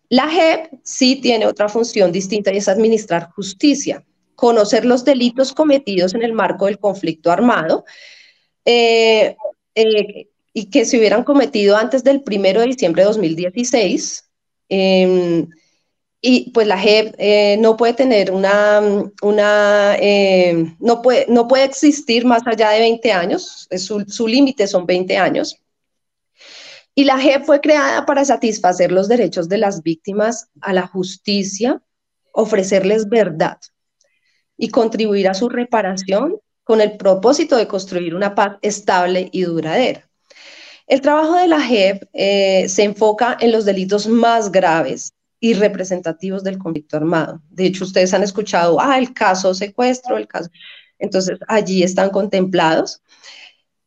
La 0.08 0.28
JEP 0.28 0.70
sí 0.84 1.16
tiene 1.16 1.46
otra 1.46 1.68
función 1.68 2.12
distinta 2.12 2.52
y 2.52 2.58
es 2.58 2.68
administrar 2.68 3.30
justicia, 3.32 4.04
conocer 4.36 4.84
los 4.84 5.04
delitos 5.04 5.52
cometidos 5.52 6.14
en 6.14 6.22
el 6.22 6.32
marco 6.32 6.66
del 6.66 6.78
conflicto 6.78 7.32
armado 7.32 7.84
eh, 8.64 9.36
eh, 9.74 10.28
y 10.52 10.70
que 10.70 10.84
se 10.84 10.98
hubieran 10.98 11.24
cometido 11.24 11.76
antes 11.76 12.04
del 12.04 12.22
1 12.24 12.60
de 12.60 12.66
diciembre 12.66 13.02
de 13.02 13.06
2016 13.06 14.24
Em, 14.68 15.48
y 16.26 16.50
pues 16.52 16.66
la 16.66 16.78
JEP 16.78 17.14
eh, 17.18 17.58
no 17.60 17.76
puede 17.76 17.92
tener 17.92 18.30
una, 18.30 18.80
una 19.20 19.94
em, 19.98 20.74
no, 20.80 21.02
puede, 21.02 21.26
no 21.28 21.46
puede 21.46 21.64
existir 21.64 22.24
más 22.24 22.40
allá 22.46 22.70
de 22.70 22.78
20 22.78 23.12
años, 23.12 23.68
su, 23.76 24.06
su 24.08 24.26
límite 24.26 24.66
son 24.66 24.86
20 24.86 25.18
años. 25.18 25.60
Y 26.94 27.04
la 27.04 27.18
JEP 27.18 27.44
fue 27.44 27.60
creada 27.60 28.06
para 28.06 28.24
satisfacer 28.24 28.90
los 28.90 29.06
derechos 29.06 29.50
de 29.50 29.58
las 29.58 29.82
víctimas 29.82 30.48
a 30.62 30.72
la 30.72 30.86
justicia, 30.86 31.82
ofrecerles 32.32 33.06
verdad 33.06 33.58
y 34.56 34.70
contribuir 34.70 35.28
a 35.28 35.34
su 35.34 35.50
reparación 35.50 36.38
con 36.62 36.80
el 36.80 36.96
propósito 36.96 37.58
de 37.58 37.68
construir 37.68 38.14
una 38.14 38.34
paz 38.34 38.56
estable 38.62 39.28
y 39.30 39.42
duradera. 39.42 40.08
El 40.86 41.02
trabajo 41.02 41.34
de 41.34 41.48
la 41.48 41.60
JEP 41.60 42.04
eh, 42.14 42.66
se 42.70 42.84
enfoca 42.84 43.36
en 43.38 43.52
los 43.52 43.66
delitos 43.66 44.06
más 44.06 44.50
graves 44.50 45.13
y 45.44 45.52
representativos 45.52 46.42
del 46.42 46.56
conflicto 46.56 46.96
armado. 46.96 47.42
De 47.50 47.66
hecho, 47.66 47.84
ustedes 47.84 48.14
han 48.14 48.22
escuchado, 48.22 48.80
ah, 48.80 48.96
el 48.96 49.12
caso 49.12 49.52
secuestro, 49.52 50.16
el 50.16 50.26
caso. 50.26 50.48
Entonces, 50.98 51.38
allí 51.48 51.82
están 51.82 52.08
contemplados. 52.08 53.02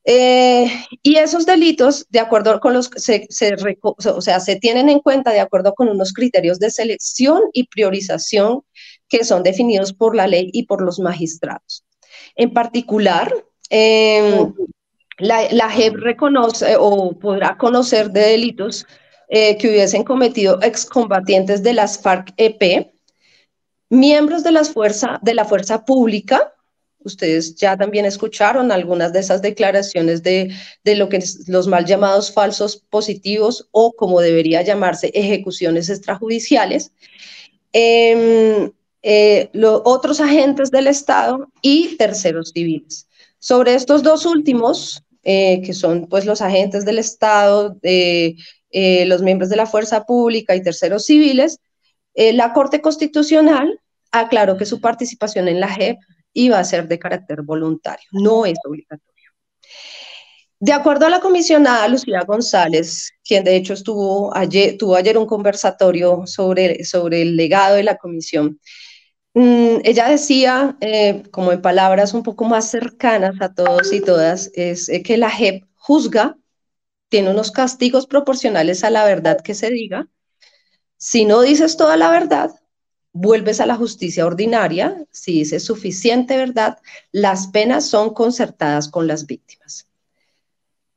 Eh, 0.06 0.72
y 1.02 1.16
esos 1.16 1.48
delitos, 1.48 2.06
de 2.12 2.20
acuerdo 2.20 2.60
con 2.60 2.76
los 2.76 2.92
se, 2.98 3.26
se, 3.32 3.56
o 3.82 4.22
sea, 4.22 4.40
se 4.40 4.58
tienen 4.58 4.88
en 4.88 5.00
cuenta 5.00 5.32
de 5.32 5.40
acuerdo 5.40 5.74
con 5.74 5.90
unos 5.90 6.14
criterios 6.14 6.60
de 6.60 6.70
selección 6.70 7.42
y 7.54 7.66
priorización 7.66 8.62
que 9.10 9.24
son 9.24 9.42
definidos 9.42 9.94
por 9.94 10.16
la 10.16 10.28
ley 10.28 10.52
y 10.54 10.68
por 10.68 10.84
los 10.84 11.00
magistrados. 11.00 11.84
En 12.36 12.54
particular, 12.54 13.34
eh, 13.72 14.46
la, 15.18 15.52
la 15.52 15.72
JEP 15.72 15.96
reconoce 15.96 16.76
o 16.78 17.18
podrá 17.18 17.58
conocer 17.58 18.12
de 18.12 18.20
delitos 18.20 18.86
eh, 19.28 19.58
que 19.58 19.70
hubiesen 19.70 20.04
cometido 20.04 20.62
excombatientes 20.62 21.64
de 21.64 21.74
las 21.74 22.02
FARC-EP, 22.02 22.92
miembros 23.90 24.44
de, 24.44 24.52
las 24.52 24.70
fuerza, 24.70 25.20
de 25.22 25.34
la 25.34 25.46
fuerza 25.46 25.86
pública, 25.86 26.54
ustedes 27.00 27.56
ya 27.56 27.78
también 27.78 28.06
escucharon 28.06 28.72
algunas 28.72 29.14
de 29.14 29.20
esas 29.20 29.42
declaraciones 29.42 30.24
de, 30.24 30.54
de, 30.84 30.96
lo 30.96 31.10
que 31.10 31.24
los 31.48 31.68
mal 31.68 31.86
llamados 31.86 32.32
falsos 32.32 32.78
positivos 32.90 33.68
o 33.72 33.94
como 33.94 34.20
debería 34.20 34.62
llamarse 34.62 35.12
ejecuciones 35.14 35.90
extrajudiciales, 35.90 36.92
eh, 37.74 38.72
eh, 39.04 39.50
los 39.54 39.82
otros 39.86 40.20
agentes 40.20 40.72
del 40.72 40.88
Estado 40.88 41.48
y 41.62 41.96
terceros 41.98 42.52
civiles. 42.54 43.08
Sobre 43.40 43.76
estos 43.76 44.04
dos 44.04 44.26
últimos, 44.26 45.04
eh, 45.24 45.62
que 45.64 45.74
son 45.74 46.08
pues 46.08 46.26
los 46.26 46.42
agentes 46.42 46.84
del 46.84 46.98
Estado, 46.98 47.78
eh, 48.72 49.06
los 49.06 49.22
miembros 49.22 49.50
de 49.50 49.56
la 49.56 49.66
fuerza 49.66 50.06
pública 50.06 50.56
y 50.56 50.64
terceros 50.64 51.06
civiles, 51.06 51.60
eh, 52.14 52.34
la 52.34 52.54
Corte 52.54 52.82
Constitucional 52.82 53.80
aclaró 54.12 54.58
que 54.58 54.66
su 54.66 54.82
participación 54.82 55.48
en 55.48 55.60
la 55.60 55.70
JEP 55.70 55.98
iba 56.34 56.60
a 56.60 56.64
ser 56.64 56.88
de 56.88 57.00
carácter 57.00 57.42
voluntario, 57.42 58.08
no 58.12 58.46
es 58.46 58.58
obligatorio. 58.66 59.32
De 60.60 60.74
acuerdo 60.74 61.06
a 61.06 61.10
la 61.10 61.20
comisionada 61.20 61.88
Lucía 61.88 62.24
González, 62.26 63.12
quien 63.24 63.44
de 63.44 63.56
hecho 63.56 63.74
estuvo 63.74 64.36
ayer, 64.36 64.76
tuvo 64.78 64.96
ayer 64.96 65.18
un 65.18 65.28
conversatorio 65.28 66.24
sobre, 66.26 66.84
sobre 66.84 67.22
el 67.22 67.36
legado 67.36 67.76
de 67.76 67.84
la 67.84 67.98
comisión, 67.98 68.60
Mm, 69.40 69.82
ella 69.84 70.10
decía, 70.10 70.78
eh, 70.82 71.22
como 71.30 71.52
en 71.52 71.62
palabras 71.62 72.16
un 72.16 72.24
poco 72.24 72.46
más 72.46 72.72
cercanas 72.72 73.36
a 73.40 73.54
todos 73.54 73.94
y 73.94 74.02
todas, 74.02 74.50
es 74.56 74.90
eh, 74.90 75.04
que 75.04 75.16
la 75.16 75.30
JEP 75.30 75.64
juzga, 75.76 76.36
tiene 77.10 77.30
unos 77.30 77.52
castigos 77.52 78.08
proporcionales 78.08 78.84
a 78.84 78.90
la 78.90 79.06
verdad 79.06 79.42
que 79.42 79.54
se 79.54 79.70
diga. 79.70 80.08
Si 80.98 81.26
no 81.26 81.42
dices 81.42 81.78
toda 81.78 81.96
la 81.98 82.10
verdad, 82.10 82.52
vuelves 83.14 83.60
a 83.60 83.66
la 83.66 83.76
justicia 83.76 84.26
ordinaria. 84.26 85.06
Si 85.12 85.34
dices 85.34 85.64
suficiente 85.64 86.38
verdad, 86.38 86.80
las 87.12 87.48
penas 87.48 87.86
son 87.86 88.14
concertadas 88.14 88.90
con 88.90 89.08
las 89.08 89.26
víctimas. 89.26 89.88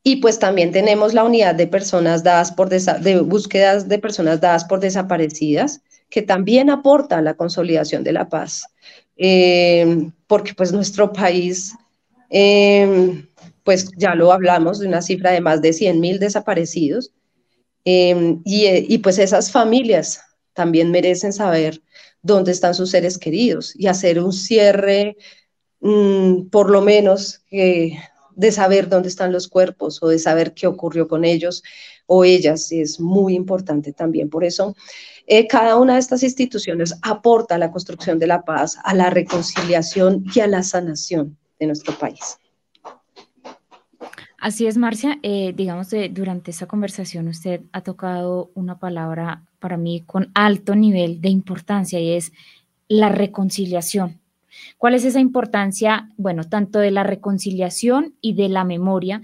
Y 0.02 0.16
pues 0.16 0.38
también 0.38 0.72
tenemos 0.72 1.12
la 1.12 1.24
unidad 1.24 1.54
de 1.54 1.66
personas 1.66 2.22
dadas 2.22 2.52
por 2.52 2.70
de 2.70 3.20
búsquedas 3.20 3.86
de 3.86 3.98
personas 3.98 4.40
dadas 4.40 4.64
por 4.64 4.80
desaparecidas, 4.80 5.82
que 6.08 6.22
también 6.22 6.70
aporta 6.70 7.18
a 7.18 7.22
la 7.22 7.34
consolidación 7.34 8.02
de 8.02 8.12
la 8.12 8.28
paz, 8.28 8.66
eh, 9.16 10.11
porque 10.26 10.54
pues 10.54 10.72
nuestro 10.72 11.12
país, 11.12 11.74
eh, 12.30 13.26
pues 13.64 13.90
ya 13.96 14.14
lo 14.14 14.32
hablamos, 14.32 14.78
de 14.78 14.88
una 14.88 15.02
cifra 15.02 15.30
de 15.30 15.40
más 15.40 15.62
de 15.62 15.72
100 15.72 16.00
mil 16.00 16.18
desaparecidos, 16.18 17.12
eh, 17.84 18.38
y, 18.44 18.98
pues 18.98 19.18
esas 19.18 19.50
familias 19.50 20.20
también 20.52 20.90
merecen 20.90 21.32
saber 21.32 21.82
dónde 22.22 22.52
están 22.52 22.74
sus 22.74 22.90
seres 22.90 23.16
queridos 23.16 23.74
y 23.74 23.86
hacer 23.86 24.20
un 24.20 24.32
cierre, 24.32 25.16
mm, 25.80 26.48
por 26.50 26.70
lo 26.70 26.82
menos, 26.82 27.42
de 27.50 28.52
saber 28.52 28.88
dónde 28.88 29.08
están 29.08 29.32
los 29.32 29.48
cuerpos 29.48 30.02
o 30.02 30.08
de 30.08 30.18
saber 30.18 30.54
qué 30.54 30.66
ocurrió 30.66 31.08
con 31.08 31.24
ellos 31.24 31.62
o 32.06 32.24
ellas, 32.24 32.72
es 32.72 32.98
muy 32.98 33.34
importante 33.34 33.92
también. 33.92 34.30
Por 34.30 34.44
eso, 34.44 34.74
eh, 35.26 35.46
cada 35.46 35.76
una 35.76 35.94
de 35.94 36.00
estas 36.00 36.24
instituciones 36.24 36.96
aporta 37.02 37.54
a 37.54 37.58
la 37.58 37.70
construcción 37.70 38.18
de 38.18 38.26
la 38.26 38.42
paz, 38.42 38.78
a 38.82 38.94
la 38.94 39.11
reconciliación 39.11 40.24
y 40.34 40.40
a 40.40 40.48
la 40.48 40.64
sanación 40.64 41.38
de 41.61 41.66
nuestro 41.66 41.96
país. 41.96 42.38
Así 44.41 44.66
es, 44.66 44.78
Marcia. 44.78 45.18
Eh, 45.22 45.53
digamos, 45.55 45.88
durante 46.12 46.51
esta 46.51 46.64
conversación 46.66 47.28
usted 47.28 47.61
ha 47.72 47.82
tocado 47.82 48.51
una 48.55 48.78
palabra 48.78 49.43
para 49.59 49.76
mí 49.76 50.03
con 50.07 50.30
alto 50.32 50.74
nivel 50.74 51.20
de 51.20 51.28
importancia 51.28 52.01
y 52.01 52.12
es 52.12 52.32
la 52.88 53.11
reconciliación. 53.11 54.18
¿Cuál 54.78 54.95
es 54.95 55.05
esa 55.05 55.20
importancia? 55.20 56.09
Bueno, 56.16 56.45
tanto 56.45 56.78
de 56.78 56.91
la 56.91 57.03
reconciliación 57.03 58.14
y 58.22 58.32
de 58.32 58.49
la 58.49 58.64
memoria 58.64 59.20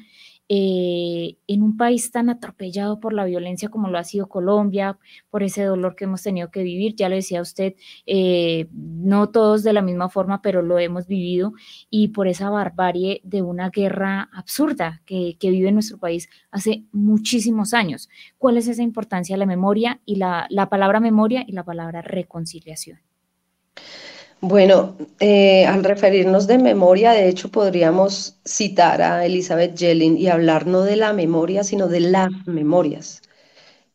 eh, 0.48 1.38
en 1.48 1.62
un 1.62 1.76
país 1.76 2.10
tan 2.12 2.30
atropellado 2.30 3.00
por 3.00 3.12
la 3.12 3.24
violencia 3.24 3.68
como 3.68 3.88
lo 3.88 3.98
ha 3.98 4.04
sido 4.04 4.28
Colombia, 4.28 4.98
por 5.30 5.42
ese 5.42 5.64
dolor 5.64 5.96
que 5.96 6.04
hemos 6.04 6.22
tenido 6.22 6.50
que 6.50 6.62
vivir. 6.62 6.94
Ya 6.94 7.08
lo 7.08 7.16
decía 7.16 7.40
usted, 7.40 7.74
eh, 8.06 8.68
no 8.72 9.30
todos 9.30 9.62
de 9.62 9.72
la 9.72 9.82
misma 9.82 10.08
forma, 10.08 10.42
pero 10.42 10.62
lo 10.62 10.78
hemos 10.78 11.06
vivido 11.06 11.52
y 11.90 12.08
por 12.08 12.28
esa 12.28 12.50
barbarie 12.50 13.20
de 13.24 13.42
una 13.42 13.70
guerra 13.70 14.28
absurda 14.32 15.02
que, 15.04 15.36
vive 15.46 15.70
nuestro 15.70 15.98
país 15.98 16.28
hace 16.50 16.84
muchísimos 16.92 17.72
años. 17.72 18.08
¿Cuál 18.36 18.56
es 18.56 18.68
esa 18.68 18.82
importancia 18.82 19.34
de 19.34 19.38
la 19.38 19.46
memoria 19.46 20.00
y 20.04 20.16
la, 20.16 20.46
la 20.50 20.68
palabra 20.68 21.00
memoria 21.00 21.44
y 21.46 21.52
la 21.52 21.64
palabra 21.64 22.02
reconciliación? 22.02 22.98
Bueno, 24.40 24.96
eh, 25.18 25.64
al 25.66 25.82
referirnos 25.82 26.46
de 26.46 26.58
memoria, 26.58 27.12
de 27.12 27.28
hecho 27.28 27.50
podríamos 27.50 28.38
citar 28.44 29.00
a 29.00 29.24
Elizabeth 29.24 29.74
Yellin 29.76 30.18
y 30.18 30.28
hablar 30.28 30.66
no 30.66 30.82
de 30.82 30.96
la 30.96 31.12
memoria, 31.14 31.64
sino 31.64 31.88
de 31.88 32.00
las 32.00 32.30
memorias. 32.46 33.22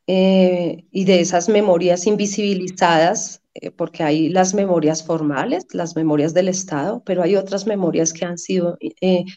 Eh, 0.07 0.85
y 0.91 1.05
de 1.05 1.21
esas 1.21 1.47
memorias 1.47 2.07
invisibilizadas, 2.07 3.41
eh, 3.53 3.71
porque 3.71 4.03
hay 4.03 4.29
las 4.29 4.53
memorias 4.53 5.03
formales, 5.03 5.67
las 5.73 5.95
memorias 5.95 6.33
del 6.33 6.49
Estado, 6.49 7.03
pero 7.05 7.23
hay 7.23 7.35
otras 7.35 7.67
memorias 7.67 8.11
que 8.11 8.25
han 8.25 8.37
sido 8.37 8.77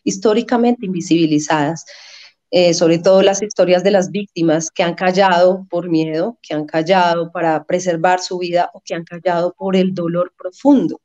históricamente 0.05 0.86
invisibilizadas 0.86 1.84
eh, 2.57 2.72
sobre 2.72 3.00
todo 3.00 3.20
las 3.20 3.42
historias 3.42 3.82
de 3.82 3.90
las 3.90 4.12
víctimas 4.12 4.70
que 4.70 4.84
han 4.84 4.94
callado 4.94 5.66
por 5.68 5.90
miedo, 5.90 6.38
que 6.40 6.55
han 6.55 6.66
callado 6.66 7.32
para 7.32 7.64
preservar 7.64 8.20
su 8.20 8.38
vida 8.38 8.70
o 8.74 8.80
que 8.80 8.94
han 8.94 9.02
callado 9.02 9.52
por 9.59 9.74
el 9.74 9.92
dolor 9.92 10.32
profundo 10.38 11.00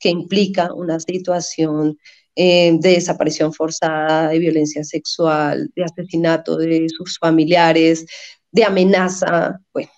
que 0.00 0.08
implica 0.08 0.72
una 0.74 0.98
situación 0.98 1.98
eh, 2.34 2.76
de 2.80 2.90
desaparición 2.90 3.52
forzada, 3.52 4.30
de 4.30 4.40
violencia 4.40 4.82
sexual, 4.82 5.70
de 5.76 5.84
asesinato 5.84 6.56
de 6.56 6.88
sus 6.88 7.16
familiares, 7.16 8.04
de 8.50 8.64
amenaza. 8.64 9.60
Bueno, 9.72 9.90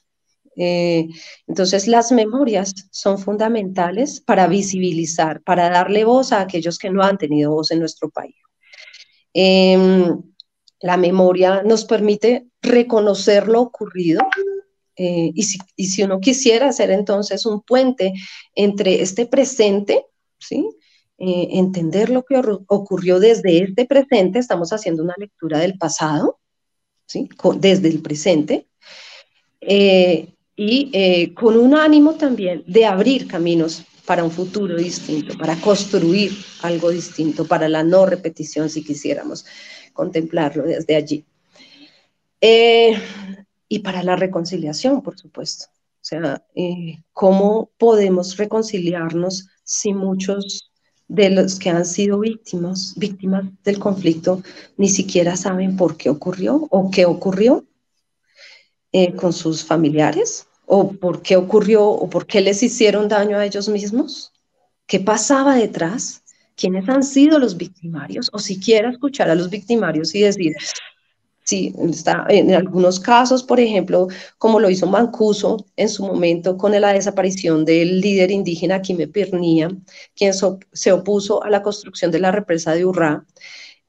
eh, 0.57 1.09
entonces 1.47 1.89
las 1.89 2.13
memorias 2.13 2.75
son 2.91 3.19
fundamentales 3.19 4.21
para 4.21 4.47
visibilizar, 4.49 5.43
para 5.45 5.71
darle 5.71 6.05
voz 6.05 6.33
a 6.33 6.43
aquellos 6.43 6.77
que 6.79 6.91
no 6.91 7.03
han 7.03 7.17
tenido 7.17 7.53
voz 7.53 7.71
en 7.71 7.79
nuestro 7.79 8.11
país. 8.11 8.35
Em, 9.33 10.21
la 10.81 10.97
memoria 10.97 11.63
nos 11.63 11.85
permite 11.85 12.47
reconocer 12.63 13.49
lo 13.49 13.61
ocurrido 13.61 14.23
eh, 14.97 15.33
y, 15.35 15.43
si, 15.87 16.03
uno 16.03 16.21
quisiera 16.21 16.69
hacer 16.69 16.91
entonces 16.91 17.47
un 17.47 17.63
puente 17.63 18.13
entre 18.55 19.01
este 19.01 19.25
presente, 19.25 20.05
¿sí? 20.39 20.69
Eh, 21.17 21.49
entender 21.53 22.11
lo 22.11 22.23
que 22.25 22.41
ocurrió 22.67 23.19
desde 23.21 23.63
este 23.63 23.87
presente, 23.87 24.39
estamos 24.39 24.73
haciendo 24.73 25.03
una 25.03 25.15
lectura 25.19 25.59
del 25.59 25.77
pasado, 25.77 26.39
¿sí? 27.07 27.29
desde 27.57 27.89
el 27.89 28.01
presente, 28.01 28.69
eh, 29.61 30.29
y 30.57 31.33
con 31.35 31.57
un 31.59 31.75
ánimo 31.75 32.15
también 32.15 32.63
de 32.67 32.85
abrir 32.85 33.27
caminos 33.27 33.85
para 34.05 34.25
un 34.25 34.31
futuro 34.31 34.77
distinto, 34.77 35.37
para 35.39 35.57
construir 35.57 36.33
algo 36.63 36.91
distinto, 36.91 37.47
para 37.47 37.69
la 37.69 37.83
no 37.83 38.05
repetición 38.05 38.69
si 38.69 38.85
quisiéramos 38.85 39.47
contemplarlo 40.01 40.63
desde 40.63 40.97
allí. 40.97 41.27
Eh, 42.41 42.99
y 43.69 43.81
para 43.81 44.03
la 44.03 44.17
reconciliación, 44.17 45.03
por 45.03 45.19
supuesto. 45.19 45.67
O 45.67 46.05
sea, 46.11 46.43
eh, 46.55 47.03
¿cómo 47.13 47.71
podemos 47.77 48.39
reconciliarnos 48.39 49.49
si 49.63 49.93
muchos 49.93 50.73
de 51.07 51.29
los 51.29 51.59
que 51.59 51.69
han 51.69 51.85
sido 51.85 52.21
víctimas, 52.21 52.95
víctimas 52.97 53.45
del 53.63 53.79
conflicto 53.79 54.43
ni 54.79 54.89
siquiera 54.89 55.37
saben 55.37 55.77
por 55.77 55.99
qué 55.99 56.09
ocurrió 56.09 56.67
o 56.71 56.91
qué 56.91 57.05
ocurrió 57.05 57.67
eh, 58.93 59.15
con 59.15 59.35
sus 59.35 59.63
familiares? 59.63 60.47
¿O 60.65 60.93
por 60.93 61.21
qué 61.21 61.37
ocurrió 61.37 61.85
o 61.85 62.09
por 62.09 62.27
qué 62.27 62.41
les 62.41 62.63
hicieron 62.63 63.07
daño 63.07 63.37
a 63.37 63.45
ellos 63.45 63.69
mismos? 63.69 64.33
¿Qué 64.87 64.99
pasaba 64.99 65.57
detrás? 65.57 66.20
¿Quiénes 66.61 66.89
han 66.89 67.03
sido 67.03 67.39
los 67.39 67.57
victimarios? 67.57 68.29
O 68.35 68.39
siquiera 68.39 68.91
escuchar 68.91 69.31
a 69.31 69.35
los 69.35 69.49
victimarios 69.49 70.15
y 70.15 70.21
decir, 70.21 70.55
Sí, 71.51 71.75
está 71.91 72.27
en 72.29 72.55
algunos 72.55 73.01
casos, 73.01 73.43
por 73.43 73.59
ejemplo, 73.59 74.07
como 74.39 74.61
lo 74.61 74.71
hizo 74.71 74.87
Mancuso 74.87 75.67
en 75.75 75.89
su 75.89 76.07
momento 76.07 76.57
con 76.57 76.79
la 76.81 76.93
desaparición 76.93 77.65
del 77.65 78.01
líder 78.01 78.31
indígena 78.31 78.83
Quime 78.83 79.09
Pernía, 79.09 79.69
quien 80.15 80.33
se 80.33 80.93
opuso 80.93 81.43
a 81.43 81.51
la 81.51 81.63
construcción 81.63 82.13
de 82.13 82.21
la 82.21 82.31
represa 82.31 82.75
de 82.75 82.85
Urrá. 82.85 83.25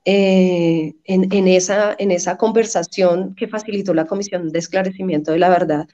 Eh, 0.06 0.96
en, 1.04 1.48
esa, 1.48 1.96
en 2.00 2.10
esa 2.10 2.36
conversación 2.38 3.36
que 3.36 3.48
facilitó 3.48 3.94
la 3.94 4.08
Comisión 4.08 4.50
de 4.50 4.58
Esclarecimiento 4.58 5.32
de 5.32 5.40
la 5.40 5.50
Verdad, 5.50 5.88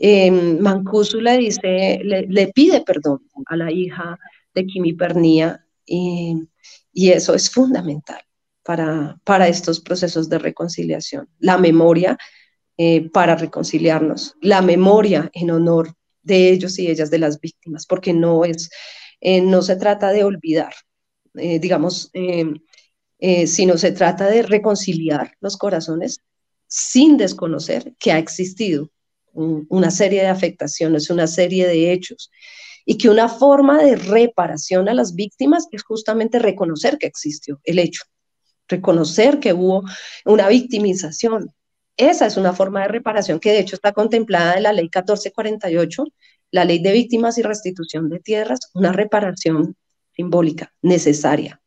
eh, 0.00 0.32
Mancuso 0.32 1.20
le 1.20 1.38
dice, 1.38 2.00
le, 2.02 2.48
pide 2.48 2.80
perdón 2.80 3.20
a 3.46 3.56
la 3.56 3.70
hija 3.70 4.18
de 4.54 4.66
Quimi 4.66 4.94
Pernía 4.94 5.64
y 5.88 7.10
eso 7.10 7.34
es 7.34 7.50
fundamental 7.50 8.20
para, 9.24 9.48
estos 9.48 9.80
procesos 9.80 10.28
de 10.28 10.38
reconciliación. 10.38 11.28
La 11.38 11.56
memoria 11.56 12.18
eh, 12.76 13.08
para 13.10 13.34
reconciliarnos, 13.34 14.34
la 14.42 14.60
memoria 14.60 15.30
en 15.32 15.50
honor 15.50 15.94
de 16.22 16.50
ellos 16.50 16.78
y 16.78 16.88
ellas, 16.88 17.10
de 17.10 17.18
las 17.18 17.40
víctimas, 17.40 17.86
porque 17.86 18.12
no 18.12 18.44
es, 18.44 18.68
eh, 19.20 19.40
no 19.40 19.62
se 19.62 19.76
trata 19.76 20.10
de 20.10 20.24
olvidar, 20.24 20.74
eh, 21.34 21.58
digamos, 21.58 22.10
sino 23.46 23.78
se 23.78 23.92
trata 23.92 24.28
de 24.28 24.42
reconciliar 24.42 25.32
los 25.40 25.56
corazones 25.56 26.20
sin 26.66 27.16
desconocer 27.16 27.94
que 27.98 28.12
ha 28.12 28.18
existido 28.18 28.90
una 29.32 29.90
serie 29.90 30.20
de 30.20 30.28
afectaciones, 30.28 31.10
una 31.10 31.26
serie 31.26 31.66
de 31.66 31.92
hechos, 31.92 32.30
y 32.90 32.96
que 32.96 33.10
una 33.10 33.28
forma 33.28 33.82
de 33.82 33.96
reparación 33.96 34.88
a 34.88 34.94
las 34.94 35.14
víctimas 35.14 35.68
es 35.72 35.82
justamente 35.82 36.38
reconocer 36.38 36.96
que 36.96 37.06
existió 37.06 37.60
el 37.64 37.78
hecho 37.78 38.04
reconocer 38.68 39.40
que 39.40 39.52
hubo 39.52 39.82
una 40.24 40.48
victimización. 40.48 41.52
Esa 41.96 42.26
es 42.26 42.36
una 42.36 42.52
forma 42.52 42.82
de 42.82 42.88
reparación 42.88 43.40
que 43.40 43.50
de 43.50 43.60
hecho 43.60 43.74
está 43.74 43.92
contemplada 43.92 44.56
en 44.56 44.62
la 44.62 44.72
ley 44.72 44.84
1448, 44.84 46.04
la 46.50 46.64
ley 46.64 46.78
de 46.78 46.92
víctimas 46.92 47.38
y 47.38 47.42
restitución 47.42 48.08
de 48.08 48.20
tierras, 48.20 48.60
una 48.74 48.92
reparación 48.92 49.76
simbólica 50.14 50.72
necesaria, 50.82 51.60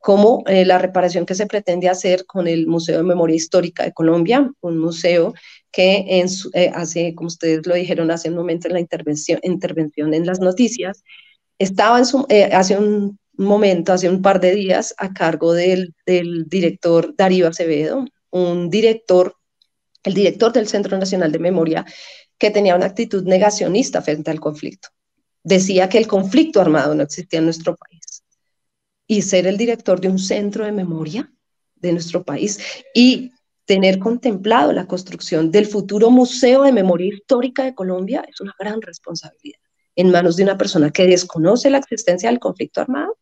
como 0.00 0.42
eh, 0.46 0.64
la 0.64 0.78
reparación 0.78 1.26
que 1.26 1.34
se 1.34 1.46
pretende 1.46 1.88
hacer 1.88 2.24
con 2.24 2.48
el 2.48 2.66
Museo 2.66 2.96
de 2.96 3.04
Memoria 3.04 3.36
Histórica 3.36 3.84
de 3.84 3.92
Colombia, 3.92 4.50
un 4.62 4.78
museo 4.78 5.34
que 5.70 6.22
eh, 6.54 6.72
hace, 6.74 7.14
como 7.14 7.28
ustedes 7.28 7.66
lo 7.66 7.74
dijeron 7.74 8.10
hace 8.10 8.30
un 8.30 8.34
momento 8.34 8.66
en 8.66 8.74
la 8.74 8.80
intervención, 8.80 9.38
en 9.42 10.26
las 10.26 10.40
noticias, 10.40 11.04
estaba 11.58 12.00
eh, 12.30 12.44
hace 12.44 12.78
un 12.78 13.18
momento, 13.34 13.92
hace 13.92 14.08
un 14.08 14.22
par 14.22 14.40
de 14.40 14.54
días, 14.54 14.94
a 14.96 15.12
cargo 15.12 15.52
del, 15.52 15.94
director 16.06 17.14
Darío 17.14 17.48
Acevedo, 17.48 18.06
un 18.30 18.70
director, 18.70 19.34
el 20.02 20.14
director 20.14 20.50
del 20.52 20.66
Centro 20.66 20.96
Nacional 20.96 21.30
de 21.30 21.38
Memoria, 21.38 21.84
que 22.38 22.50
tenía 22.50 22.74
una 22.74 22.86
actitud 22.86 23.22
negacionista 23.24 24.00
frente 24.00 24.30
al 24.30 24.40
conflicto. 24.40 24.88
Decía 25.44 25.90
que 25.90 25.98
el 25.98 26.06
conflicto 26.06 26.60
armado 26.60 26.94
no 26.94 27.02
existía 27.02 27.38
en 27.40 27.44
nuestro 27.44 27.76
país. 27.76 27.89
Y 29.10 29.22
ser 29.22 29.46
el 29.46 29.56
director 29.56 30.00
de 30.00 30.08
un 30.08 30.18
centro 30.18 30.64
de 30.64 30.72
memoria 30.72 31.28
de 31.74 31.92
nuestro 31.92 32.22
país 32.22 32.60
y 32.94 33.32
tener 33.64 33.98
contemplado 33.98 34.72
la 34.72 34.86
construcción 34.86 35.50
del 35.50 35.66
futuro 35.66 36.10
Museo 36.10 36.62
de 36.62 36.72
Memoria 36.72 37.14
Histórica 37.14 37.64
de 37.64 37.74
Colombia 37.74 38.24
es 38.28 38.40
una 38.40 38.54
gran 38.58 38.80
responsabilidad 38.82 39.58
en 39.96 40.10
manos 40.10 40.36
de 40.36 40.44
una 40.44 40.56
persona 40.56 40.90
que 40.90 41.06
desconoce 41.06 41.70
la 41.70 41.78
existencia 41.78 42.30
del 42.30 42.38
conflicto 42.38 42.80
armado, 42.80 43.18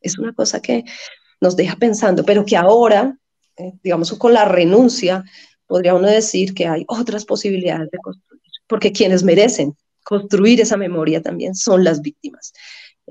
es 0.00 0.18
una 0.18 0.32
cosa 0.32 0.60
que 0.60 0.84
nos 1.40 1.56
deja 1.56 1.76
pensando, 1.76 2.24
pero 2.24 2.44
que 2.44 2.56
ahora, 2.56 3.16
eh, 3.56 3.72
digamos, 3.82 4.12
con 4.14 4.32
la 4.32 4.44
renuncia, 4.44 5.24
podría 5.66 5.94
uno 5.94 6.08
decir 6.08 6.54
que 6.54 6.66
hay 6.66 6.84
otras 6.88 7.24
posibilidades 7.24 7.90
de 7.90 7.98
construir, 7.98 8.42
porque 8.66 8.92
quienes 8.92 9.22
merecen 9.22 9.76
construir 10.02 10.60
esa 10.60 10.76
memoria 10.76 11.22
también 11.22 11.54
son 11.54 11.84
las 11.84 12.00
víctimas. 12.00 12.52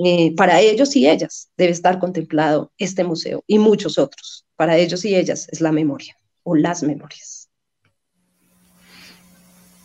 Eh, 0.03 0.35
para 0.35 0.61
ellos 0.61 0.95
y 0.95 1.09
ellas 1.09 1.49
debe 1.57 1.71
estar 1.71 1.97
contemplado 1.99 2.71
este 2.77 3.03
museo 3.03 3.43
y 3.47 3.57
muchos 3.57 3.97
otros. 3.97 4.45
Para 4.55 4.77
ellos 4.77 5.03
y 5.05 5.15
ellas 5.15 5.47
es 5.51 5.61
la 5.61 5.71
memoria 5.71 6.15
o 6.43 6.55
las 6.55 6.83
memorias. 6.83 7.49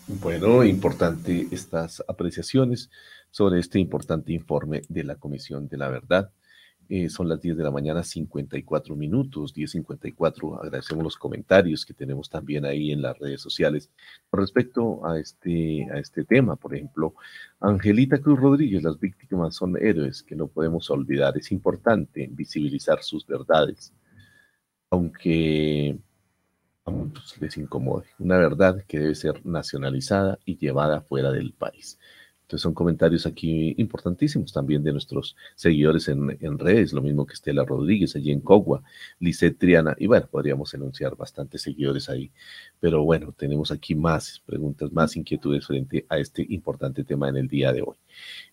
Bueno, 0.06 0.64
importante 0.64 1.48
estas 1.50 2.02
apreciaciones 2.06 2.90
sobre 3.30 3.60
este 3.60 3.78
importante 3.78 4.32
informe 4.32 4.82
de 4.88 5.04
la 5.04 5.14
Comisión 5.16 5.68
de 5.68 5.78
la 5.78 5.88
Verdad. 5.88 6.30
Eh, 6.94 7.08
son 7.08 7.26
las 7.26 7.40
10 7.40 7.56
de 7.56 7.64
la 7.64 7.70
mañana, 7.70 8.02
54 8.02 8.94
minutos, 8.94 9.54
10.54. 9.54 10.58
Agradecemos 10.62 11.02
los 11.02 11.16
comentarios 11.16 11.86
que 11.86 11.94
tenemos 11.94 12.28
también 12.28 12.66
ahí 12.66 12.92
en 12.92 13.00
las 13.00 13.18
redes 13.18 13.40
sociales 13.40 13.88
con 14.28 14.40
respecto 14.40 15.06
a 15.06 15.18
este, 15.18 15.88
a 15.90 15.98
este 15.98 16.22
tema. 16.24 16.54
Por 16.56 16.74
ejemplo, 16.74 17.14
Angelita 17.60 18.20
Cruz 18.20 18.38
Rodríguez, 18.38 18.82
las 18.82 19.00
víctimas 19.00 19.54
son 19.54 19.78
héroes 19.78 20.22
que 20.22 20.36
no 20.36 20.48
podemos 20.48 20.90
olvidar. 20.90 21.34
Es 21.38 21.50
importante 21.50 22.28
visibilizar 22.30 23.02
sus 23.02 23.26
verdades, 23.26 23.94
aunque 24.90 25.96
pues, 26.84 27.40
les 27.40 27.56
incomode. 27.56 28.04
Una 28.18 28.36
verdad 28.36 28.84
que 28.86 28.98
debe 28.98 29.14
ser 29.14 29.40
nacionalizada 29.46 30.38
y 30.44 30.58
llevada 30.58 31.00
fuera 31.00 31.32
del 31.32 31.54
país. 31.54 31.98
Entonces 32.52 32.64
son 32.64 32.74
comentarios 32.74 33.24
aquí 33.24 33.74
importantísimos 33.78 34.52
también 34.52 34.84
de 34.84 34.92
nuestros 34.92 35.34
seguidores 35.54 36.06
en, 36.08 36.36
en 36.38 36.58
redes, 36.58 36.92
lo 36.92 37.00
mismo 37.00 37.24
que 37.24 37.32
Estela 37.32 37.64
Rodríguez 37.64 38.14
allí 38.14 38.30
en 38.30 38.40
Cogua, 38.40 38.82
Lisette 39.20 39.56
Triana, 39.56 39.96
y 39.98 40.06
bueno, 40.06 40.28
podríamos 40.30 40.74
enunciar 40.74 41.16
bastantes 41.16 41.62
seguidores 41.62 42.10
ahí, 42.10 42.30
pero 42.78 43.04
bueno, 43.04 43.32
tenemos 43.32 43.70
aquí 43.70 43.94
más 43.94 44.42
preguntas, 44.44 44.92
más 44.92 45.16
inquietudes 45.16 45.66
frente 45.66 46.04
a 46.10 46.18
este 46.18 46.44
importante 46.50 47.04
tema 47.04 47.30
en 47.30 47.38
el 47.38 47.48
día 47.48 47.72
de 47.72 47.80
hoy. 47.80 47.96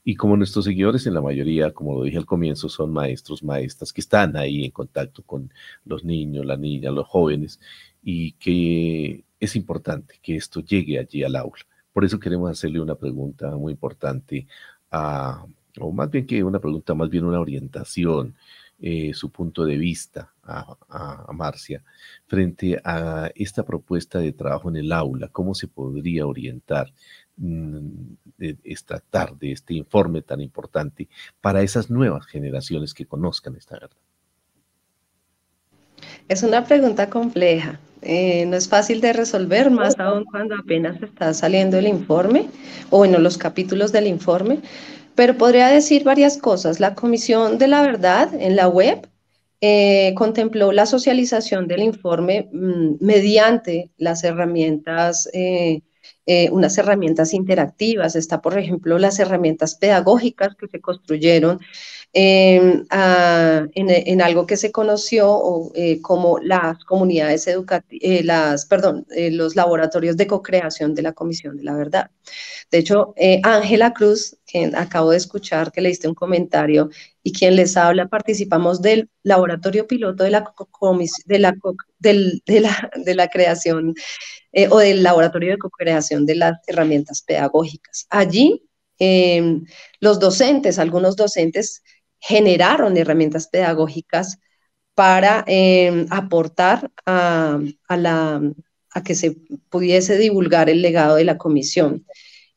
Y 0.06 0.16
como 0.16 0.38
nuestros 0.38 0.64
seguidores 0.64 1.06
en 1.06 1.16
la 1.16 1.22
mayoría, 1.22 1.74
como 1.74 1.96
lo 1.96 2.04
dije 2.04 2.20
al 2.20 2.26
comienzo, 2.26 2.70
son 2.70 2.94
maestros, 2.94 3.44
maestras 3.44 3.92
que 3.92 4.00
están 4.00 4.38
ahí 4.38 4.64
en 4.64 4.72
contacto 4.72 5.24
con 5.24 5.52
los 5.84 6.06
niños, 6.06 6.46
las 6.46 6.58
niñas, 6.58 6.94
los 6.94 7.06
jóvenes, 7.06 7.60
y 8.02 8.32
que 8.34 9.26
es 9.42 9.58
importante 9.58 10.16
que 10.22 10.38
esto 10.38 10.62
llegue 10.62 11.00
allí 11.00 11.22
al 11.22 11.36
aula. 11.36 11.66
Por 12.00 12.06
eso 12.06 12.18
queremos 12.18 12.50
hacerle 12.50 12.80
una 12.80 12.96
pregunta 12.96 13.58
muy 13.58 13.74
importante, 13.74 14.48
a, 14.90 15.46
o 15.82 15.92
más 15.92 16.10
bien 16.10 16.26
que 16.26 16.42
una 16.42 16.58
pregunta, 16.58 16.94
más 16.94 17.10
bien 17.10 17.26
una 17.26 17.42
orientación, 17.42 18.38
eh, 18.80 19.14
su 19.14 19.30
punto 19.32 19.66
de 19.66 19.78
vista 19.78 20.34
a, 20.44 20.78
a, 20.88 21.34
Marcia 21.34 21.84
frente 22.26 22.80
a 22.86 23.30
esta 23.36 23.66
propuesta 23.66 24.20
de 24.20 24.32
trabajo 24.32 24.70
en 24.70 24.78
el 24.78 24.94
aula, 24.94 25.28
cómo 25.28 25.54
se 25.54 25.68
podría 25.68 26.26
orientar, 26.26 26.94
mm, 27.36 28.14
extractar 28.64 29.38
de 29.38 29.52
este 29.52 29.74
informe 29.74 30.22
tan 30.22 30.40
importante 30.40 31.10
para 31.42 31.64
esas 31.64 31.90
nuevas 31.90 32.26
generaciones 32.28 32.94
que 32.94 33.08
conozcan 33.08 33.58
esta 33.58 33.76
verdad. 33.78 34.09
Es 36.30 36.44
una 36.44 36.64
pregunta 36.64 37.10
compleja. 37.10 37.80
Eh, 38.04 38.46
no 38.46 38.56
es 38.56 38.70
fácil 38.70 39.02
de 39.02 39.14
resolver, 39.14 39.72
más 39.72 40.00
aún 40.00 40.26
cuando 40.26 40.56
apenas 40.56 41.02
está 41.02 41.34
saliendo 41.34 41.80
el 41.80 41.88
informe, 41.88 42.48
o 42.92 43.00
bueno, 43.00 43.18
los 43.18 43.40
capítulos 43.40 43.92
del 43.92 44.06
informe, 44.06 44.60
pero 45.16 45.36
podría 45.38 45.70
decir 45.70 46.04
varias 46.04 46.38
cosas. 46.38 46.80
La 46.80 46.94
Comisión 46.94 47.58
de 47.58 47.68
la 47.68 47.82
Verdad 47.82 48.30
en 48.40 48.56
la 48.56 48.68
web 48.68 49.10
eh, 49.60 50.14
contempló 50.16 50.72
la 50.72 50.86
socialización 50.86 51.68
del 51.68 51.82
informe 51.82 52.48
mm, 52.54 52.98
mediante 53.02 53.90
las 53.98 54.24
herramientas, 54.24 55.28
eh, 55.34 55.82
unas 56.52 56.78
herramientas 56.78 57.34
interactivas. 57.34 58.16
Está, 58.16 58.40
por 58.40 58.56
ejemplo, 58.56 59.00
las 59.00 59.18
herramientas 59.20 59.74
pedagógicas 59.74 60.56
que 60.56 60.68
se 60.68 60.80
construyeron 60.80 61.60
em, 62.14 62.86
en, 62.90 64.22
algo 64.22 64.46
que 64.46 64.58
se 64.58 64.72
conoció 64.72 65.72
eh, 65.76 66.02
como 66.02 66.40
las 66.40 66.84
comunidades 66.86 67.48
educativas, 67.48 68.02
eh, 68.04 68.24
las, 68.24 68.66
perdón, 68.66 69.06
eh, 69.16 69.32
los 69.32 69.56
laboratorios 69.56 70.18
de 70.18 70.28
co-creación 70.28 70.96
de 70.96 71.02
la 71.04 71.14
Comisión 71.14 71.58
de 71.58 71.64
la 71.64 71.76
Verdad. 71.76 72.12
De 72.72 72.80
hecho, 72.80 73.14
Ángela 73.44 73.94
Cruz, 73.94 74.38
quien 74.46 74.76
acabo 74.76 75.12
de 75.12 75.18
escuchar 75.18 75.72
que 75.72 75.82
le 75.82 75.90
diste 75.90 76.08
un 76.08 76.14
comentario 76.16 76.90
y 77.24 77.34
quien 77.34 77.56
les 77.56 77.76
habla, 77.78 78.08
participamos 78.08 78.82
del 78.82 79.10
laboratorio 79.24 79.88
piloto 79.88 80.24
de 80.24 80.30
la, 80.32 80.54
de 81.26 81.40
la, 81.40 81.56
de 82.00 82.60
la, 82.60 82.92
de 83.06 83.16
la 83.16 83.28
creación 83.28 83.96
o 84.70 84.80
del 84.80 85.04
laboratorio 85.04 85.52
de 85.52 85.58
co-creación 85.58 86.26
de 86.26 86.36
las 86.36 86.60
herramientas 86.68 87.24
pedagógicas. 87.24 88.06
Allí 88.10 88.70
Em, 89.00 89.66
los 90.02 90.20
docentes, 90.20 90.78
algunos 90.78 91.16
docentes 91.16 91.84
generaron 92.20 92.98
herramientas 92.98 93.48
pedagógicas 93.48 94.40
para 94.96 95.44
em, 95.48 96.06
aportar 96.10 96.92
a, 97.06 97.60
que 99.06 99.16
se 99.16 99.38
pudiese 99.70 100.18
divulgar 100.18 100.70
el 100.70 100.82
legado 100.82 101.16
de 101.16 101.24
la 101.24 101.38
comisión. 101.38 102.06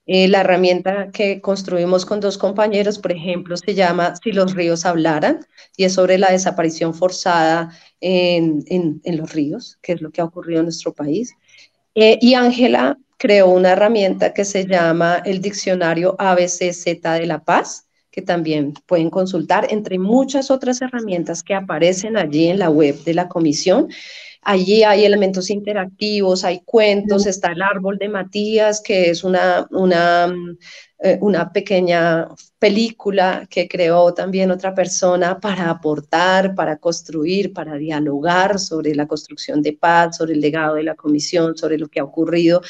Eh, 0.06 0.26
la 0.26 0.40
herramienta 0.40 1.12
que 1.12 1.40
construimos 1.40 2.04
con 2.04 2.18
dos 2.18 2.36
compañeros, 2.38 2.98
por 2.98 3.12
ejemplo, 3.12 3.56
se 3.56 3.74
llama 3.74 4.14
Si 4.16 4.32
los 4.32 4.54
ríos 4.54 4.84
hablaran 4.84 5.46
y 5.76 5.84
es 5.84 5.94
sobre 5.94 6.18
la 6.18 6.32
desaparición 6.32 6.94
forzada 6.94 7.70
en, 8.00 8.64
en, 8.66 9.16
los 9.16 9.32
ríos, 9.32 9.78
que 9.80 9.92
es 9.92 10.02
lo 10.02 10.10
que 10.10 10.20
ha 10.20 10.24
ocurrido 10.24 10.60
en 10.60 10.66
nuestro 10.66 10.92
país. 10.92 11.32
Eh, 11.94 12.18
y 12.20 12.34
Ángela 12.34 12.98
creó 13.18 13.50
una 13.50 13.72
herramienta 13.72 14.34
que 14.34 14.44
se 14.44 14.66
llama 14.66 15.22
el 15.24 15.40
Diccionario 15.40 16.16
ABCZ 16.18 16.84
de 16.84 17.26
la 17.26 17.44
Paz, 17.44 17.86
que 18.12 18.22
también 18.22 18.74
pueden 18.86 19.08
consultar, 19.08 19.66
entre 19.70 19.98
muchas 19.98 20.50
otras 20.50 20.82
herramientas 20.82 21.42
que 21.42 21.54
aparecen 21.54 22.18
allí 22.18 22.46
en 22.48 22.58
la 22.58 22.68
web 22.68 23.02
de 23.04 23.14
la 23.14 23.26
comisión. 23.26 23.88
Allí 24.42 24.82
hay 24.82 25.04
elementos 25.04 25.48
interactivos, 25.50 26.44
hay 26.44 26.60
cuentos, 26.60 27.26
está 27.26 27.52
el 27.52 27.62
árbol 27.62 27.96
de 27.96 28.08
Matías, 28.10 28.82
que 28.82 29.08
es 29.08 29.24
una, 29.24 29.66
una 29.70 30.34
eh, 31.04 31.18
una 31.20 31.52
pequeña 31.52 32.28
película 32.60 33.44
que 33.50 33.66
creó 33.66 34.14
también 34.14 34.52
otra 34.52 34.72
persona 34.72 35.40
para 35.40 35.68
aportar, 35.68 36.54
para 36.54 36.76
construir, 36.76 37.52
para 37.52 37.74
dialogar 37.76 38.60
sobre 38.60 38.94
la 38.94 39.08
construcción 39.08 39.62
de 39.62 39.72
paz, 39.72 40.16
sobre 40.18 40.34
el 40.34 40.40
legado 40.40 40.76
de 40.76 40.84
la 40.84 40.94
comisión, 40.94 41.56
sobre 41.56 41.76
lo 41.76 41.88
que 41.88 41.98
ha 41.98 42.04
ocurrido. 42.04 42.62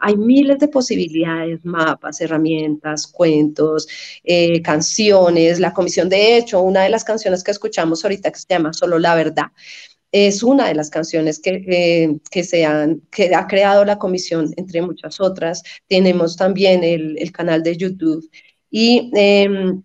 Hay 0.00 0.16
miles 0.16 0.58
de 0.58 0.66
posibilidades, 0.66 1.64
mapas, 1.64 2.20
herramientas, 2.20 3.06
cuentos, 3.06 3.86
eh, 4.24 4.60
canciones. 4.62 5.60
La 5.60 5.72
comisión, 5.72 6.08
de 6.08 6.38
hecho, 6.38 6.60
una 6.62 6.82
de 6.82 6.90
las 6.90 7.04
canciones 7.04 7.44
que 7.44 7.52
escuchamos 7.52 8.04
ahorita 8.04 8.32
que 8.32 8.38
se 8.40 8.46
llama 8.48 8.72
Solo 8.72 8.98
la 8.98 9.14
Verdad 9.14 9.46
es 10.24 10.42
una 10.42 10.68
de 10.68 10.74
las 10.74 10.88
canciones 10.88 11.38
que, 11.40 11.62
eh, 11.68 12.18
que, 12.30 12.42
se 12.42 12.64
han, 12.64 13.02
que 13.10 13.34
ha 13.34 13.46
creado 13.46 13.84
la 13.84 13.98
comisión, 13.98 14.54
entre 14.56 14.80
muchas 14.80 15.20
otras. 15.20 15.62
Tenemos 15.88 16.36
también 16.36 16.82
el, 16.84 17.18
el 17.18 17.32
canal 17.32 17.62
de 17.62 17.76
YouTube. 17.76 18.26
Y 18.70 19.10
em, 19.14 19.82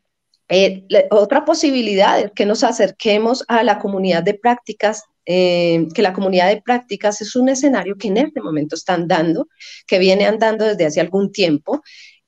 eh, 0.47 0.85
otra 1.09 1.43
posibilidad 1.43 2.17
es 2.17 2.31
que 2.31 2.45
nos 2.45 2.63
acerquemos 2.63 3.43
a 3.49 3.61
la 3.63 3.77
comunidad 3.79 4.23
de 4.23 4.35
prácticas 4.35 5.03
em, 5.25 5.89
que 5.89 6.01
la 6.01 6.13
comunidad 6.13 6.47
de 6.47 6.61
prácticas 6.61 7.19
es 7.19 7.35
un 7.35 7.49
escenario 7.49 7.97
que 7.97 8.07
en 8.07 8.17
este 8.17 8.41
momento 8.41 8.75
están 8.75 9.09
dando, 9.09 9.49
que 9.85 9.99
viene 9.99 10.25
andando 10.25 10.65
desde 10.65 10.85
hace 10.85 11.01
algún 11.01 11.31
tiempo 11.33 11.81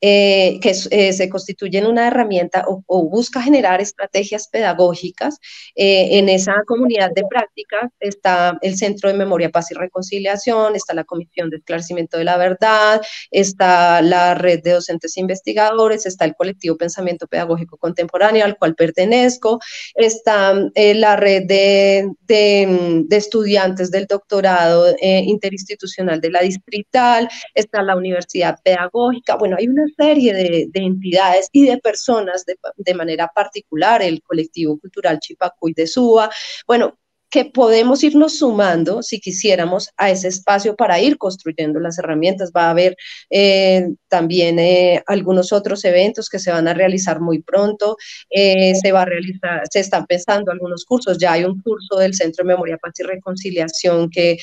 eh, 0.05 0.59
que 0.61 0.75
eh, 0.91 1.13
se 1.13 1.29
constituye 1.29 1.77
en 1.77 1.85
una 1.85 2.07
herramienta 2.07 2.65
o, 2.67 3.07
busca 3.07 3.41
generar 3.41 3.79
estrategias 3.79 4.49
pedagógicas. 4.49 5.39
Eh, 5.75 6.17
en 6.17 6.27
esa 6.27 6.55
comunidad 6.67 7.11
de 7.15 7.23
práctica 7.29 7.89
está 8.01 8.57
el 8.61 8.75
Centro 8.75 9.09
de 9.09 9.15
Memoria, 9.15 9.49
Paz 9.49 9.71
y 9.71 9.75
Reconciliación, 9.75 10.75
está 10.75 10.93
la 10.93 11.05
Comisión 11.05 11.49
de 11.49 11.55
Esclarecimiento 11.55 12.17
de 12.17 12.25
la 12.25 12.35
Verdad, 12.35 13.01
está 13.31 14.01
la 14.01 14.35
Red 14.35 14.63
de 14.63 14.71
Docentes 14.71 15.15
Investigadores, 15.15 16.05
está 16.05 16.25
el 16.25 16.35
colectivo 16.35 16.75
Pensamiento 16.75 17.25
Pedagógico 17.25 17.77
Contemporáneo 17.77 18.43
al 18.43 18.57
cual 18.57 18.75
pertenezco, 18.75 19.61
está 19.95 20.53
la 20.75 21.15
red 21.15 21.43
de, 21.45 22.09
de, 22.27 23.03
de, 23.07 23.15
estudiantes 23.15 23.89
del 23.89 24.05
doctorado 24.05 24.93
interinstitucional 25.01 26.19
de 26.19 26.31
la 26.31 26.41
distrital, 26.41 27.29
está 27.53 27.81
la 27.81 27.95
Universidad 27.95 28.59
Pedagógica, 28.61 29.37
bueno, 29.37 29.55
hay 29.57 29.69
una 29.69 29.85
serie 29.95 30.33
de, 30.33 30.69
entidades 30.73 31.49
y 31.51 31.65
de 31.65 31.77
personas 31.77 32.45
de, 32.45 32.55
de, 32.77 32.93
manera 32.93 33.29
particular, 33.33 34.01
el 34.01 34.21
colectivo 34.21 34.79
cultural 34.79 35.19
Chipacuy 35.19 35.73
de 35.73 35.87
Suba, 35.87 36.29
bueno, 36.67 36.97
que 37.33 37.45
podemos 37.45 38.03
irnos 38.03 38.37
sumando, 38.37 39.01
si 39.01 39.19
quisiéramos, 39.19 39.89
a 39.97 40.11
ese 40.11 40.27
espacio 40.27 40.75
para 40.75 40.99
ir 40.99 41.17
construyendo 41.17 41.79
las 41.79 41.97
herramientas. 41.97 42.51
Va 42.55 42.67
a 42.67 42.69
haber 42.69 42.95
eh, 43.31 43.87
también 44.07 44.59
eh, 44.59 45.01
algunos 45.07 45.51
otros 45.51 45.83
eventos 45.83 46.29
que 46.29 46.37
se 46.37 46.51
van 46.51 46.67
a 46.67 46.75
realizar 46.75 47.19
muy 47.21 47.41
pronto. 47.41 47.97
Eh, 48.29 48.75
se 48.75 48.91
va 48.91 49.01
a 49.01 49.05
realizar, 49.05 49.63
se 49.67 49.79
están 49.79 50.05
pensando 50.05 50.51
algunos 50.51 50.85
cursos. 50.85 51.17
Ya 51.17 51.31
hay 51.31 51.43
un 51.43 51.59
curso 51.59 51.97
del 51.97 52.13
Centro 52.13 52.43
de 52.43 52.49
Memoria, 52.49 52.77
Paz 52.77 52.99
y 52.99 53.03
Reconciliación 53.03 54.11
que 54.11 54.37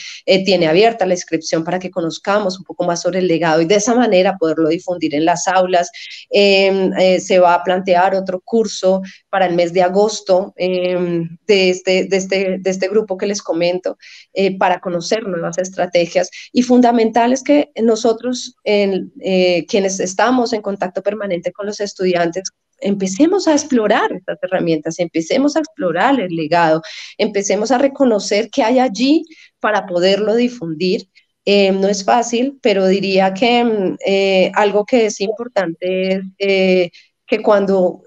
tiene 0.44 0.66
abierta 0.66 1.06
la 1.06 1.14
inscripción 1.14 1.62
para 1.62 1.78
que 1.78 1.92
conozcamos 1.92 2.58
un 2.58 2.64
poco 2.64 2.82
más 2.86 3.02
sobre 3.02 3.20
el 3.20 3.28
legado 3.28 3.60
y 3.60 3.66
de 3.66 3.76
esa 3.76 3.94
manera 3.94 4.36
poderlo 4.36 4.68
difundir 4.68 5.14
en 5.14 5.26
las 5.26 5.46
aulas. 5.46 5.92
Em, 6.28 6.90
se 7.20 7.38
va 7.38 7.54
a 7.54 7.62
plantear 7.62 8.16
otro 8.16 8.40
curso 8.40 9.00
para 9.28 9.46
el 9.46 9.54
mes 9.54 9.72
de 9.72 9.82
agosto 9.82 10.52
em, 10.56 11.36
de 11.46 11.70
este, 11.70 12.06
de 12.06 12.16
este, 12.16 12.58
de 12.58 12.70
este 12.70 12.79
este 12.80 12.88
grupo 12.88 13.18
que 13.18 13.26
les 13.26 13.42
comento, 13.42 13.98
eh, 14.32 14.56
para 14.56 14.80
conocer 14.80 15.26
nuevas 15.26 15.58
estrategias. 15.58 16.30
Y 16.52 16.62
fundamental 16.62 17.32
es 17.32 17.42
que 17.42 17.70
nosotros, 17.82 18.56
eh, 18.64 19.66
quienes 19.68 20.00
estamos 20.00 20.54
en 20.54 20.62
contacto 20.62 21.02
permanente 21.02 21.52
con 21.52 21.66
los 21.66 21.80
estudiantes, 21.80 22.44
empecemos 22.80 23.46
a 23.46 23.52
explorar 23.52 24.10
estas 24.12 24.38
herramientas, 24.42 24.98
empecemos 24.98 25.54
a 25.54 25.58
explorar 25.58 26.18
el 26.18 26.34
legado, 26.34 26.80
empecemos 27.18 27.70
a 27.70 27.76
reconocer 27.76 28.48
qué 28.50 28.62
hay 28.62 28.78
allí 28.78 29.24
para 29.60 29.84
poderlo 29.86 30.34
difundir. 30.34 31.06
Eh, 31.44 31.72
no 31.72 31.88
es 31.88 32.04
fácil, 32.04 32.58
pero 32.62 32.86
diría 32.86 33.34
que 33.34 34.50
algo 34.54 34.86
que 34.86 35.06
es 35.06 35.20
importante 35.20 36.22
es 36.38 36.90
que 37.26 37.42
cuando 37.42 38.02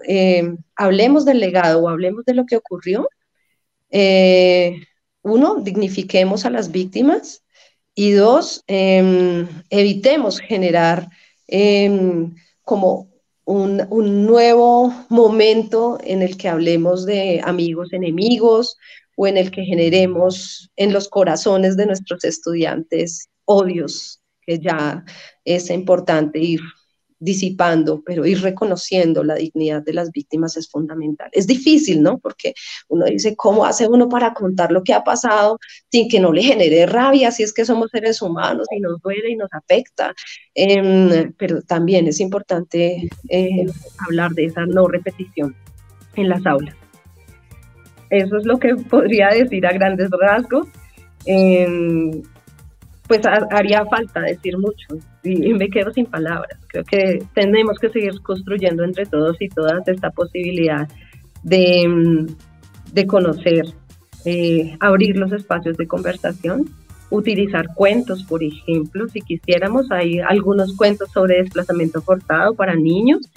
hablemos 0.76 1.24
del 1.24 1.38
legado 1.38 1.82
o 1.82 1.88
hablemos 1.88 2.24
de 2.24 2.34
lo 2.34 2.44
que 2.44 2.56
ocurrió, 2.56 3.08
eh, 3.96 4.82
uno, 5.22 5.60
dignifiquemos 5.60 6.44
a 6.44 6.50
las 6.50 6.72
víctimas. 6.72 7.44
Y 7.94 8.10
dos, 8.10 8.64
em, 8.66 9.46
evitemos 9.70 10.40
generar 10.40 11.08
em, 11.46 12.34
como 12.64 13.08
un, 13.44 13.86
un, 13.90 14.26
nuevo 14.26 14.92
momento 15.08 15.98
en 16.02 16.22
el 16.22 16.36
que 16.36 16.48
hablemos 16.48 17.06
de 17.06 17.40
amigos 17.44 17.92
enemigos 17.92 18.76
o 19.16 19.28
en 19.28 19.36
el 19.36 19.52
que 19.52 19.62
generemos 19.62 20.70
en 20.76 20.92
los 20.92 21.08
corazones 21.08 21.76
de 21.76 21.86
nuestros 21.86 22.24
estudiantes 22.24 23.28
odios, 23.44 24.20
que 24.42 24.58
ya 24.58 25.04
es 25.44 25.70
importante 25.70 26.40
ir 26.40 26.60
disipando, 27.18 28.02
pero 28.04 28.26
ir 28.26 28.40
reconociendo 28.42 29.24
la 29.24 29.34
dignidad 29.34 29.82
de 29.82 29.94
las 29.94 30.10
víctimas 30.10 30.56
es 30.56 30.68
fundamental. 30.68 31.28
Es 31.32 31.46
difícil, 31.46 32.02
¿no? 32.02 32.18
Porque 32.18 32.54
uno 32.88 33.06
dice, 33.06 33.34
¿cómo 33.36 33.64
hace 33.64 33.86
uno 33.86 34.08
para 34.08 34.34
contar 34.34 34.72
lo 34.72 34.82
que 34.82 34.92
ha 34.92 35.04
pasado 35.04 35.58
sin 35.90 36.08
que 36.08 36.20
no 36.20 36.32
le 36.32 36.42
genere 36.42 36.86
rabia 36.86 37.30
si 37.30 37.42
es 37.42 37.52
que 37.52 37.64
somos 37.64 37.90
seres 37.90 38.20
humanos 38.20 38.66
y 38.70 38.80
nos 38.80 39.00
duele 39.00 39.30
y 39.30 39.36
nos 39.36 39.52
afecta? 39.52 40.14
Em, 40.54 41.32
pero 41.38 41.62
también 41.62 42.06
es 42.06 42.20
importante 42.20 43.08
eh, 43.28 43.66
hablar 44.06 44.32
de 44.32 44.46
esa 44.46 44.66
no 44.66 44.88
repetición 44.88 45.54
en 46.16 46.28
las 46.28 46.44
aulas. 46.46 46.76
Eso 48.10 48.36
es 48.36 48.44
lo 48.44 48.58
que 48.58 48.76
podría 48.76 49.28
decir 49.28 49.66
a 49.66 49.72
grandes 49.72 50.10
rasgos. 50.10 50.68
Em, 51.26 52.22
pues 53.06 53.20
haría 53.50 53.84
falta 53.86 54.20
decir 54.20 54.56
mucho 54.58 54.86
y, 55.22 55.52
me 55.52 55.68
quedo 55.68 55.92
sin 55.92 56.06
palabras. 56.06 56.58
Creo 56.68 56.84
que 56.84 57.22
tenemos 57.34 57.78
que 57.78 57.90
seguir 57.90 58.20
construyendo 58.22 58.82
entre 58.84 59.04
todos 59.06 59.36
y 59.40 59.48
todas 59.48 59.86
esta 59.88 60.10
posibilidad 60.10 60.88
de, 61.42 61.86
mm, 61.86 63.06
conocer, 63.06 63.66
eh, 64.24 64.76
abrir 64.80 65.16
los 65.16 65.32
espacios 65.32 65.76
de 65.76 65.86
conversación, 65.86 66.70
utilizar 67.10 67.66
cuentos, 67.74 68.24
por 68.24 68.42
ejemplo, 68.42 69.08
si 69.08 69.20
quisiéramos, 69.20 69.90
hay 69.90 70.20
algunos 70.20 70.74
cuentos 70.74 71.10
sobre 71.12 71.42
desplazamiento 71.42 72.00
forzado 72.00 72.54
para 72.54 72.74
niños. 72.74 73.28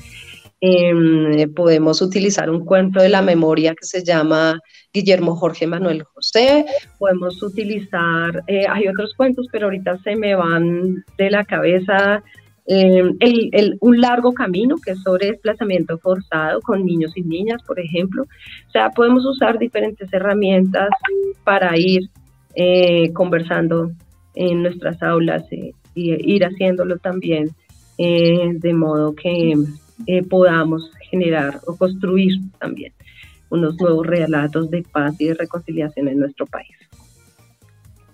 Em, 0.59 1.53
podemos 1.53 2.01
utilizar 2.01 2.49
un 2.49 2.65
cuento 2.65 2.99
de 2.99 3.09
la 3.09 3.21
memoria 3.21 3.75
que 3.75 3.85
se 3.85 4.03
llama 4.03 4.59
Guillermo 4.91 5.35
Jorge 5.35 5.67
Manuel 5.67 6.03
José, 6.03 6.65
podemos 6.97 7.43
utilizar, 7.43 8.43
eh, 8.47 8.65
hay 8.67 8.87
otros 8.87 9.13
cuentos, 9.15 9.45
pero 9.51 9.65
ahorita 9.65 9.99
se 9.99 10.15
me 10.15 10.33
van 10.33 11.05
de 11.17 11.29
la 11.29 11.43
cabeza 11.43 12.23
el, 12.69 13.77
un 13.79 14.01
largo 14.01 14.33
camino 14.33 14.75
que 14.83 14.91
es 14.91 15.01
sobre 15.01 15.27
desplazamiento 15.27 15.97
forzado 15.99 16.59
con 16.61 16.85
niños 16.85 17.13
y 17.15 17.21
niñas, 17.21 17.61
por 17.63 17.79
ejemplo. 17.79 18.23
O 18.23 18.71
sea, 18.71 18.89
podemos 18.89 19.25
usar 19.25 19.57
diferentes 19.57 20.11
herramientas 20.11 20.89
para 21.45 21.77
ir 21.77 22.09
conversando 23.13 23.91
en 24.35 24.63
nuestras 24.63 25.01
aulas 25.01 25.45
y 25.51 25.73
ir 25.95 26.43
haciéndolo 26.43 26.97
también 26.97 27.51
de 27.97 28.73
modo 28.73 29.15
que 29.15 29.53
podamos 30.29 30.91
generar 31.09 31.59
o 31.65 31.75
construir 31.75 32.39
también 32.59 32.93
unos 33.49 33.79
nuevos 33.79 34.05
relatos 34.05 34.69
de 34.69 34.83
paz 34.83 35.15
y 35.19 35.27
de 35.27 35.33
reconciliación 35.33 36.07
en 36.07 36.19
nuestro 36.19 36.45
país. 36.45 36.75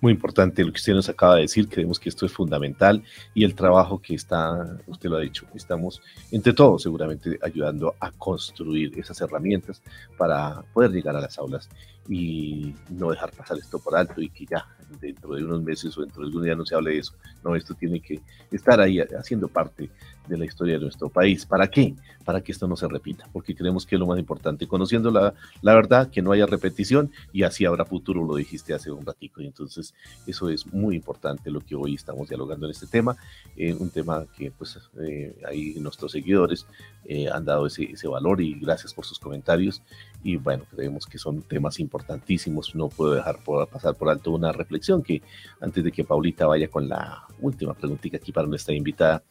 Muy 0.04 0.12
importante 0.12 0.66
lo 0.66 0.72
que 0.74 0.80
usted 0.80 0.94
nos 0.94 1.08
acaba 1.08 1.36
de 1.36 1.44
decir, 1.44 1.70
creemos 1.70 1.98
que 1.98 2.10
esto 2.10 2.26
es 2.26 2.34
fundamental 2.34 3.02
y 3.34 3.46
el 3.46 3.56
trabajo 3.56 4.02
que 4.02 4.16
está, 4.16 4.78
usted 4.86 5.10
lo 5.10 5.16
ha 5.16 5.22
dicho, 5.22 5.48
estamos 5.56 6.02
entre 6.30 6.52
todos 6.52 6.84
seguramente 6.84 7.40
ayudando 7.42 7.96
a 8.02 8.12
construir 8.12 9.00
esas 9.00 9.22
herramientas 9.22 9.82
para 10.18 10.62
poder 10.74 10.92
llegar 10.92 11.16
a 11.16 11.22
las 11.22 11.38
aulas 11.38 11.70
y 12.10 12.76
no 12.90 13.12
dejar 13.12 13.32
pasar 13.32 13.58
esto 13.58 13.80
por 13.80 13.96
alto 13.96 14.22
y 14.22 14.28
que 14.28 14.46
ya 14.46 14.68
dentro 15.00 15.36
de 15.36 15.46
unos 15.46 15.64
meses 15.64 15.98
o 15.98 16.02
dentro 16.02 16.22
de 16.22 16.28
algún 16.28 16.44
día 16.44 16.56
no 16.56 16.66
se 16.66 16.76
hable 16.76 16.92
de 16.92 16.98
eso. 16.98 17.14
No, 17.42 17.56
esto 17.56 17.74
tiene 17.74 18.02
que 18.02 18.20
estar 18.52 18.82
ahí 18.82 19.00
haciendo 19.00 19.48
parte 19.48 19.90
de 20.28 20.38
la 20.38 20.46
historia 20.46 20.76
de 20.76 20.82
nuestro 20.82 21.10
país. 21.10 21.46
¿Para 21.46 21.68
qué? 21.68 21.94
Para 22.24 22.42
que 22.42 22.52
esto 22.52 22.68
no 22.68 22.76
se 22.76 22.88
repita, 22.88 23.28
porque 23.32 23.56
creemos 23.56 23.86
que 23.86 23.96
es 23.96 24.00
lo 24.00 24.08
más 24.08 24.20
importante, 24.20 24.68
conociendo 24.68 25.12
la, 25.12 25.34
la 25.62 25.76
verdad, 25.76 26.10
que 26.10 26.22
no 26.22 26.32
haya 26.32 26.46
repetición 26.46 27.12
y 27.32 27.44
así 27.44 27.66
habrá 27.66 27.86
futuro, 27.86 28.24
lo 28.24 28.36
dijiste 28.36 28.74
hace 28.74 28.92
un 28.92 29.06
ratico. 29.06 29.42
Y 29.42 29.48
entonces 29.48 29.94
eso 30.26 30.50
es 30.50 30.66
muy 30.68 30.96
importante 30.96 31.52
lo 31.52 31.62
que 31.62 31.76
hoy 31.76 31.96
estamos 31.96 32.30
dialogando 32.30 32.66
en 32.66 32.72
este 32.72 32.88
tema, 32.88 33.16
eh, 33.56 33.74
un 33.74 33.90
tema 33.90 34.26
que 34.36 34.52
pues 34.52 34.80
eh, 35.00 35.36
ahí 35.48 35.76
nuestros 35.80 36.12
seguidores 36.12 36.66
eh, 37.06 37.28
han 37.30 37.46
dado 37.46 37.68
ese, 37.68 37.84
ese 37.84 38.08
valor 38.08 38.42
y 38.42 38.54
gracias 38.60 38.94
por 38.94 39.06
sus 39.06 39.20
comentarios. 39.20 39.82
Y 40.24 40.38
bueno, 40.38 40.64
creemos 40.72 41.06
que 41.06 41.18
son 41.18 41.42
temas 41.42 41.80
importantísimos. 41.80 42.76
No 42.76 42.88
puedo 42.88 43.14
dejar 43.14 43.44
por, 43.44 43.68
pasar 43.68 43.96
por 43.96 44.10
alto 44.10 44.32
una 44.32 44.52
reflexión 44.52 45.04
que 45.04 45.22
antes 45.60 45.84
de 45.84 45.92
que 45.92 46.04
Paulita 46.04 46.48
vaya 46.48 46.70
con 46.70 46.88
la 46.88 47.26
última 47.42 47.74
preguntita 47.74 48.18
aquí 48.18 48.32
para 48.32 48.48
nuestra 48.48 48.74
invitada, 48.74 49.22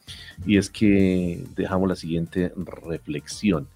y 0.45 0.57
es 0.57 0.69
que 0.69 1.43
dejamos 1.55 1.89
la 1.89 1.95
siguiente 1.95 2.51
reflexión. 2.87 3.67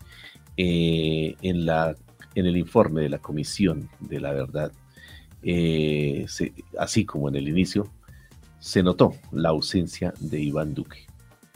Eh, 0.60 1.36
en, 1.44 1.68
la, 1.68 1.96
en 2.34 2.46
el 2.48 2.58
informe 2.58 3.02
de 3.02 3.10
la 3.10 3.20
Comisión 3.20 3.90
de 4.00 4.20
la 4.20 4.34
Verdad, 4.34 4.72
eh, 5.44 6.26
así 6.80 7.06
como 7.06 7.30
en 7.30 7.36
el 7.36 7.48
inicio, 7.48 7.92
se 8.60 8.82
notó 8.82 9.14
la 9.32 9.50
ausencia 9.50 10.14
de 10.20 10.42
Iván 10.42 10.74
Duque. 10.74 11.06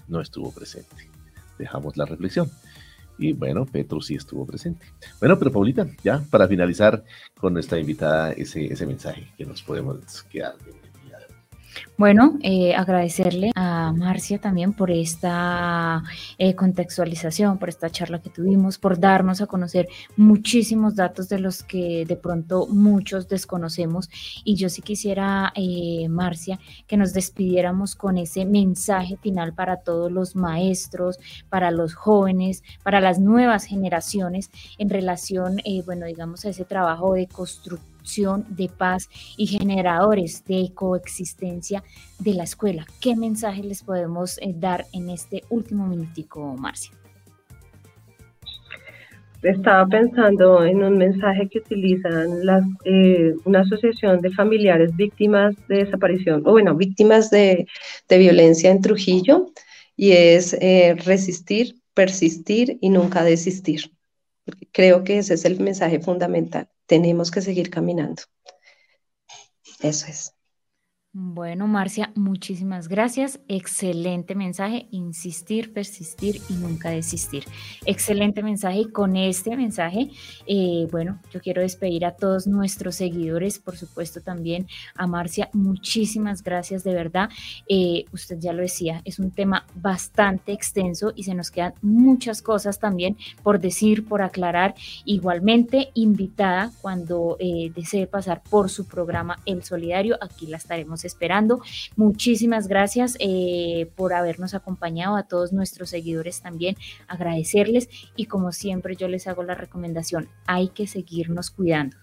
No 0.07 0.21
estuvo 0.21 0.51
presente. 0.51 1.09
Dejamos 1.57 1.97
la 1.97 2.05
reflexión. 2.05 2.51
Y 3.17 3.33
bueno, 3.33 3.65
Petro 3.65 4.01
sí 4.01 4.15
estuvo 4.15 4.45
presente. 4.45 4.85
Bueno, 5.19 5.37
pero 5.37 5.51
Paulita, 5.51 5.87
ya 6.03 6.23
para 6.29 6.47
finalizar 6.47 7.03
con 7.39 7.53
nuestra 7.53 7.79
invitada 7.79 8.31
ese, 8.33 8.65
ese 8.65 8.85
mensaje 8.85 9.31
que 9.37 9.45
nos 9.45 9.61
podemos 9.63 10.23
quedar. 10.23 10.55
Bueno, 11.97 12.37
eh, 12.41 12.73
agradecerle 12.73 13.51
a 13.55 13.91
Marcia 13.91 14.39
también 14.39 14.73
por 14.73 14.89
esta 14.91 16.03
eh, 16.37 16.55
contextualización, 16.55 17.59
por 17.59 17.69
esta 17.69 17.89
charla 17.89 18.21
que 18.21 18.29
tuvimos, 18.29 18.77
por 18.77 18.99
darnos 18.99 19.41
a 19.41 19.47
conocer 19.47 19.87
muchísimos 20.17 20.95
datos 20.95 21.29
de 21.29 21.39
los 21.39 21.63
que 21.63 22.05
de 22.07 22.15
pronto 22.15 22.67
muchos 22.67 23.27
desconocemos. 23.27 24.09
Y 24.43 24.55
yo 24.55 24.69
sí 24.69 24.81
quisiera, 24.81 25.53
eh, 25.55 26.07
Marcia, 26.09 26.59
que 26.87 26.97
nos 26.97 27.13
despidiéramos 27.13 27.95
con 27.95 28.17
ese 28.17 28.45
mensaje 28.45 29.17
final 29.17 29.53
para 29.53 29.77
todos 29.77 30.11
los 30.11 30.35
maestros, 30.35 31.19
para 31.49 31.71
los 31.71 31.93
jóvenes, 31.93 32.63
para 32.83 32.99
las 32.99 33.19
nuevas 33.19 33.65
generaciones 33.65 34.49
en 34.77 34.89
relación, 34.89 35.57
bueno, 35.85 36.05
digamos, 36.05 36.45
a 36.45 36.49
ese 36.49 36.65
trabajo 36.65 37.13
de 37.13 37.27
construcción 37.27 37.90
de 38.49 38.69
paz 38.69 39.09
y 39.37 39.45
generadores 39.47 40.43
de 40.45 40.71
coexistencia 40.73 41.83
de 42.19 42.33
la 42.33 42.43
escuela. 42.43 42.85
¿Qué 42.99 43.15
mensaje 43.15 43.63
les 43.63 43.83
podemos 43.83 44.37
eh, 44.39 44.53
dar 44.55 44.85
en 44.93 45.09
este 45.09 45.43
último 45.49 45.87
minutico, 45.87 46.55
Marcia? 46.57 46.91
Estaba 49.43 49.87
pensando 49.87 50.63
en 50.63 50.83
un 50.83 50.97
mensaje 50.97 51.47
que 51.49 51.59
utilizan 51.59 52.45
las, 52.45 52.63
eh, 52.85 53.33
una 53.45 53.61
asociación 53.61 54.21
de 54.21 54.31
familiares 54.31 54.95
víctimas 54.95 55.55
de 55.67 55.85
desaparición, 55.85 56.43
o 56.45 56.51
bueno, 56.51 56.75
víctimas 56.75 57.31
de, 57.31 57.65
violencia 58.09 58.69
en 58.69 58.81
Trujillo, 58.81 59.47
y 59.95 60.11
es 60.11 60.53
eh, 60.53 60.95
resistir, 61.05 61.75
persistir 61.93 62.77
y 62.81 62.89
nunca 62.89 63.23
desistir. 63.23 63.91
Creo 64.71 65.03
que 65.03 65.19
ese 65.19 65.35
es 65.35 65.45
el 65.45 65.59
mensaje 65.59 65.99
fundamental 65.99 66.67
tenemos 66.91 67.31
que 67.31 67.41
seguir 67.41 67.69
caminando. 67.69 68.23
Eso 69.81 70.07
es. 70.07 70.33
Bueno, 71.13 71.67
Marcia, 71.67 72.13
muchísimas 72.15 72.87
gracias. 72.87 73.41
Excelente 73.49 74.33
mensaje. 74.33 74.87
Insistir, 74.91 75.73
persistir 75.73 76.39
y 76.47 76.53
nunca 76.53 76.89
desistir. 76.89 77.43
Excelente 77.85 78.41
mensaje. 78.41 78.79
Y 78.79 78.91
con 78.93 79.17
este 79.17 79.57
mensaje, 79.57 80.09
eh, 80.47 80.87
bueno, 80.89 81.19
yo 81.33 81.41
quiero 81.41 81.61
despedir 81.61 82.05
a 82.05 82.15
todos 82.15 82.47
nuestros 82.47 82.95
seguidores, 82.95 83.59
por 83.59 83.75
supuesto 83.75 84.21
también 84.21 84.67
a 84.95 85.05
Marcia. 85.05 85.49
Muchísimas 85.51 86.43
gracias, 86.43 86.85
de 86.85 86.93
verdad. 86.93 87.29
Eh, 87.67 88.05
usted 88.13 88.39
ya 88.39 88.53
lo 88.53 88.61
decía, 88.61 89.01
es 89.03 89.19
un 89.19 89.31
tema 89.31 89.65
bastante 89.75 90.53
extenso 90.53 91.11
y 91.13 91.23
se 91.23 91.35
nos 91.35 91.51
quedan 91.51 91.73
muchas 91.81 92.41
cosas 92.41 92.79
también 92.79 93.17
por 93.43 93.59
decir, 93.59 94.07
por 94.07 94.21
aclarar. 94.21 94.75
Igualmente, 95.03 95.89
invitada 95.93 96.71
cuando 96.81 97.35
eh, 97.37 97.69
desee 97.75 98.07
pasar 98.07 98.41
por 98.49 98.69
su 98.69 98.87
programa 98.87 99.39
El 99.45 99.61
Solidario, 99.65 100.17
aquí 100.21 100.47
la 100.47 100.55
estaremos 100.55 101.00
esperando. 101.05 101.61
Muchísimas 101.95 102.67
gracias 102.67 103.17
eh, 103.19 103.89
por 103.95 104.13
habernos 104.13 104.53
acompañado, 104.53 105.15
a 105.15 105.23
todos 105.23 105.53
nuestros 105.53 105.89
seguidores 105.89 106.41
también, 106.41 106.75
agradecerles 107.07 107.89
y 108.15 108.25
como 108.25 108.51
siempre 108.51 108.95
yo 108.95 109.07
les 109.07 109.27
hago 109.27 109.43
la 109.43 109.55
recomendación, 109.55 110.29
hay 110.45 110.69
que 110.69 110.87
seguirnos 110.87 111.51
cuidando. 111.51 112.01